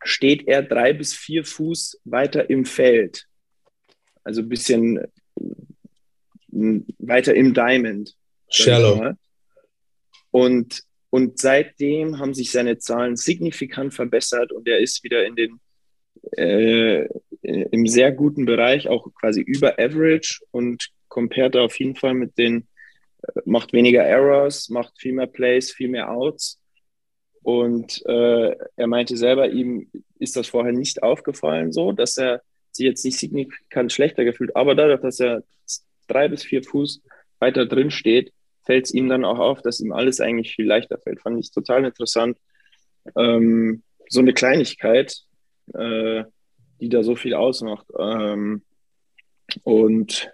[0.03, 3.25] steht er drei bis vier Fuß weiter im Feld.
[4.23, 8.15] Also ein bisschen äh, weiter im Diamond.
[8.49, 9.13] Shallow.
[10.31, 15.59] Und, und seitdem haben sich seine Zahlen signifikant verbessert und er ist wieder in den
[16.37, 17.07] äh,
[17.41, 22.67] im sehr guten Bereich, auch quasi über Average und compared auf jeden Fall mit den,
[23.21, 26.59] äh, macht weniger Errors, macht viel mehr Plays, viel mehr Outs.
[27.43, 32.85] Und äh, er meinte selber, ihm ist das vorher nicht aufgefallen, so, dass er sich
[32.85, 35.43] jetzt nicht signifikant schlechter gefühlt, aber dadurch, dass er
[36.07, 37.01] drei bis vier Fuß
[37.39, 38.31] weiter drin steht,
[38.63, 41.19] fällt es ihm dann auch auf, dass ihm alles eigentlich viel leichter fällt.
[41.21, 42.37] Fand ich total interessant.
[43.17, 45.17] Ähm, so eine Kleinigkeit,
[45.73, 46.23] äh,
[46.79, 47.87] die da so viel ausmacht.
[47.97, 48.61] Ähm,
[49.63, 50.31] und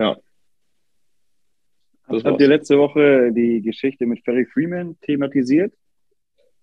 [0.00, 0.16] ja.
[2.08, 5.74] Das Habt ihr letzte Woche die Geschichte mit Ferry Freeman thematisiert?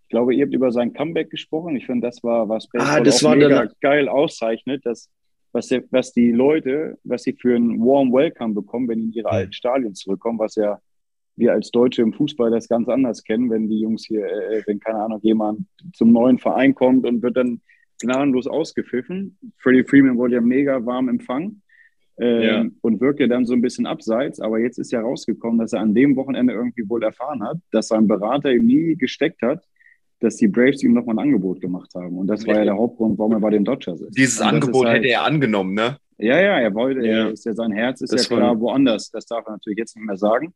[0.03, 1.75] Ich glaube, ihr habt über sein Comeback gesprochen.
[1.75, 3.73] Ich finde, das war was ah, das war mega dann...
[3.79, 5.09] geil auszeichnet, dass
[5.51, 9.29] was, was die Leute, was sie für einen Warm Welcome bekommen, wenn die in ihre
[9.29, 10.79] alten Stadien zurückkommen, was ja
[11.37, 14.79] wir als Deutsche im Fußball das ganz anders kennen, wenn die Jungs hier, äh, wenn
[14.79, 17.61] keine Ahnung, jemand zum neuen Verein kommt und wird dann
[17.99, 19.37] gnadenlos ausgepfiffen.
[19.57, 21.61] Freddie Freeman wurde ja mega warm empfangen
[22.17, 22.65] ähm, ja.
[22.81, 24.39] und wirkte dann so ein bisschen abseits.
[24.39, 27.89] Aber jetzt ist ja rausgekommen, dass er an dem Wochenende irgendwie wohl erfahren hat, dass
[27.89, 29.63] sein Berater ihm nie gesteckt hat,
[30.19, 32.17] dass die Braves ihm nochmal ein Angebot gemacht haben.
[32.17, 34.17] Und das war ja der Hauptgrund, warum er bei den Dodgers ist.
[34.17, 35.97] Dieses Angebot halt, hätte er angenommen, ne?
[36.17, 37.27] Ja, ja, er wollte, ja.
[37.27, 39.11] Ist ja, sein Herz ist das ja klar woanders.
[39.11, 40.53] Das darf er natürlich jetzt nicht mehr sagen.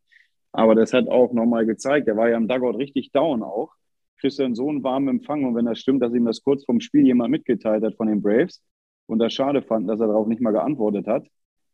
[0.52, 3.74] Aber das hat auch nochmal gezeigt, er war ja im Dugout richtig down auch.
[4.20, 7.06] Christian so einen warmen Empfang und wenn das stimmt, dass ihm das kurz vorm Spiel
[7.06, 8.62] jemand mitgeteilt hat von den Braves
[9.06, 11.28] und das schade fand, dass er darauf nicht mal geantwortet hat,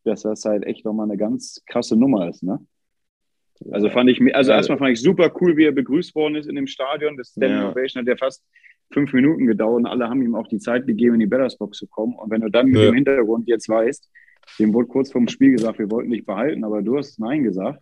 [0.06, 2.60] dass das halt echt nochmal eine ganz krasse Nummer ist, ne?
[3.72, 6.56] Also fand ich, also erstmal fand ich super cool, wie er begrüßt worden ist in
[6.56, 7.16] dem Stadion.
[7.16, 7.72] Das Standing ja.
[7.72, 8.44] Ovation hat ja fast
[8.92, 11.88] fünf Minuten gedauert und alle haben ihm auch die Zeit gegeben, in die Battersbox zu
[11.88, 12.16] kommen.
[12.16, 12.92] Und wenn du dann mit ja.
[12.92, 14.10] dem Hintergrund jetzt weißt,
[14.60, 17.82] dem wurde kurz vorm Spiel gesagt, wir wollten dich behalten, aber du hast Nein gesagt,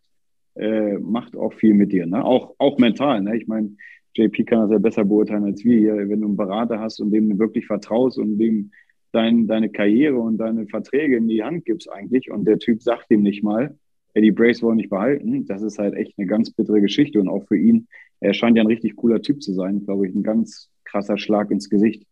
[0.56, 2.24] äh, macht auch viel mit dir, ne?
[2.24, 3.36] Auch, auch mental, ne?
[3.36, 3.76] Ich meine,
[4.16, 5.96] JP kann das ja besser beurteilen als wir hier.
[5.98, 8.72] Wenn du einen Berater hast und dem du wirklich vertraust und dem
[9.14, 13.10] dein, deine Karriere und deine Verträge in die Hand gibst eigentlich und der Typ sagt
[13.12, 13.78] ihm nicht mal,
[14.16, 17.30] ey, die Braves wollen nicht behalten, das ist halt echt eine ganz bittere Geschichte und
[17.30, 17.88] auch für ihn,
[18.20, 21.52] er scheint ja ein richtig cooler Typ zu sein, glaube ich, ein ganz krasser Schlag
[21.52, 22.06] ins Gesicht,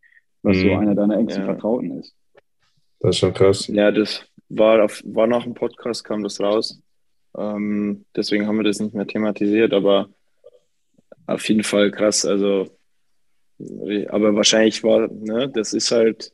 [0.43, 0.61] was mhm.
[0.61, 1.51] so einer deiner engsten ja.
[1.51, 2.15] Vertrauten ist.
[2.99, 3.67] Das ist schon krass.
[3.67, 6.81] Ja, das war, auf, war nach dem Podcast, kam das raus.
[7.35, 10.09] Ähm, deswegen haben wir das nicht mehr thematisiert, aber
[11.25, 12.25] auf jeden Fall krass.
[12.25, 12.67] Also,
[14.09, 16.33] aber wahrscheinlich war, ne, das ist halt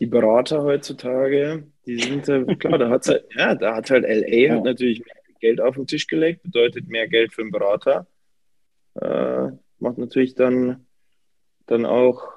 [0.00, 4.28] die Berater heutzutage, die sind äh, klar, da hat halt, ja, da hat halt LA
[4.28, 4.54] ja.
[4.56, 5.02] hat natürlich
[5.40, 8.06] Geld auf den Tisch gelegt, bedeutet mehr Geld für den Berater.
[8.94, 10.86] Äh, macht natürlich dann,
[11.66, 12.28] dann auch,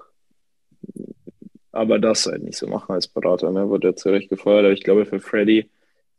[1.71, 3.69] aber das halt nicht so machen als Berater, ne?
[3.69, 4.65] Wurde ja zurecht gefeuert.
[4.65, 5.69] Aber ich glaube, für Freddy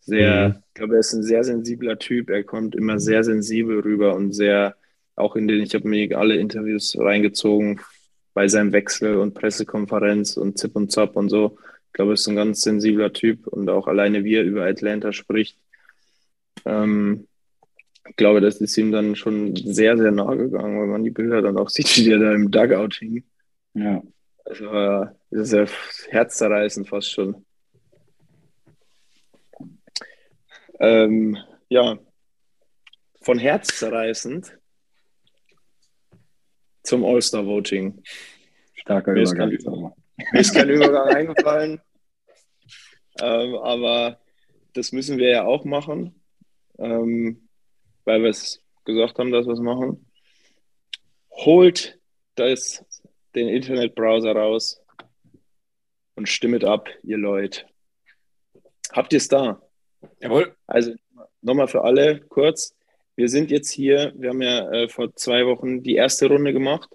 [0.00, 0.54] sehr, mhm.
[0.68, 2.30] ich glaube, er ist ein sehr sensibler Typ.
[2.30, 4.76] Er kommt immer sehr sensibel rüber und sehr,
[5.16, 7.80] auch in den, ich habe mir alle Interviews reingezogen
[8.38, 11.58] bei seinem Wechsel und Pressekonferenz und Zip und Zap und so.
[11.88, 15.12] Ich glaube, er ist ein ganz sensibler Typ und auch alleine, wie er über Atlanta
[15.12, 15.58] spricht.
[16.64, 17.26] Ähm,
[18.08, 21.42] ich glaube, das ist ihm dann schon sehr, sehr nahe gegangen, weil man die Bilder
[21.42, 23.24] dann auch sieht, wie der da im Dugout hing.
[23.74, 24.04] Ja.
[24.44, 25.66] Also, äh, das ist ja
[26.10, 27.44] herzzerreißend fast schon.
[30.78, 31.36] Ähm,
[31.68, 31.98] ja,
[33.20, 34.57] von herzzerreißend
[36.88, 38.02] zum All-Star-Voting.
[38.74, 39.50] Starker mir Übergang.
[39.52, 39.72] Ist kein,
[40.32, 41.80] mir ist kein Übergang eingefallen.
[43.20, 44.20] Ähm, aber
[44.72, 46.20] das müssen wir ja auch machen,
[46.78, 47.48] ähm,
[48.04, 50.06] weil wir es gesagt haben, dass wir es machen.
[51.30, 51.98] Holt
[52.36, 52.84] das,
[53.34, 54.80] den Internetbrowser raus
[56.14, 57.66] und stimmet ab, ihr Leute.
[58.92, 59.60] Habt ihr es da?
[60.20, 60.56] Jawohl.
[60.66, 60.94] Also
[61.42, 62.74] nochmal für alle kurz.
[63.18, 66.88] Wir sind jetzt hier, wir haben ja äh, vor zwei Wochen die erste Runde gemacht.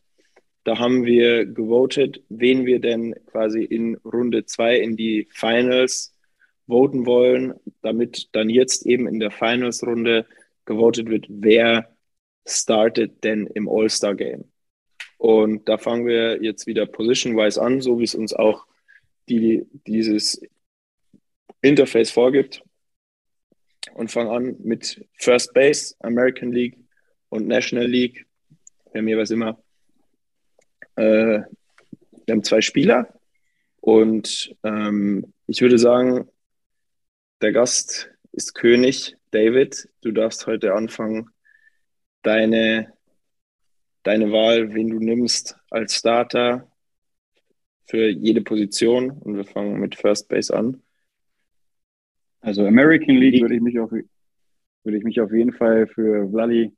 [0.64, 6.16] Da haben wir gewotet, wen wir denn quasi in Runde zwei in die Finals
[6.66, 10.26] voten wollen, damit dann jetzt eben in der Finals-Runde
[10.64, 11.94] gewotet wird, wer
[12.48, 14.46] startet denn im All-Star-Game.
[15.18, 18.66] Und da fangen wir jetzt wieder position-wise an, so wie es uns auch
[19.28, 20.42] die, dieses
[21.62, 22.64] Interface vorgibt
[23.94, 26.78] und fange an mit First Base, American League
[27.30, 28.26] und National League.
[28.94, 29.62] Bei mir was immer.
[30.96, 31.42] Äh,
[32.26, 33.20] wir haben zwei Spieler
[33.82, 36.30] und ähm, ich würde sagen,
[37.42, 39.18] der Gast ist König.
[39.32, 41.30] David, du darfst heute anfangen,
[42.22, 42.94] deine,
[44.04, 46.72] deine Wahl, wen du nimmst als Starter
[47.86, 49.10] für jede Position.
[49.10, 50.83] Und wir fangen mit First Base an.
[52.44, 56.74] Also American League würde ich mich auf, würde ich mich auf jeden Fall für Vladi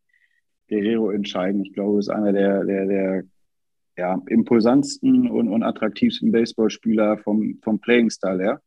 [0.70, 1.66] Guerrero entscheiden.
[1.66, 3.24] Ich glaube, er ist einer der, der, der
[3.98, 8.62] ja, impulsantsten und, und attraktivsten Baseballspieler vom, vom Playing-Style her.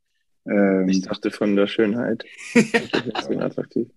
[0.46, 2.24] Ähm, Ich dachte von der Schönheit.
[3.38, 3.88] Attraktiv.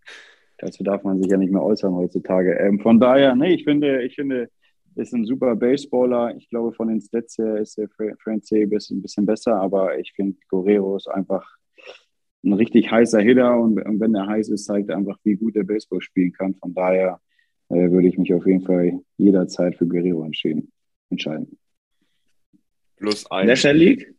[0.59, 2.53] dazu darf man sich ja nicht mehr äußern heutzutage.
[2.59, 4.49] Ähm, von daher, nee, ich finde, ich finde,
[4.95, 6.35] ist ein super Baseballer.
[6.37, 9.55] Ich glaube, von den Stats her ist der Fra- Francie ein bisschen, ein bisschen besser,
[9.55, 11.47] aber ich finde, Guerrero ist einfach
[12.43, 15.55] ein richtig heißer Hitter und, und wenn er heiß ist, zeigt er einfach, wie gut
[15.55, 16.55] er Baseball spielen kann.
[16.55, 17.19] Von daher
[17.69, 20.71] äh, würde ich mich auf jeden Fall jederzeit für Guerrero entschieden,
[21.09, 21.57] entscheiden.
[22.97, 23.47] Plus eins.
[23.47, 24.15] National League?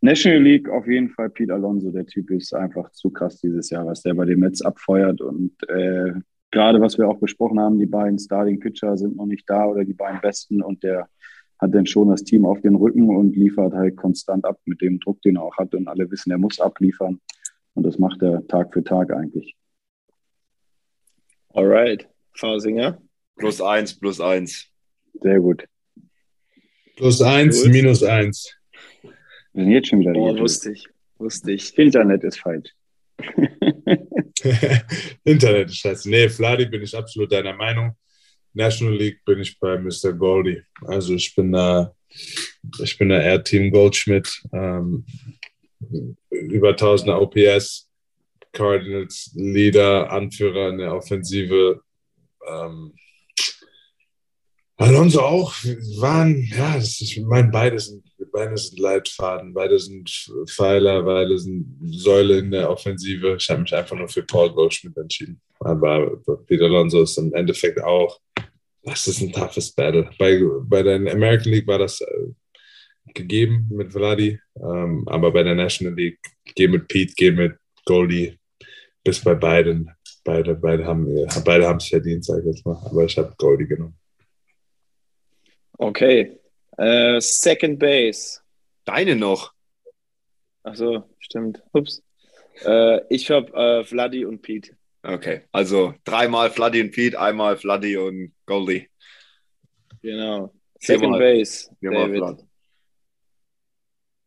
[0.00, 1.92] National League auf jeden Fall Pete Alonso.
[1.92, 5.20] Der Typ ist einfach zu krass dieses Jahr, was der bei den Mets abfeuert.
[5.20, 6.12] Und äh,
[6.50, 9.84] gerade was wir auch besprochen haben, die beiden Starting Pitcher sind noch nicht da oder
[9.84, 11.08] die beiden Besten und der
[11.62, 14.98] hat dann schon das Team auf den Rücken und liefert halt konstant ab mit dem
[14.98, 15.74] Druck, den er auch hat.
[15.74, 17.20] Und alle wissen, er muss abliefern.
[17.74, 19.56] Und das macht er Tag für Tag eigentlich.
[21.50, 22.08] Alright.
[22.34, 23.00] Fausinger?
[23.36, 24.66] Plus eins, plus eins.
[25.20, 25.66] Sehr gut.
[26.96, 27.72] Plus eins, Gut.
[27.72, 28.54] minus eins.
[29.52, 30.88] Wir sind jetzt schon wieder Oh, ich.
[31.18, 31.78] Wusste ich.
[31.78, 32.74] Internet ist falsch.
[35.24, 36.10] Internet ist scheiße.
[36.10, 37.96] Nee, Fladi bin ich absolut deiner Meinung.
[38.54, 40.12] National League bin ich bei Mr.
[40.12, 40.62] Goldie.
[40.86, 41.94] Also ich bin da,
[42.82, 44.42] ich bin da eher Team Goldschmidt.
[44.52, 45.04] Ähm,
[46.30, 47.90] über 1000 OPS,
[48.52, 51.82] Cardinals Leader, Anführer in der Offensive.
[52.48, 52.94] Ähm,
[54.76, 55.52] Alonso auch
[56.00, 60.10] waren, ja, das ist, ich meine, beide sind, beide sind Leitfaden, beide sind
[60.48, 63.36] Pfeiler, beide sind Säule in der Offensive.
[63.38, 65.40] Ich habe mich einfach nur für Paul Goldschmidt entschieden.
[65.60, 66.16] Aber
[66.46, 68.18] Peter Alonso ist im Endeffekt auch,
[68.82, 70.10] das ist ein toughes Battle.
[70.18, 75.54] Bei, bei der American League war das äh, gegeben mit Vladi, ähm, aber bei der
[75.54, 76.18] National League,
[76.54, 78.38] geh mit Pete, geh mit Goldie,
[79.04, 79.90] bis bei beiden.
[80.24, 81.06] Beide, beide haben
[81.44, 82.80] beide es verdient, sage ich jetzt mal.
[82.84, 83.98] Aber ich habe Goldie genommen.
[85.82, 86.38] Okay.
[86.78, 88.40] Äh, Second Base.
[88.84, 89.52] Deine noch.
[90.62, 91.60] Achso, stimmt.
[91.72, 92.04] Ups.
[92.64, 94.76] Äh, ich habe äh, Vladi und Pete.
[95.02, 98.88] Okay, also dreimal Fladdy und Pete, einmal Fladdy und Goldie.
[100.02, 100.54] Genau.
[100.78, 101.18] Second Viermal.
[101.18, 101.76] Base.
[101.80, 102.18] Viermal David.
[102.18, 102.44] Vlad.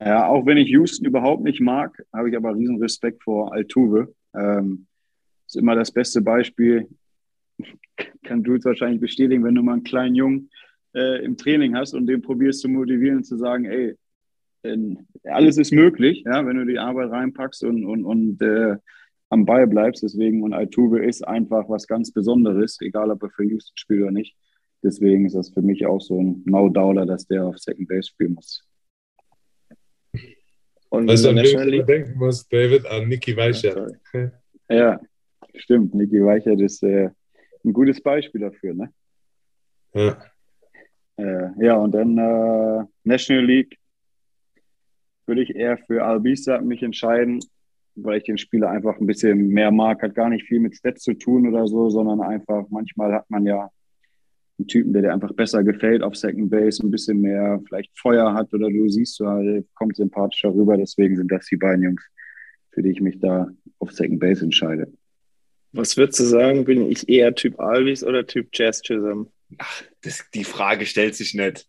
[0.01, 4.13] Ja, auch wenn ich Houston überhaupt nicht mag, habe ich aber riesen Respekt vor Altuve.
[4.35, 4.87] Ähm,
[5.47, 6.89] ist immer das beste Beispiel.
[8.23, 10.49] Kann Jules wahrscheinlich bestätigen, wenn du mal einen kleinen Jungen
[10.95, 13.95] äh, im Training hast und den probierst zu motivieren und zu sagen, ey,
[14.63, 18.77] ähm, alles ist möglich, ja, wenn du die Arbeit reinpackst und, und, und äh,
[19.29, 20.03] am Ball bleibst.
[20.03, 24.11] Deswegen, und Altuve ist einfach was ganz Besonderes, egal ob er für Houston spielt oder
[24.11, 24.35] nicht.
[24.83, 28.33] Deswegen ist das für mich auch so ein No-Doubter, dass der auf Second Base spielen
[28.33, 28.63] muss.
[30.89, 32.85] Und du, an wen denken muss, David?
[32.85, 33.89] An Niki Weicher.
[34.11, 34.31] Sorry.
[34.69, 34.99] Ja,
[35.55, 35.93] stimmt.
[35.93, 37.09] Niki Weichert ist äh,
[37.63, 38.73] ein gutes Beispiel dafür.
[38.73, 38.93] Ne?
[39.93, 40.17] Ja.
[41.17, 43.77] Äh, ja, und dann äh, National League
[45.25, 47.39] würde ich eher für Albisa mich entscheiden,
[47.95, 50.01] weil ich den Spieler einfach ein bisschen mehr mag.
[50.01, 53.45] Hat gar nicht viel mit Stats zu tun oder so, sondern einfach, manchmal hat man
[53.45, 53.69] ja
[54.57, 58.33] einen Typen, der dir einfach besser gefällt auf Second Base, ein bisschen mehr vielleicht Feuer
[58.33, 60.77] hat oder du siehst so halt, kommt sympathischer rüber.
[60.77, 62.03] Deswegen sind das die beiden Jungs,
[62.71, 64.91] für die ich mich da auf Second Base entscheide.
[65.73, 66.63] Was würdest du sagen?
[66.63, 68.81] Bin ich eher Typ Alvis oder Typ Jazz
[69.57, 69.89] Chisholm?
[70.01, 71.67] Das, die Frage stellt sich nicht.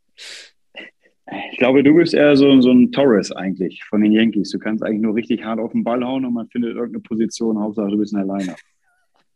[1.53, 4.51] Ich glaube, du bist eher so, so ein Torres eigentlich von den Yankees.
[4.51, 7.59] Du kannst eigentlich nur richtig hart auf den Ball hauen und man findet irgendeine Position.
[7.59, 8.55] Hauptsache, du bist ein Alleiner.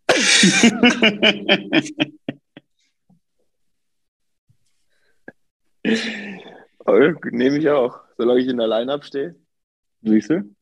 [7.32, 9.34] Nehme ich auch, solange ich in der Line-Up stehe.
[10.02, 10.54] Siehst du?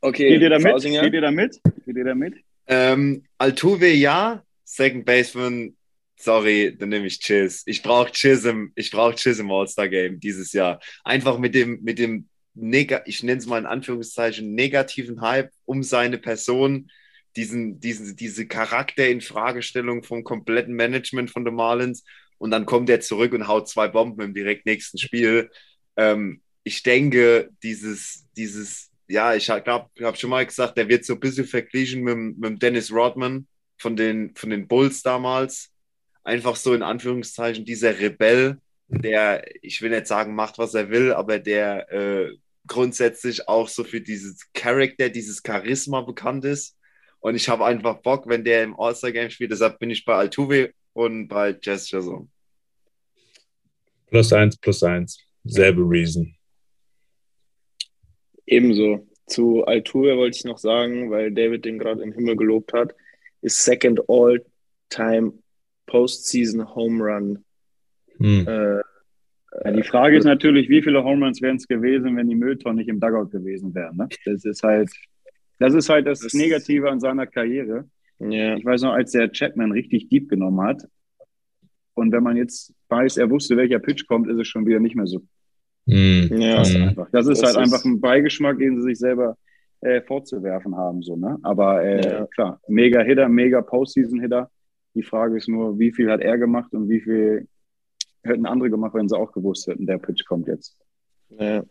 [0.00, 0.72] Okay, Geht ihr da mit?
[0.72, 1.02] Fausinger?
[1.02, 1.60] Geht ihr da mit?
[1.84, 2.34] Geht ihr da mit?
[2.66, 5.76] Ähm, Altuve ja, Second Baseman,
[6.20, 7.62] sorry, dann nehme ich Chiz.
[7.66, 10.80] Ich brauche Chisholm, ich brauche Chisholm im All-Star-Game dieses Jahr.
[11.04, 15.82] Einfach mit dem, mit dem Neg ich nenne es mal in Anführungszeichen, negativen Hype um
[15.82, 16.90] seine Person,
[17.36, 22.04] diesen, diesen, diese Charakter in Fragestellung vom kompletten Management von den Marlins
[22.38, 25.50] und dann kommt er zurück und haut zwei Bomben im direkt nächsten Spiel.
[25.96, 31.14] Ähm, ich denke, dieses, dieses, ja, ich ich habe schon mal gesagt, der wird so
[31.14, 33.46] ein bisschen verglichen mit, mit Dennis Rodman
[33.78, 35.70] von den, von den Bulls damals.
[36.22, 41.12] Einfach so in Anführungszeichen dieser Rebell, der, ich will nicht sagen, macht, was er will,
[41.12, 42.36] aber der äh,
[42.66, 46.76] grundsätzlich auch so für dieses Charakter, dieses Charisma bekannt ist.
[47.20, 49.50] Und ich habe einfach Bock, wenn der im All-Star-Game spielt.
[49.50, 52.30] Deshalb bin ich bei Altuve und bei Jazz Jason.
[54.06, 55.20] Plus eins, plus eins.
[55.44, 56.34] Selbe Reason.
[58.46, 59.06] Ebenso.
[59.26, 62.94] Zu Altuve wollte ich noch sagen, weil David den gerade im Himmel gelobt hat,
[63.42, 65.34] ist Second All-Time
[65.90, 67.44] Postseason Home Run.
[68.18, 68.46] Hm.
[68.46, 68.80] Äh,
[69.64, 72.76] Ja, die Frage ist natürlich, wie viele Home Runs wären es gewesen, wenn die Mülltonnen
[72.78, 73.96] nicht im Dugout gewesen wären.
[73.96, 74.08] Ne?
[74.24, 74.88] Das ist halt,
[75.58, 77.88] das ist halt das, Das- Negative an seiner Karriere.
[78.20, 78.54] ja.
[78.56, 80.86] Ich weiß noch, als der Chapman richtig deep genommen hat.
[81.94, 84.94] Und wenn man jetzt weiß, er wusste, welcher Pitch kommt, ist es schon wieder nicht
[84.94, 85.20] mehr so
[85.88, 86.28] Hm.
[86.40, 86.58] Ja.
[86.62, 87.08] einfach.
[87.10, 89.36] Das ist Das halt ist- einfach ein Beigeschmack, den sie sich selber
[89.82, 91.02] äh, vorzuwerfen haben.
[91.02, 91.38] So, ne?
[91.42, 92.26] Aber äh, Ja.
[92.26, 94.48] klar, mega Hitter, mega Postseason-Hitter.
[94.94, 97.48] Die Frage ist nur, wie viel hat er gemacht und wie viel
[98.22, 100.76] hätten andere gemacht, wenn sie auch gewusst hätten, der Pitch kommt jetzt.
[101.30, 101.64] ja.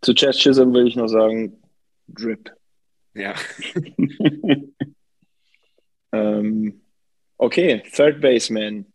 [0.00, 1.58] Zu Chess Chisholm will ich noch sagen,
[2.08, 2.50] Drip.
[3.14, 3.34] Ja.
[6.14, 6.80] Ähm,
[7.38, 8.86] okay, Third Baseman.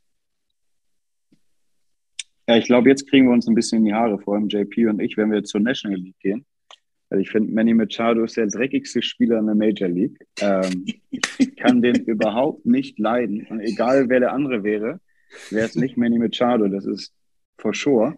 [2.47, 4.87] Ja, ich glaube, jetzt kriegen wir uns ein bisschen in die Haare, vor allem JP
[4.87, 6.45] und ich, wenn wir zur National League gehen.
[7.09, 10.17] Weil ich finde, Manny Machado ist der dreckigste Spieler in der Major League.
[10.41, 13.47] Ähm, ich kann den überhaupt nicht leiden.
[13.49, 14.99] Und egal, wer der andere wäre,
[15.49, 16.67] wäre es nicht Manny Machado.
[16.67, 17.13] Das ist
[17.57, 18.15] for sure.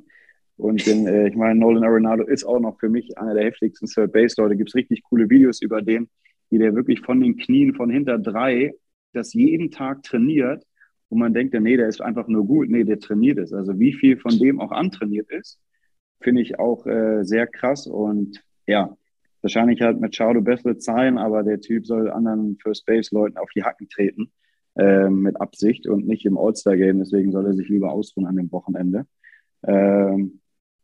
[0.57, 3.87] Und den, äh, ich meine, Nolan Arenado ist auch noch für mich einer der heftigsten
[3.87, 4.57] Third Base Leute.
[4.57, 6.09] Gibt es richtig coole Videos über den,
[6.49, 8.73] wie der wirklich von den Knien von hinter drei
[9.13, 10.63] das jeden Tag trainiert
[11.11, 12.69] wo man denkt, nee, der ist einfach nur gut.
[12.69, 13.51] Nee, der trainiert es.
[13.51, 15.59] Also wie viel von dem auch antrainiert ist,
[16.21, 17.85] finde ich auch äh, sehr krass.
[17.85, 18.95] Und ja,
[19.41, 23.63] wahrscheinlich hat Machado bessere Zahlen, aber der Typ soll anderen First Base Leuten auf die
[23.63, 24.31] Hacken treten
[24.75, 26.99] äh, mit Absicht und nicht im All-Star Game.
[26.99, 29.05] Deswegen soll er sich lieber ausruhen an dem Wochenende.
[29.65, 30.39] Ähm,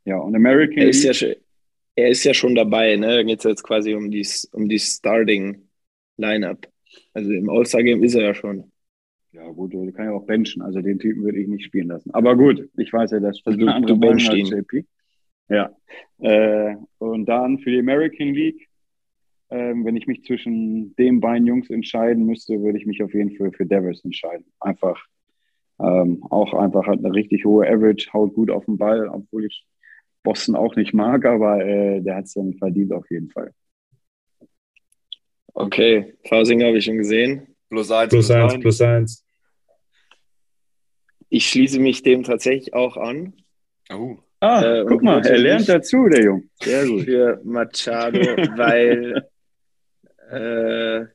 [0.05, 1.27] ja, und American Er ist ja,
[1.95, 3.07] er ist ja schon dabei, ne?
[3.17, 5.67] Da geht es jetzt quasi um die, um die Starting
[6.17, 6.67] Lineup.
[7.13, 8.71] Also im All-Star-Game ist er ja schon.
[9.33, 10.61] Ja, gut, der kann ja auch benchen.
[10.61, 12.11] Also den Typen würde ich nicht spielen lassen.
[12.11, 14.45] Aber gut, ich weiß ja, dass Also du du- du benchst hast, ihn.
[14.47, 14.85] JP.
[15.49, 15.75] Ja.
[16.19, 18.67] Äh, und dann für die American League,
[19.49, 23.35] ähm, wenn ich mich zwischen den beiden Jungs entscheiden müsste, würde ich mich auf jeden
[23.37, 24.45] Fall für Devers entscheiden.
[24.59, 25.01] Einfach,
[25.79, 29.65] ähm, auch einfach hat eine richtig hohe Average, haut gut auf den Ball, obwohl ich
[30.23, 33.53] Boston auch nicht mag, aber äh, der hat es dann verdient auf jeden Fall.
[35.53, 37.55] Okay, Fausinger habe ich schon gesehen.
[37.69, 38.61] Plus eins, Plus eins, eins.
[38.61, 39.25] plus eins.
[41.29, 43.33] Ich schließe mich dem tatsächlich auch an.
[43.91, 44.17] Oh.
[44.39, 46.43] Ah, Äh, guck mal, er lernt dazu, der Junge.
[46.61, 47.03] Sehr gut.
[47.05, 48.19] für Machado,
[48.57, 49.27] weil
[50.31, 51.05] äh,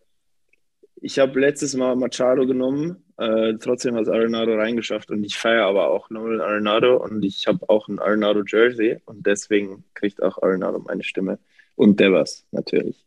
[1.00, 5.66] ich habe letztes Mal Machado genommen, äh, trotzdem hat es Arenado reingeschafft und ich feiere
[5.66, 10.42] aber auch Nolan Arenado und ich habe auch ein Arenado Jersey und deswegen kriegt auch
[10.42, 11.38] Arenado meine Stimme
[11.76, 13.04] und Devers natürlich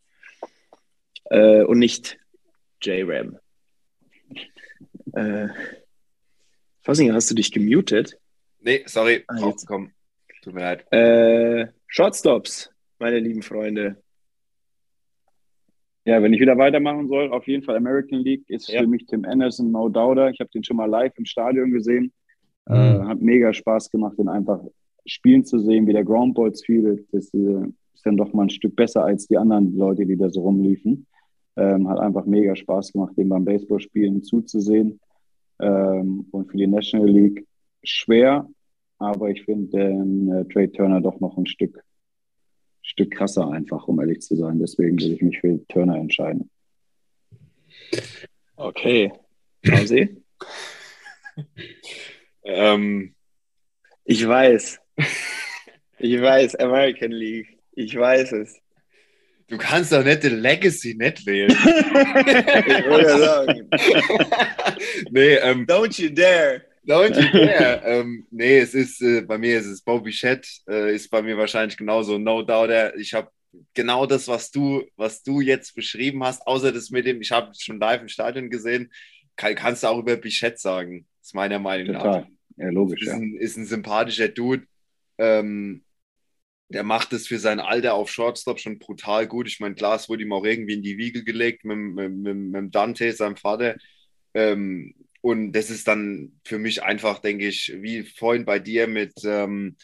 [1.29, 2.17] äh, und nicht
[2.81, 3.37] J-Ram.
[5.13, 5.47] Äh,
[6.81, 8.17] Fassinger, hast du dich gemutet?
[8.61, 9.43] Nee, sorry, Ah, jetzt.
[9.43, 9.91] rausgekommen.
[10.45, 10.85] Tut mir leid.
[10.93, 12.69] Äh, Shortstops,
[12.99, 13.97] meine lieben Freunde.
[16.05, 18.81] Ja, wenn ich wieder weitermachen soll, auf jeden Fall American League ist Ja.
[18.81, 20.29] für mich Tim Anderson, no doubter.
[20.29, 22.13] Ich habe den schon mal live im Stadion gesehen.
[22.67, 22.75] Mhm.
[22.75, 24.61] Äh, hat mega Spaß gemacht, den einfach
[25.07, 27.07] spielen zu sehen, wie der Groundball spielt.
[27.11, 27.65] Das äh,
[27.95, 31.07] ist dann doch mal ein Stück besser als die anderen Leute, die da so rumliefen.
[31.57, 34.99] Ähm, hat einfach mega Spaß gemacht, den beim Baseballspielen zuzusehen.
[35.59, 37.47] Ähm, und für die National League
[37.83, 38.47] schwer,
[38.97, 41.83] aber ich finde den äh, Trade Turner doch noch ein Stück,
[42.81, 44.59] Stück krasser einfach, um ehrlich zu sein.
[44.59, 46.49] Deswegen würde ich mich für Turner entscheiden.
[48.55, 49.11] Okay.
[49.63, 50.21] Pausi?
[52.47, 53.13] Ähm,
[54.05, 54.79] Ich weiß.
[55.97, 57.57] Ich weiß, American League.
[57.73, 58.61] Ich weiß es.
[59.47, 61.49] du kannst doch nicht den Legacy nicht wählen.
[61.57, 63.69] Ich ja sagen.
[65.11, 66.61] nee, ähm, Don't you dare.
[66.85, 67.81] You dare.
[67.85, 71.37] ähm, nee, es ist, äh, bei mir ist es Bobby Shett, äh, ist bei mir
[71.37, 72.93] wahrscheinlich genauso, no doubt.
[72.97, 73.29] Ich habe
[73.73, 77.51] genau das, was du, was du jetzt beschrieben hast, außer das mit dem, ich habe
[77.57, 78.91] schon live im Stadion gesehen,
[79.35, 82.03] kann, kannst du auch über Bichette sagen, ist meiner Meinung nach.
[82.03, 82.27] Total.
[82.57, 83.15] Ja, logisch, ist, ja.
[83.15, 84.65] ein, ist ein sympathischer Dude.
[85.17, 85.83] Ähm,
[86.69, 89.47] der macht es für sein Alter auf Shortstop schon brutal gut.
[89.47, 92.35] Ich meine, klar, es wurde ihm auch irgendwie in die Wiege gelegt mit, mit, mit,
[92.35, 93.75] mit Dante, seinem Vater.
[94.33, 94.95] Ähm,
[95.25, 99.75] und das ist dann für mich einfach, denke ich, wie vorhin bei dir mit, ähm,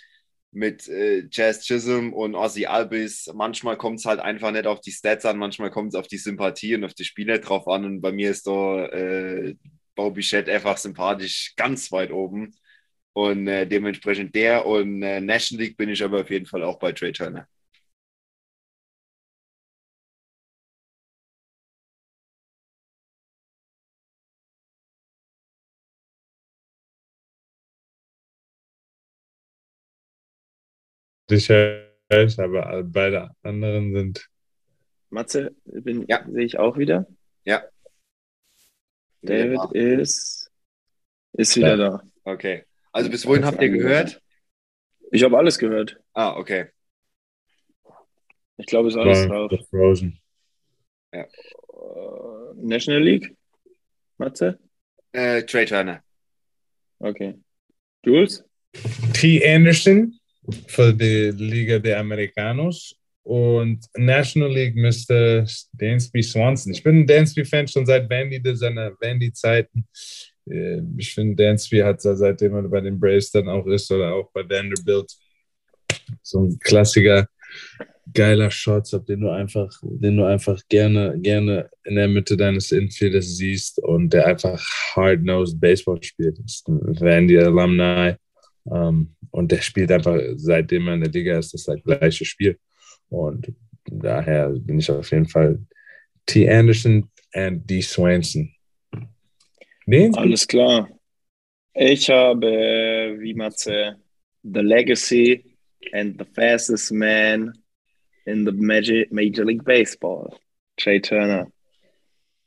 [0.51, 3.27] mit äh, Jazz Chisholm und Ozzy Albis.
[3.34, 6.19] Manchmal kommt es halt einfach nicht auf die Stats an, manchmal kommt es auf die
[6.19, 7.85] Sympathie und auf die Spiele drauf an.
[7.85, 9.55] Und bei mir ist da äh,
[9.95, 12.53] Bobby Shedd einfach sympathisch ganz weit oben.
[13.13, 16.77] Und äh, dementsprechend der und äh, National League bin ich aber auf jeden Fall auch
[16.77, 17.47] bei Trey Turner.
[31.38, 31.88] Sicher,
[32.38, 34.30] aber beide anderen sind.
[35.10, 36.26] Matze, bin, Ja.
[36.30, 37.06] sehe ich auch wieder.
[37.45, 37.64] Ja.
[39.22, 39.99] David Ja.
[39.99, 40.52] ist,
[41.34, 41.76] ist wieder Ja.
[41.78, 42.03] da.
[42.24, 42.64] Okay.
[42.91, 44.22] Also bis wohin habt ihr gehört?
[45.12, 45.99] Ich habe alles gehört.
[46.14, 46.70] Ah, okay.
[48.58, 49.68] Ich glaube, es ist alles War drauf.
[49.70, 50.20] Frozen.
[51.12, 51.26] Äh,
[52.56, 53.36] National League?
[54.18, 54.60] Matze?
[55.14, 56.03] Äh, Trey Turner.
[56.99, 57.40] Okay.
[58.06, 58.44] Jules?
[59.14, 59.41] T.
[59.45, 60.18] Anderson
[60.68, 66.73] für die Liga der Americanos und National League müsste Dansby Swanson.
[66.73, 69.85] Ich bin ein Dansby-Fan schon seit Vandy, seiner Vandy-Zeiten.
[70.49, 74.13] Äh, Ich finde, Dansby hat ja seitdem er bei den Braves dann auch ist oder
[74.15, 75.11] auch bei Vanderbilt
[76.23, 77.27] so ein Klassiker,
[78.13, 83.38] geiler Shortstop, den du einfach, den du einfach gerne, gerne in der Mitte deines Infielders
[83.38, 84.61] siehst und der einfach
[84.95, 86.39] hard-nosed Baseball spielt.
[86.39, 88.15] Das ist ein Vandy-Alumni.
[88.69, 92.59] Ähm, und der spielt einfach, seitdem er in der Liga ist, das halt gleiche Spiel.
[93.09, 93.53] Und
[93.85, 95.59] daher bin ich auf jeden Fall
[96.25, 96.49] T.
[96.49, 97.81] Anderson und D.
[97.81, 98.53] Swanson.
[99.85, 100.15] Den?
[100.15, 100.89] Alles klar.
[101.73, 103.97] Ich habe, wie Matze,
[104.43, 105.57] The Legacy
[105.93, 107.53] and the Fastest Man
[108.25, 110.38] in the Major, Major League Baseball,
[110.77, 111.51] Trey Turner,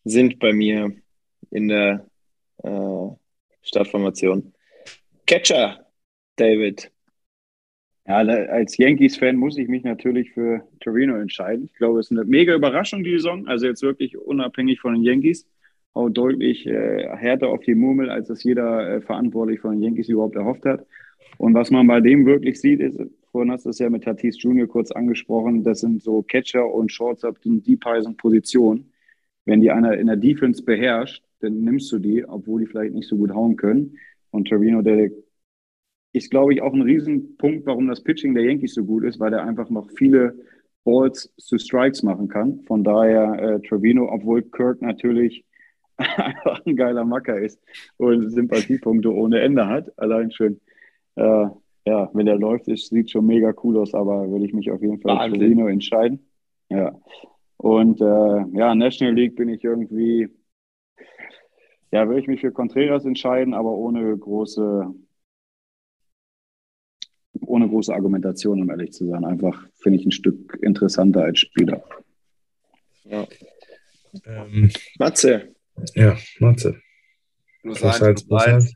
[0.04, 0.92] sind bei mir
[1.50, 2.06] in der
[2.62, 3.08] äh,
[3.62, 4.52] Startformation.
[5.26, 5.83] Catcher,
[6.36, 6.90] David.
[8.06, 11.70] Ja, als Yankees-Fan muss ich mich natürlich für Torino entscheiden.
[11.72, 13.46] Ich glaube, es ist eine mega Überraschung, die Saison.
[13.48, 15.46] Also jetzt wirklich unabhängig von den Yankees.
[15.94, 20.08] Auch deutlich äh, härter auf die Murmel, als das jeder äh, verantwortlich von den Yankees
[20.08, 20.86] überhaupt erhofft hat.
[21.38, 23.00] Und was man bei dem wirklich sieht, ist,
[23.32, 24.66] vorhin hast du es ja mit Tatis Jr.
[24.66, 28.92] kurz angesprochen, das sind so Catcher und Shortstop, die in deep heißen Positionen.
[29.46, 33.08] Wenn die einer in der Defense beherrscht, dann nimmst du die, obwohl die vielleicht nicht
[33.08, 33.98] so gut hauen können.
[34.30, 35.10] Und Torino, der
[36.14, 39.32] ist, glaube ich, auch ein Riesenpunkt, warum das Pitching der Yankees so gut ist, weil
[39.32, 40.38] er einfach noch viele
[40.84, 42.60] Balls zu Strikes machen kann.
[42.66, 45.44] Von daher äh, Trevino, obwohl Kirk natürlich
[45.96, 47.60] einfach ein geiler Macker ist
[47.96, 49.92] und Sympathiepunkte ohne Ende hat.
[49.98, 50.60] Allein schon,
[51.16, 51.46] äh,
[51.86, 54.82] ja, wenn der läuft, ist, sieht schon mega cool aus, aber würde ich mich auf
[54.82, 55.36] jeden Fall für.
[55.36, 56.20] Trevino entscheiden.
[56.68, 56.96] Ja.
[57.56, 60.28] Und äh, ja, National League bin ich irgendwie,
[61.90, 64.94] ja, würde ich mich für Contreras entscheiden, aber ohne große,
[67.54, 69.24] ohne große Argumentation, um ehrlich zu sein.
[69.24, 71.82] Einfach finde ich ein Stück interessanter als Spieler.
[73.04, 73.26] Ja.
[74.26, 75.54] Ähm, Matze,
[75.94, 76.80] ja, Matze.
[77.62, 78.54] Plus Plus eins, plus plus eins.
[78.64, 78.74] eins.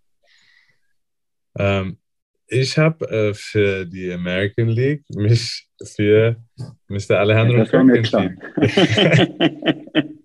[1.58, 1.98] Ähm,
[2.46, 6.36] ich habe äh, für die American League mich für
[6.88, 7.18] Mr.
[7.18, 8.24] Alejandro Das war mir Kirk klar.
[8.56, 10.14] entschieden.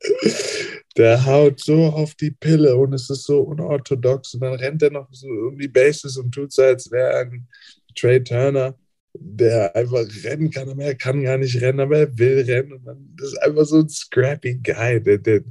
[0.96, 4.90] Der haut so auf die Pille und es ist so unorthodox und dann rennt er
[4.90, 7.48] noch so um die Bases und tut so, als wäre ein
[7.96, 8.76] Trey Turner,
[9.14, 12.84] der einfach rennen kann, aber er kann gar nicht rennen, aber er will rennen und
[12.84, 15.00] dann das ist einfach so ein scrappy Guy.
[15.02, 15.42] Der, der,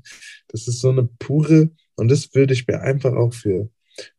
[0.49, 3.69] das ist so eine pure und das würde ich mir einfach auch für,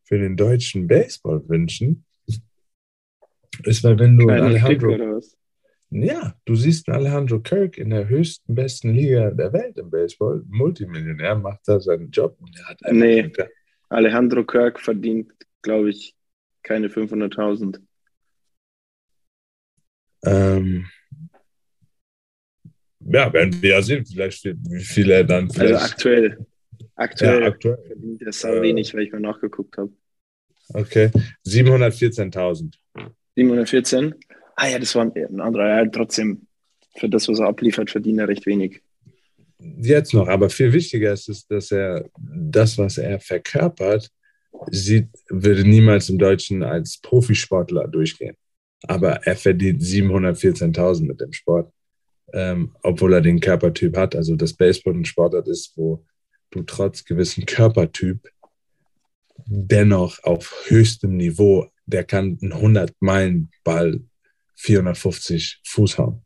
[0.03, 2.05] für den deutschen Baseball wünschen.
[3.63, 5.21] Ist, weil wenn du kleiner Alejandro?
[6.03, 10.43] Ja, du siehst Alejandro Kirk in der höchsten, besten Liga der Welt im Baseball.
[10.47, 12.37] Multimillionär macht da seinen Job.
[12.39, 13.31] Und er hat einfach Nee.
[13.89, 15.31] Alejandro Kirk verdient,
[15.61, 16.15] glaube ich,
[16.63, 17.79] keine 500.000.
[20.25, 20.87] Ähm,
[22.99, 25.83] ja, werden wir ja sehen, vielleicht wie viel er dann Also vielleicht.
[25.93, 26.45] aktuell.
[26.95, 27.77] Aktuell ja, aktuell.
[27.87, 29.91] verdient er sau wenig, weil ich mal nachgeguckt habe.
[30.69, 31.11] Okay.
[31.45, 32.73] 714.000.
[33.35, 34.15] 714.
[34.55, 35.67] Ah ja, das war ein anderer.
[35.67, 36.47] Ja, trotzdem,
[36.97, 38.81] für das, was er abliefert, verdient er recht wenig.
[39.59, 44.09] Jetzt noch, aber viel wichtiger ist es, dass er das, was er verkörpert,
[44.71, 48.35] sieht, würde niemals im Deutschen als Profisportler durchgehen.
[48.87, 51.71] Aber er verdient 714.000 mit dem Sport,
[52.33, 54.15] ähm, obwohl er den Körpertyp hat.
[54.15, 56.05] Also das Baseball ein Sportart ist, wo
[56.51, 58.29] du trotz gewissen Körpertyp
[59.45, 64.01] dennoch auf höchstem Niveau, der kann einen 100-Meilen-Ball
[64.55, 66.23] 450 Fuß hauen.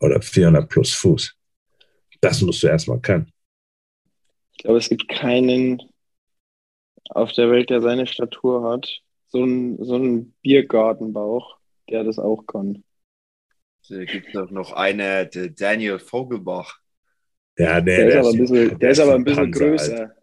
[0.00, 1.34] Oder 400 plus Fuß.
[2.20, 3.30] Das musst du erstmal können.
[4.52, 5.82] Ich glaube, es gibt keinen
[7.10, 11.58] auf der Welt, der seine Statur hat, so ein, so ein Biergartenbauch,
[11.88, 12.84] der das auch kann.
[13.88, 16.78] Da gibt es doch noch eine, der Daniel Vogelbach.
[17.58, 19.92] Ja, nee, Der, ist aber ein bisschen, der ist aber ein bisschen Panzer, größer.
[19.92, 20.14] Alter.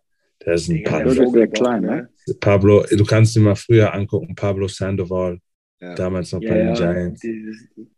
[0.46, 1.80] Der ist ein Panzer.
[1.82, 2.10] Ne?
[2.40, 5.40] Pablo, du kannst ihn mal früher angucken, Pablo Sandoval,
[5.80, 5.94] Ja.
[5.94, 7.22] damals noch Ja, bei den ja, Giants.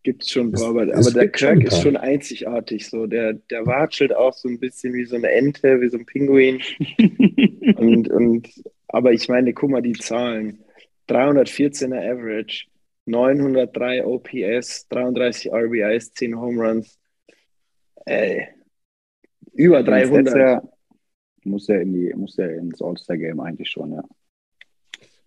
[0.03, 2.87] gibt es schon, Es- aber, der Kirk ist schon einzigartig.
[2.89, 3.07] So.
[3.07, 6.59] Der, der watschelt auch so ein bisschen wie so eine Ente, wie so ein Pinguin.
[7.77, 8.49] und, und,
[8.89, 10.59] aber ich meine, guck mal die Zahlen.
[11.07, 12.65] 314er Average,
[13.05, 16.99] 903 OPS, 33 RBIs, 10 Home Runs.
[18.05, 18.47] Ey,
[19.53, 20.35] über Sonst hätt's 300.
[20.37, 20.69] ja-
[21.45, 24.03] Muss er in die, muss er ins All-Star-Game eigentlich schon, ja.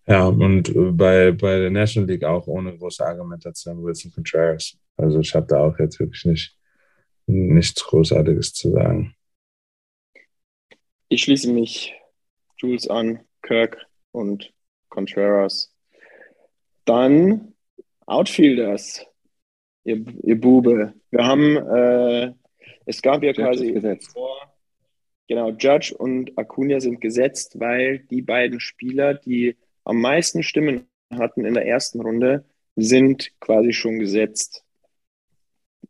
[0.07, 4.77] Ja, und äh, bei, bei der National League auch ohne große Argumentation Wilson Contreras.
[4.97, 6.59] Also ich habe da auch jetzt wirklich nicht,
[7.27, 9.15] nichts Großartiges zu sagen.
[11.09, 11.95] Ich schließe mich
[12.57, 14.53] Jules an, Kirk und
[14.89, 15.73] Contreras.
[16.85, 17.55] Dann
[18.07, 19.07] Outfielders,
[19.85, 20.95] ihr, ihr Bube.
[21.11, 22.33] Wir haben, äh,
[22.87, 24.55] es gab ja Judge quasi vor,
[25.29, 31.45] genau, Judge und Acuna sind gesetzt, weil die beiden Spieler, die am meisten Stimmen hatten
[31.45, 32.45] in der ersten Runde,
[32.77, 34.65] sind quasi schon gesetzt.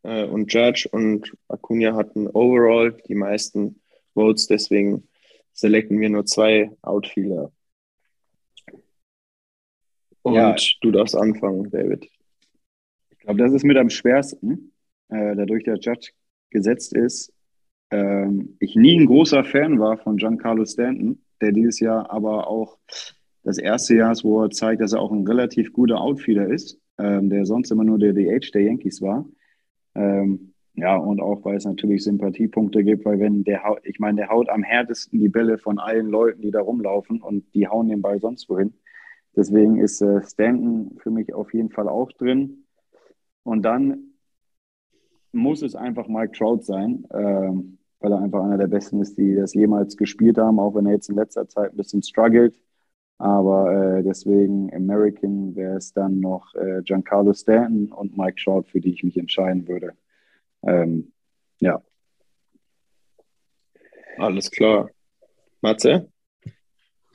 [0.02, 3.80] Äh, und Judge und Acuna hatten overall die meisten
[4.14, 5.08] Votes, deswegen
[5.52, 7.52] selecten wir nur zwei Outfielder.
[10.22, 10.56] Und Ja.
[10.80, 12.08] du darfst anfangen, David.
[13.10, 14.72] Ich glaube, das ist mit am schwersten,
[15.08, 16.12] äh, dadurch der Judge
[16.50, 17.32] gesetzt ist.
[17.90, 22.78] Ähm, ich nie ein großer Fan war von Giancarlo Stanton, der dieses Jahr aber auch
[23.42, 26.78] das erste Jahr ist, wo er zeigt, dass er auch ein relativ guter Outfielder ist,
[26.98, 29.26] ähm, der sonst immer nur der DH der Yankees war.
[29.94, 34.22] Ähm, ja, und auch, weil es natürlich Sympathiepunkte gibt, weil wenn der haut, ich meine,
[34.22, 37.88] der haut am härtesten die Bälle von allen Leuten, die da rumlaufen und die hauen
[37.88, 38.72] den Ball sonst wohin.
[39.36, 42.64] Deswegen ist äh, Stanton für mich auf jeden Fall auch drin.
[43.42, 44.12] Und dann
[45.32, 49.34] muss es einfach Mike Trout sein, ähm, weil er einfach einer der Besten ist, die
[49.34, 52.54] das jemals gespielt haben, auch wenn er jetzt in letzter Zeit ein bisschen struggelt.
[53.22, 58.80] Aber äh, deswegen American wäre es dann noch äh, Giancarlo Stanton und Mike Trout, für
[58.80, 59.92] die ich mich entscheiden würde.
[60.64, 61.12] Ähm,
[61.60, 61.80] ja,
[64.18, 64.90] Alles klar.
[65.60, 66.10] Matze?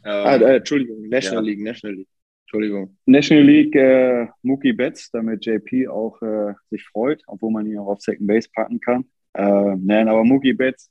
[0.03, 1.49] Ah, Ähm, äh, Entschuldigung, National ja.
[1.49, 2.07] League, National League.
[2.45, 2.97] Entschuldigung.
[3.05, 7.87] National League äh, Mookie Betts, damit JP auch äh, sich freut, obwohl man ihn auch
[7.87, 9.03] auf Second Base packen kann.
[9.33, 10.89] Äh, nein, aber Mookie Betts,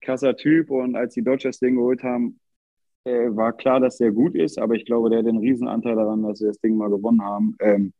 [0.00, 2.39] krasser Typ und als die Dodgers den geholt haben,
[3.04, 6.22] äh, war klar, dass der gut ist, aber ich glaube, der hat einen Riesenanteil daran,
[6.22, 7.56] dass sie das Ding mal gewonnen haben.
[7.60, 7.92] Ähm,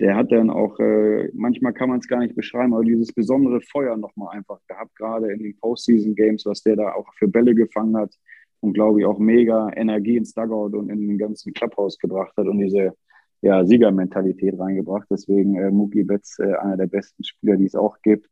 [0.00, 3.60] der hat dann auch, äh, manchmal kann man es gar nicht beschreiben, aber dieses besondere
[3.60, 7.96] Feuer nochmal einfach gehabt, gerade in den Postseason-Games, was der da auch für Bälle gefangen
[7.96, 8.12] hat
[8.60, 12.46] und glaube ich auch mega Energie ins Dugout und in den ganzen Clubhouse gebracht hat
[12.46, 12.94] und diese
[13.42, 15.06] ja, Siegermentalität reingebracht.
[15.10, 18.28] Deswegen äh, Mookie Betts äh, einer der besten Spieler, die es auch gibt.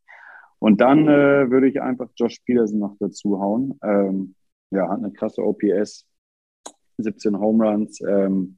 [0.59, 3.79] Und dann äh, würde ich einfach Josh Peterson noch dazu hauen.
[3.83, 4.35] Ähm,
[4.71, 6.07] ja, hat eine krasse OPS,
[7.03, 8.57] 17 Home Runs ähm,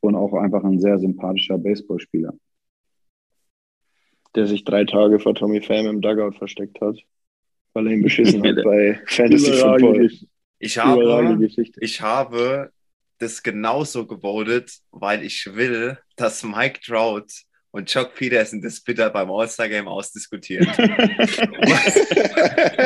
[0.00, 2.34] und auch einfach ein sehr sympathischer Baseballspieler.
[4.34, 6.98] Der sich drei Tage vor Tommy Pham im Dugout versteckt hat,
[7.72, 10.10] weil er ihn beschissen hat bei Fantasy Football.
[10.58, 11.48] Ich habe,
[11.80, 12.72] ich habe
[13.18, 17.26] das genauso gewotet, weil ich will, dass Mike Trout
[17.74, 20.66] und Chuck Peterson das bitte beim All-Star-Game ausdiskutieren.
[20.68, 21.96] was,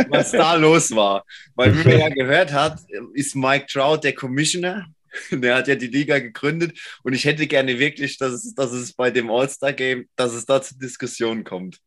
[0.09, 1.27] was da los war.
[1.55, 2.81] Weil, wie man ja gehört hat,
[3.13, 4.87] ist Mike Trout der Commissioner.
[5.31, 8.93] Der hat ja die Liga gegründet und ich hätte gerne wirklich, dass es, dass es
[8.93, 11.79] bei dem All-Star-Game, dass es da zur Diskussion kommt.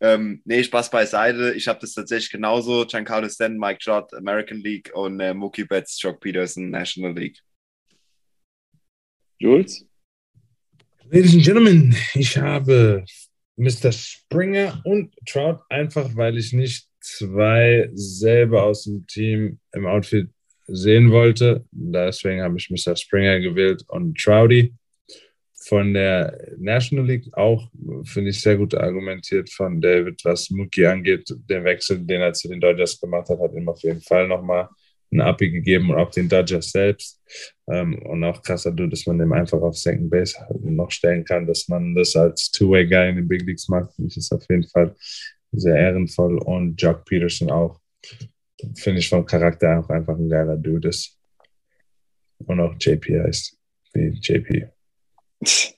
[0.00, 1.54] Ähm, nee, Spaß beiseite.
[1.54, 2.84] Ich habe das tatsächlich genauso.
[2.86, 7.38] Giancarlo Stanton, Mike Trout, American League und äh, Mookie Betts, Chuck Peterson, National League.
[9.38, 9.84] Jules?
[11.14, 13.04] Ladies and Gentlemen, ich habe
[13.54, 13.92] Mr.
[13.92, 20.28] Springer und Trout einfach, weil ich nicht zwei selber aus dem Team im Outfit
[20.66, 21.64] sehen wollte.
[21.70, 22.96] Deswegen habe ich Mr.
[22.96, 24.74] Springer gewählt und Trouty.
[25.68, 27.70] Von der National League auch,
[28.02, 31.32] finde ich, sehr gut argumentiert von David, was Mookie angeht.
[31.48, 34.68] Der Wechsel, den er zu den Dodgers gemacht hat, hat ihm auf jeden Fall nochmal
[35.14, 37.20] einen Uppi gegeben und auch den Dodgers selbst.
[37.68, 41.46] Ähm, und auch krasser, du, dass man dem einfach auf Second Base noch stellen kann,
[41.46, 44.94] dass man das als Two-Way-Guy in den Big Leagues macht, ich ist auf jeden Fall
[45.52, 46.38] sehr ehrenvoll.
[46.38, 47.80] Und Jock Peterson auch,
[48.76, 51.18] finde ich vom Charakter auch einfach ein geiler Dude ist.
[52.38, 53.56] Und auch JP heißt,
[53.94, 54.68] wie JP.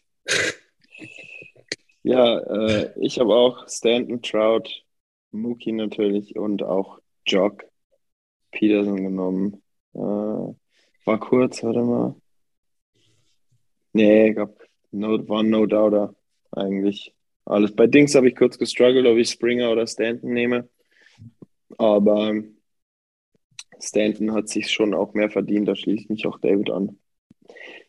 [2.08, 4.70] Ja, äh, ich habe auch Stanton, Trout,
[5.32, 7.64] Mookie natürlich und auch Jock
[8.56, 9.62] Peterson genommen.
[9.94, 12.16] Äh, war kurz, warte mal.
[13.92, 14.56] Nee, glaube,
[14.90, 16.14] no, war no doubter
[16.52, 17.14] eigentlich.
[17.44, 17.74] Alles.
[17.74, 20.68] Bei Dings habe ich kurz gestruggelt, ob ich Springer oder Stanton nehme.
[21.78, 22.34] Aber
[23.78, 26.98] Stanton hat sich schon auch mehr verdient, da schließt mich auch David an.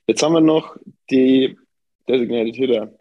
[0.05, 0.77] Jetzt haben wir noch
[1.09, 1.57] die
[2.09, 2.99] Designated Hitter.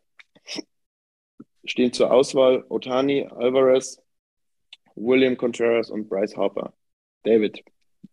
[1.65, 4.01] Stehen zur Auswahl Otani, Alvarez,
[4.95, 6.73] William Contreras und Bryce Harper.
[7.27, 7.63] David,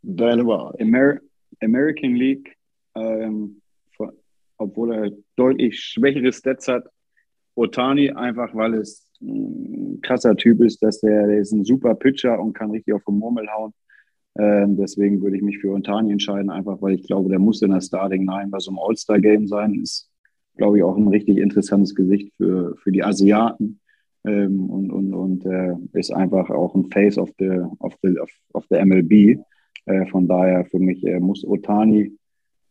[0.01, 0.75] Wahl.
[0.79, 1.19] Amer
[1.61, 2.57] American League,
[2.95, 3.61] ähm,
[3.95, 4.11] von,
[4.57, 6.85] obwohl er deutlich schwächere Stats hat,
[7.55, 12.39] Otani, einfach weil es ein krasser Typ ist, dass der, der ist ein super Pitcher
[12.39, 13.73] und kann richtig auf den Murmel hauen.
[14.37, 17.69] Ähm, deswegen würde ich mich für Otani entscheiden, einfach weil ich glaube, der muss in
[17.69, 19.75] der Starting Nine bei so einem All-Star-Game sein.
[19.75, 20.09] Ist,
[20.57, 23.79] glaube ich, auch ein richtig interessantes Gesicht für, für die Asiaten
[24.25, 28.17] ähm, und, und, und äh, ist einfach auch ein Face of the, of the,
[28.53, 29.39] of, the MLB.
[29.85, 32.17] Äh, von daher für mich äh, muss Otani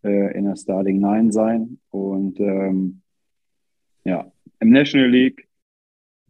[0.05, 1.79] äh, in der Starting Nine sein.
[1.91, 3.03] Und ähm,
[4.05, 4.31] ja,
[4.61, 5.49] im National League,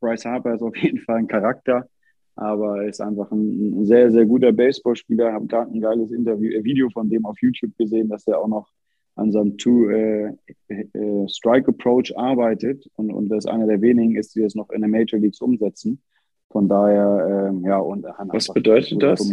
[0.00, 1.86] Bryce Harper ist auf jeden Fall ein Charakter
[2.34, 5.32] aber ist einfach ein, sehr, sehr guter Baseballspieler.
[5.32, 8.48] Habe gerade ein geiles Interview, äh, Video von dem auf YouTube gesehen, dass er auch
[8.48, 8.68] noch
[9.14, 14.54] an seinem Two-Strike-Approach äh, äh, arbeitet und, und das einer der wenigen ist, die das
[14.54, 16.02] noch in den Major Leagues umsetzen.
[16.50, 19.32] Von daher, ähm, ja, und Was bedeutet das?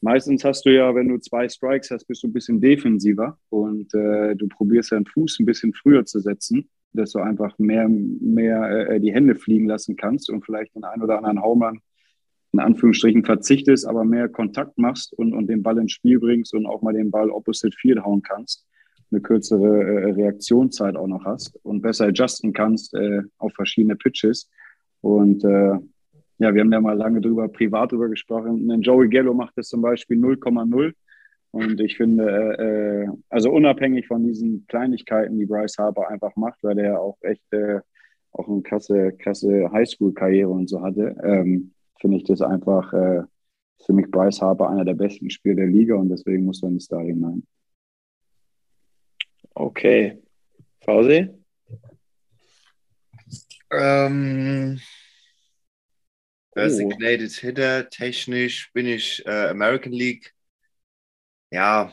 [0.00, 3.92] Meistens hast du ja, wenn du zwei Strikes hast, bist du ein bisschen defensiver und
[3.94, 8.90] äh, du probierst deinen Fuß ein bisschen früher zu setzen dass du einfach mehr, mehr
[8.90, 11.80] äh, die Hände fliegen lassen kannst und vielleicht den einen oder anderen Haumann
[12.56, 16.66] in Anführungsstrichen verzichtest, aber mehr Kontakt machst und, und den Ball ins Spiel bringst und
[16.66, 18.66] auch mal den Ball opposite field hauen kannst,
[19.10, 24.50] eine kürzere äh, Reaktionszeit auch noch hast und besser adjusten kannst äh, auf verschiedene Pitches.
[25.02, 25.78] Und äh,
[26.38, 28.70] ja, wir haben ja mal lange drüber, privat drüber gesprochen.
[28.70, 30.92] Ein Joey Gallo macht das zum Beispiel 0,0
[31.50, 32.24] und ich finde,
[32.58, 37.44] äh, also unabhängig von diesen Kleinigkeiten, die Bryce Harper einfach macht, weil er auch echt
[37.52, 37.80] äh,
[38.32, 43.22] auch eine krasse, krasse Highschool-Karriere und so hatte, ähm, finde ich das einfach äh,
[43.84, 46.78] für mich Bryce Harper einer der besten Spieler der Liga und deswegen muss er in
[46.78, 47.46] die Starting sein.
[49.54, 50.22] Okay.
[50.84, 51.28] Fausi?
[53.70, 54.80] Ähm,
[56.54, 57.40] Designated oh.
[57.40, 60.32] Hitter, technisch bin ich äh, American League
[61.50, 61.92] ja,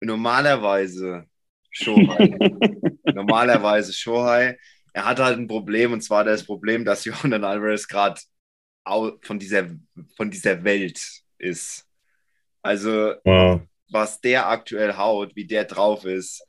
[0.00, 1.26] normalerweise
[1.70, 2.36] Shohei.
[3.14, 4.58] normalerweise Shohei.
[4.96, 8.18] Er hat halt ein Problem und zwar das Problem, dass Johan Alvarez gerade
[8.82, 9.68] von dieser,
[10.16, 10.98] von dieser Welt
[11.36, 11.84] ist.
[12.62, 13.60] Also, wow.
[13.90, 16.42] was der aktuell haut, wie der drauf ist,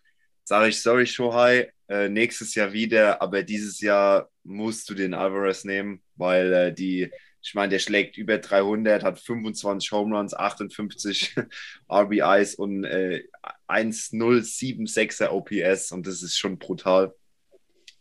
[0.46, 5.66] sage ich, sorry, Shohei, äh, nächstes Jahr wieder, aber dieses Jahr musst du den Alvarez
[5.66, 7.12] nehmen, weil äh, die
[7.42, 11.36] ich meine, der schlägt über 300, hat 25 Home Runs, 58
[11.92, 13.24] RBIs und äh,
[13.68, 17.14] 1,076er OPS und das ist schon brutal.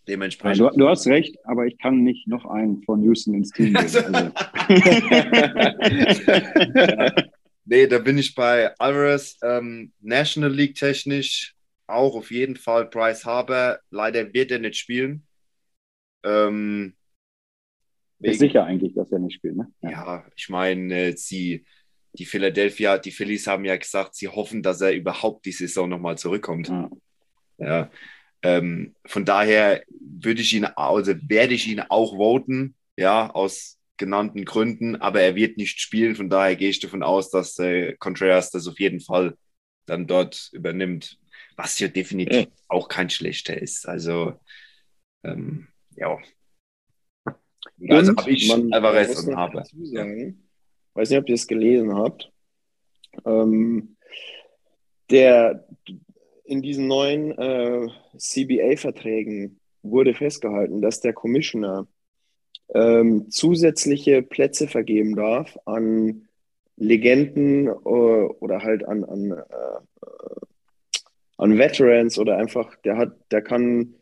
[0.08, 0.58] Dementsprechend.
[0.58, 3.72] Ja, du, du, hast recht, aber ich kann nicht noch einen von Houston ins Team
[3.72, 3.76] nehmen.
[3.82, 4.00] Also.
[6.26, 7.12] ja.
[7.68, 9.38] Nee, da bin ich bei Alvarez.
[9.42, 11.56] Ähm, National League technisch
[11.88, 13.80] auch auf jeden Fall Bryce Harper.
[13.90, 15.26] Leider wird er nicht spielen.
[16.24, 16.94] Ähm,
[18.20, 19.70] ist sicher eigentlich, dass er nicht spielt, ne?
[19.82, 21.66] Ja, ja ich meine, sie,
[22.14, 26.16] die Philadelphia, die Phillies haben ja gesagt, sie hoffen, dass er überhaupt die Saison nochmal
[26.16, 26.68] zurückkommt.
[26.68, 26.90] Ja.
[27.58, 27.90] ja.
[28.46, 34.44] Ähm, von daher würde ich ihn, also werde ich ihn auch voten, ja, aus genannten
[34.44, 36.14] Gründen, aber er wird nicht spielen.
[36.14, 39.36] Von daher gehe ich davon aus, dass äh, Contreras das auf jeden Fall
[39.86, 41.18] dann dort übernimmt,
[41.56, 42.46] was ja definitiv ja.
[42.68, 43.88] auch kein schlechter ist.
[43.88, 44.38] Also,
[45.24, 45.66] ähm,
[45.96, 46.16] ja,
[47.88, 49.32] also habe ich man, Alvarez und.
[49.92, 50.06] Ja.
[50.94, 52.30] Weiß nicht, ob ihr es gelesen habt.
[53.24, 53.96] Ähm,
[55.10, 55.66] der
[56.46, 61.86] in diesen neuen äh, CBA-Verträgen wurde festgehalten, dass der Commissioner
[62.74, 66.28] ähm, zusätzliche Plätze vergeben darf an
[66.76, 70.46] Legenden äh, oder halt an, an, äh,
[71.36, 73.94] an Veterans oder einfach, der hat, der kann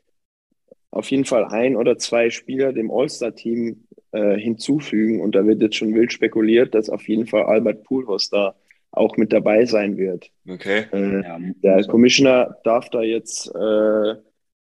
[0.91, 5.21] auf jeden Fall ein oder zwei Spieler dem All-Star-Team äh, hinzufügen.
[5.21, 8.55] Und da wird jetzt schon wild spekuliert, dass auf jeden Fall Albert Puhlhaus da
[8.97, 10.31] auch mit dabei sein wird.
[10.49, 10.87] Okay.
[10.93, 14.15] Äh, ja, der Commissioner darf da jetzt äh,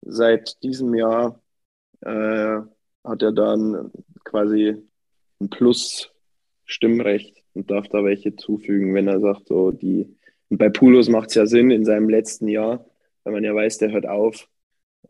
[0.01, 1.41] seit diesem Jahr
[2.01, 2.59] äh,
[3.03, 3.91] hat er dann
[4.23, 4.77] quasi
[5.39, 6.11] ein Plus
[6.65, 10.15] Stimmrecht und darf da welche zufügen, wenn er sagt, so die.
[10.49, 12.85] Und bei Pulos macht es ja Sinn in seinem letzten Jahr,
[13.23, 14.47] weil man ja weiß, der hört auf.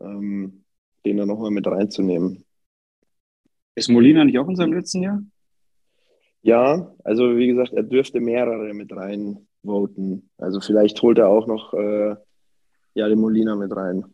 [0.00, 0.62] Ähm,
[1.04, 2.44] den da nochmal mit reinzunehmen.
[3.74, 5.22] Ist Molina nicht auch in seinem letzten Jahr?
[6.42, 10.28] Ja, also wie gesagt, er dürfte mehrere mit reinvoten.
[10.38, 12.16] Also vielleicht holt er auch noch äh,
[12.94, 14.04] ja, den Molina mit rein.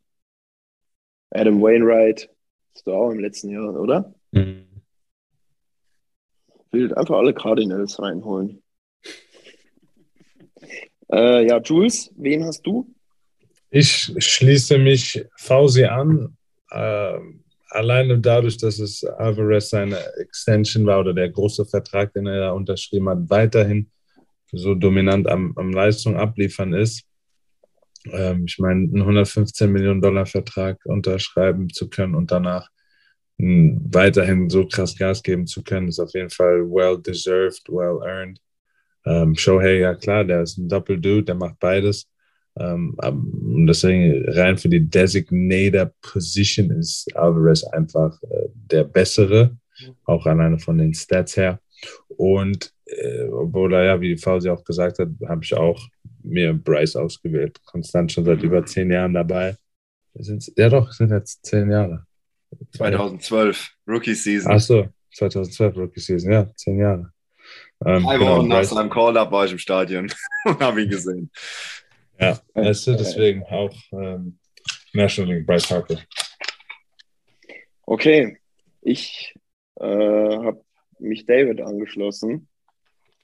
[1.30, 2.30] Adam Wainwright
[2.74, 4.14] ist doch auch im letzten Jahr, oder?
[4.32, 4.66] Mhm.
[6.70, 8.62] Will einfach alle Cardinals reinholen.
[11.10, 12.94] Äh, ja, Jules, wen hast du?
[13.70, 16.36] Ich schließe mich Fausi an.
[16.70, 17.18] Äh,
[17.70, 22.50] alleine dadurch, dass es Alvarez seine Extension war oder der große Vertrag, den er da
[22.52, 23.90] unterschrieben hat, weiterhin
[24.52, 27.04] so dominant am, am Leistung abliefern ist.
[28.10, 32.68] Ähm, ich meine, einen 115 Millionen Dollar Vertrag unterschreiben zu können und danach
[33.38, 38.00] mh, weiterhin so krass Gas geben zu können, ist auf jeden Fall well deserved, well
[38.06, 38.40] earned.
[39.04, 42.08] Ähm, Shohei, ja klar, der ist ein Doppel-Dude, der macht beides.
[42.59, 42.97] Ähm,
[43.66, 49.56] deswegen rein für die Designator Position ist Alvarez einfach äh, der bessere,
[50.05, 51.60] auch alleine von den Stats her.
[52.09, 55.80] Und äh, obwohl er ja, wie Fausi auch gesagt hat, habe ich auch
[56.22, 57.60] mir Bryce ausgewählt.
[57.64, 59.56] Konstant schon seit über zehn Jahren dabei.
[60.14, 62.05] Sind's, ja doch, sind jetzt zehn Jahre.
[62.76, 64.51] 2012, Rookie Season.
[64.51, 67.12] Ach so, 2012 Rookie Season, ja, zehn Jahre.
[67.85, 70.10] Ähm, Drei genau, Wochen nach Bryce- seinem Call-Up war ich im Stadion
[70.44, 71.30] und habe ihn gesehen.
[72.18, 74.38] Ja, weißt du, deswegen auch ähm,
[74.92, 75.98] National League Bryce Harper.
[77.86, 78.36] Okay,
[78.82, 79.34] ich
[79.76, 80.64] äh, habe
[80.98, 82.48] mich David angeschlossen.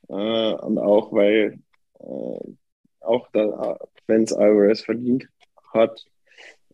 [0.08, 1.58] Äh, und auch weil,
[1.98, 2.52] äh,
[3.00, 5.28] auch da, wenn es Alvarez verdient
[5.72, 6.04] hat,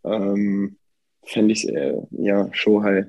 [0.04, 0.76] ähm,
[1.24, 3.06] fände ich äh, ja Shohei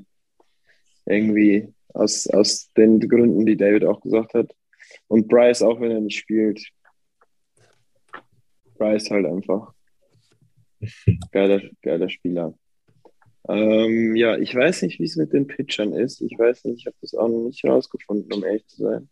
[1.06, 4.56] irgendwie aus, aus den Gründen, die David auch gesagt hat.
[5.08, 6.62] Und Bryce, auch wenn er nicht spielt,
[8.82, 9.74] Bryce halt einfach
[11.32, 12.56] geiler, geiler Spieler.
[13.48, 16.22] Ähm, ja, ich weiß nicht, wie es mit den Pitchern ist.
[16.22, 19.10] Ich weiß nicht, ich habe das auch noch nicht rausgefunden, um ehrlich zu sein.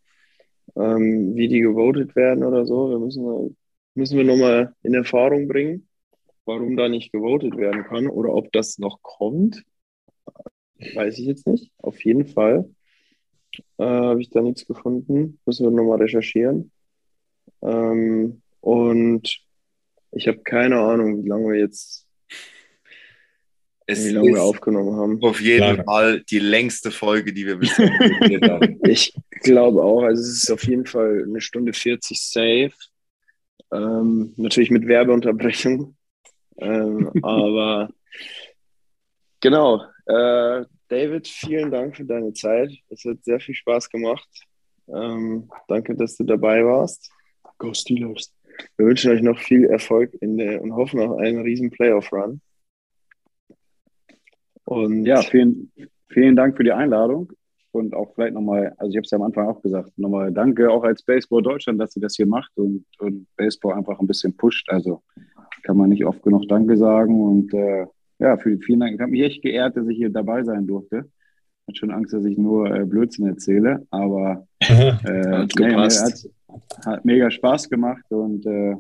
[0.76, 2.92] Ähm, wie die gewotet werden oder so.
[2.92, 3.52] Da müssen wir,
[3.94, 5.88] müssen wir nochmal in Erfahrung bringen,
[6.46, 9.64] warum da nicht gewotet werden kann oder ob das noch kommt.
[10.96, 11.72] Weiß ich jetzt nicht.
[11.78, 12.70] Auf jeden Fall
[13.78, 15.40] äh, habe ich da nichts gefunden.
[15.46, 16.72] Müssen wir nochmal recherchieren.
[17.62, 19.49] Ähm, und
[20.20, 22.06] ich habe keine Ahnung, wie lange wir jetzt,
[23.86, 25.24] Es wie lange wir aufgenommen haben.
[25.24, 25.84] auf jeden Lange.
[25.86, 27.90] Fall die längste Folge, die wir bisher
[28.50, 28.80] haben.
[28.84, 32.74] Ich glaube auch, also es ist auf jeden Fall eine Stunde 40 safe.
[33.72, 35.96] Ähm, natürlich mit Werbeunterbrechung.
[36.58, 37.90] Ähm, aber
[39.40, 39.84] genau.
[40.06, 42.72] Äh, David, vielen Dank für deine Zeit.
[42.90, 44.28] Es hat sehr viel Spaß gemacht.
[44.88, 47.10] Ähm, danke, dass du dabei warst.
[47.58, 48.34] Go Steelers.
[48.78, 52.42] Wir wünschen euch noch viel Erfolg in der, und hoffen auf einen riesen Playoff-Run.
[54.66, 55.72] Und Ja, vielen,
[56.10, 57.32] vielen Dank für die Einladung.
[57.72, 60.72] Und auch vielleicht nochmal, also ich habe es ja am Anfang auch gesagt, nochmal danke
[60.72, 64.36] auch als Baseball Deutschland, dass ihr das hier macht und, und Baseball einfach ein bisschen
[64.36, 64.68] pusht.
[64.70, 65.04] Also
[65.64, 67.22] kann man nicht oft genug Danke sagen.
[67.22, 67.86] Und äh,
[68.20, 68.96] ja, für, vielen Dank.
[68.96, 71.10] Ich habe mich echt geehrt, dass ich hier dabei sein durfte.
[71.68, 76.30] Hat schon Angst, dass ich nur äh, Blödsinn erzähle, aber äh, Hat nee, nee, gepasst.
[76.86, 78.76] Hat, mega Spaß gemacht und äh,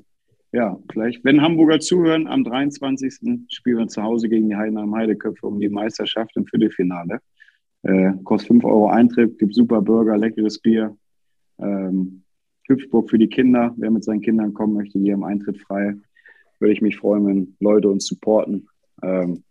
[0.51, 3.45] ja, vielleicht, wenn Hamburger zuhören, am 23.
[3.49, 7.19] spielen wir zu Hause gegen die Heidenheim Heideköpfe um die Meisterschaft im Viertelfinale.
[7.83, 10.97] Äh, kostet 5 Euro Eintritt, gibt super Burger, leckeres Bier.
[11.59, 12.23] Ähm,
[12.67, 13.73] Hüpfburg für die Kinder.
[13.77, 15.95] Wer mit seinen Kindern kommen möchte, hier im Eintritt frei.
[16.59, 18.67] Würde ich mich freuen, wenn Leute uns supporten.
[19.01, 19.43] Ähm,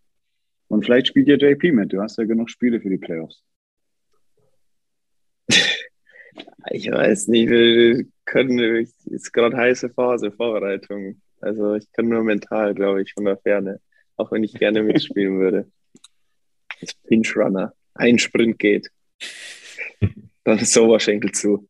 [0.69, 1.93] und vielleicht spielt ihr JP mit.
[1.93, 3.43] Du hast ja genug Spiele für die Playoffs.
[6.71, 11.21] Ich weiß nicht, wir können, es ist gerade heiße Phase, Vorbereitung.
[11.41, 13.81] Also ich kann nur mental, glaube ich, von der Ferne.
[14.17, 15.71] Auch wenn ich gerne mitspielen würde.
[16.81, 17.73] Als Pinch Runner.
[17.95, 18.91] Ein Sprint geht.
[20.45, 21.69] Dann ist Oberschenkel zu.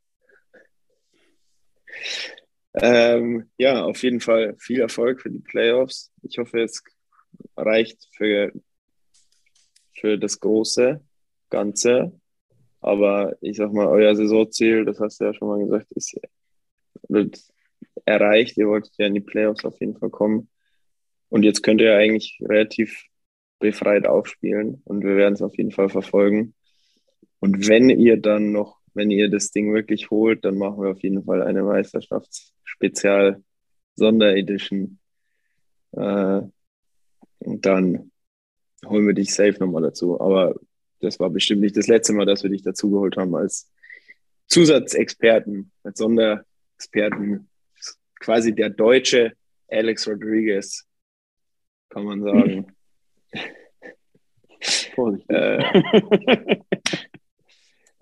[2.75, 6.13] Ähm, ja, auf jeden Fall viel Erfolg für die Playoffs.
[6.23, 6.83] Ich hoffe, es
[7.57, 8.53] reicht für,
[9.93, 11.01] für das große
[11.51, 12.13] Ganze.
[12.81, 16.17] Aber ich sag mal, euer Saisonziel, das hast du ja schon mal gesagt, ist
[17.09, 17.41] wird
[18.05, 18.57] erreicht.
[18.57, 20.49] Ihr wolltet ja in die Playoffs auf jeden Fall kommen.
[21.29, 23.05] Und jetzt könnt ihr eigentlich relativ
[23.59, 26.55] befreit aufspielen und wir werden es auf jeden Fall verfolgen.
[27.41, 31.03] Und wenn ihr dann noch, wenn ihr das Ding wirklich holt, dann machen wir auf
[31.03, 33.43] jeden Fall eine Meisterschaftsspezial
[33.95, 34.99] Sonderedition.
[35.93, 36.43] Äh,
[37.41, 38.11] und dann
[38.87, 40.21] holen wir dich safe nochmal dazu.
[40.21, 40.55] Aber
[41.01, 43.71] das war bestimmt nicht das letzte Mal, dass wir dich dazu geholt haben als
[44.47, 47.49] Zusatzexperten, als Sonderexperten.
[48.21, 49.33] Quasi der deutsche
[49.69, 50.85] Alex Rodriguez,
[51.89, 52.67] kann man sagen.
[54.95, 55.31] Vorsicht.
[55.31, 55.63] Äh,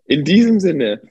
[0.06, 1.02] in diesem Sinne,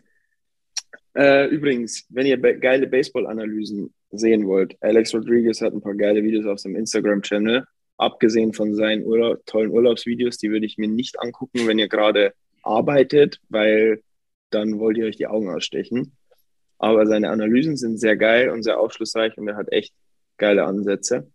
[1.16, 4.76] äh, übrigens, wenn ihr be geile Baseball-Analysen sehen wollt.
[4.82, 7.66] Alex Rodriguez hat ein paar geile Videos auf seinem Instagram-Channel.
[7.98, 12.34] Abgesehen von seinen Urlaub, tollen Urlaubsvideos, die würde ich mir nicht angucken, wenn ihr gerade
[12.64, 14.02] arbeitet, weil
[14.50, 16.16] dann wollt ihr euch die Augen ausstechen.
[16.78, 19.94] Aber seine Analysen sind sehr geil und sehr aufschlussreich und er hat echt
[20.38, 21.32] geile Ansätze.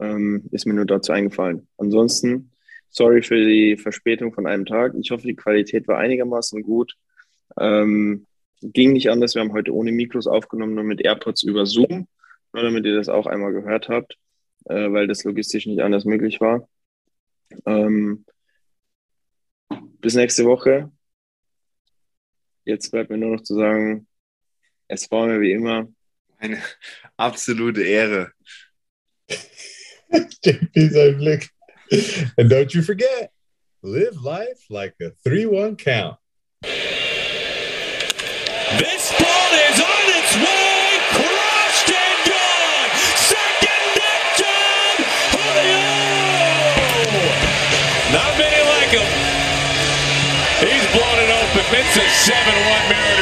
[0.00, 1.68] Ähm, ist mir nur dazu eingefallen.
[1.78, 2.50] Ansonsten,
[2.90, 4.94] sorry für die Verspätung von einem Tag.
[5.00, 6.94] Ich hoffe, die Qualität war einigermaßen gut.
[7.58, 8.26] Ähm,
[8.62, 9.34] ging nicht anders.
[9.34, 12.08] Wir haben heute ohne Mikros aufgenommen, nur mit AirPods über Zoom,
[12.52, 14.16] nur damit ihr das auch einmal gehört habt,
[14.64, 16.68] äh, weil das logistisch nicht anders möglich war.
[17.66, 18.24] Ähm,
[20.00, 20.90] bis nächste Woche.
[22.64, 24.06] Jetzt bleibt mir nur noch zu sagen,
[24.88, 25.88] es war mir wie immer
[26.38, 26.62] eine
[27.16, 28.32] absolute Ehre.
[30.44, 31.50] JP sein Blick.
[32.36, 33.30] And don't you forget,
[33.82, 36.18] live life like a 3-1 count.
[51.74, 53.21] It's a 7-1 Mariners.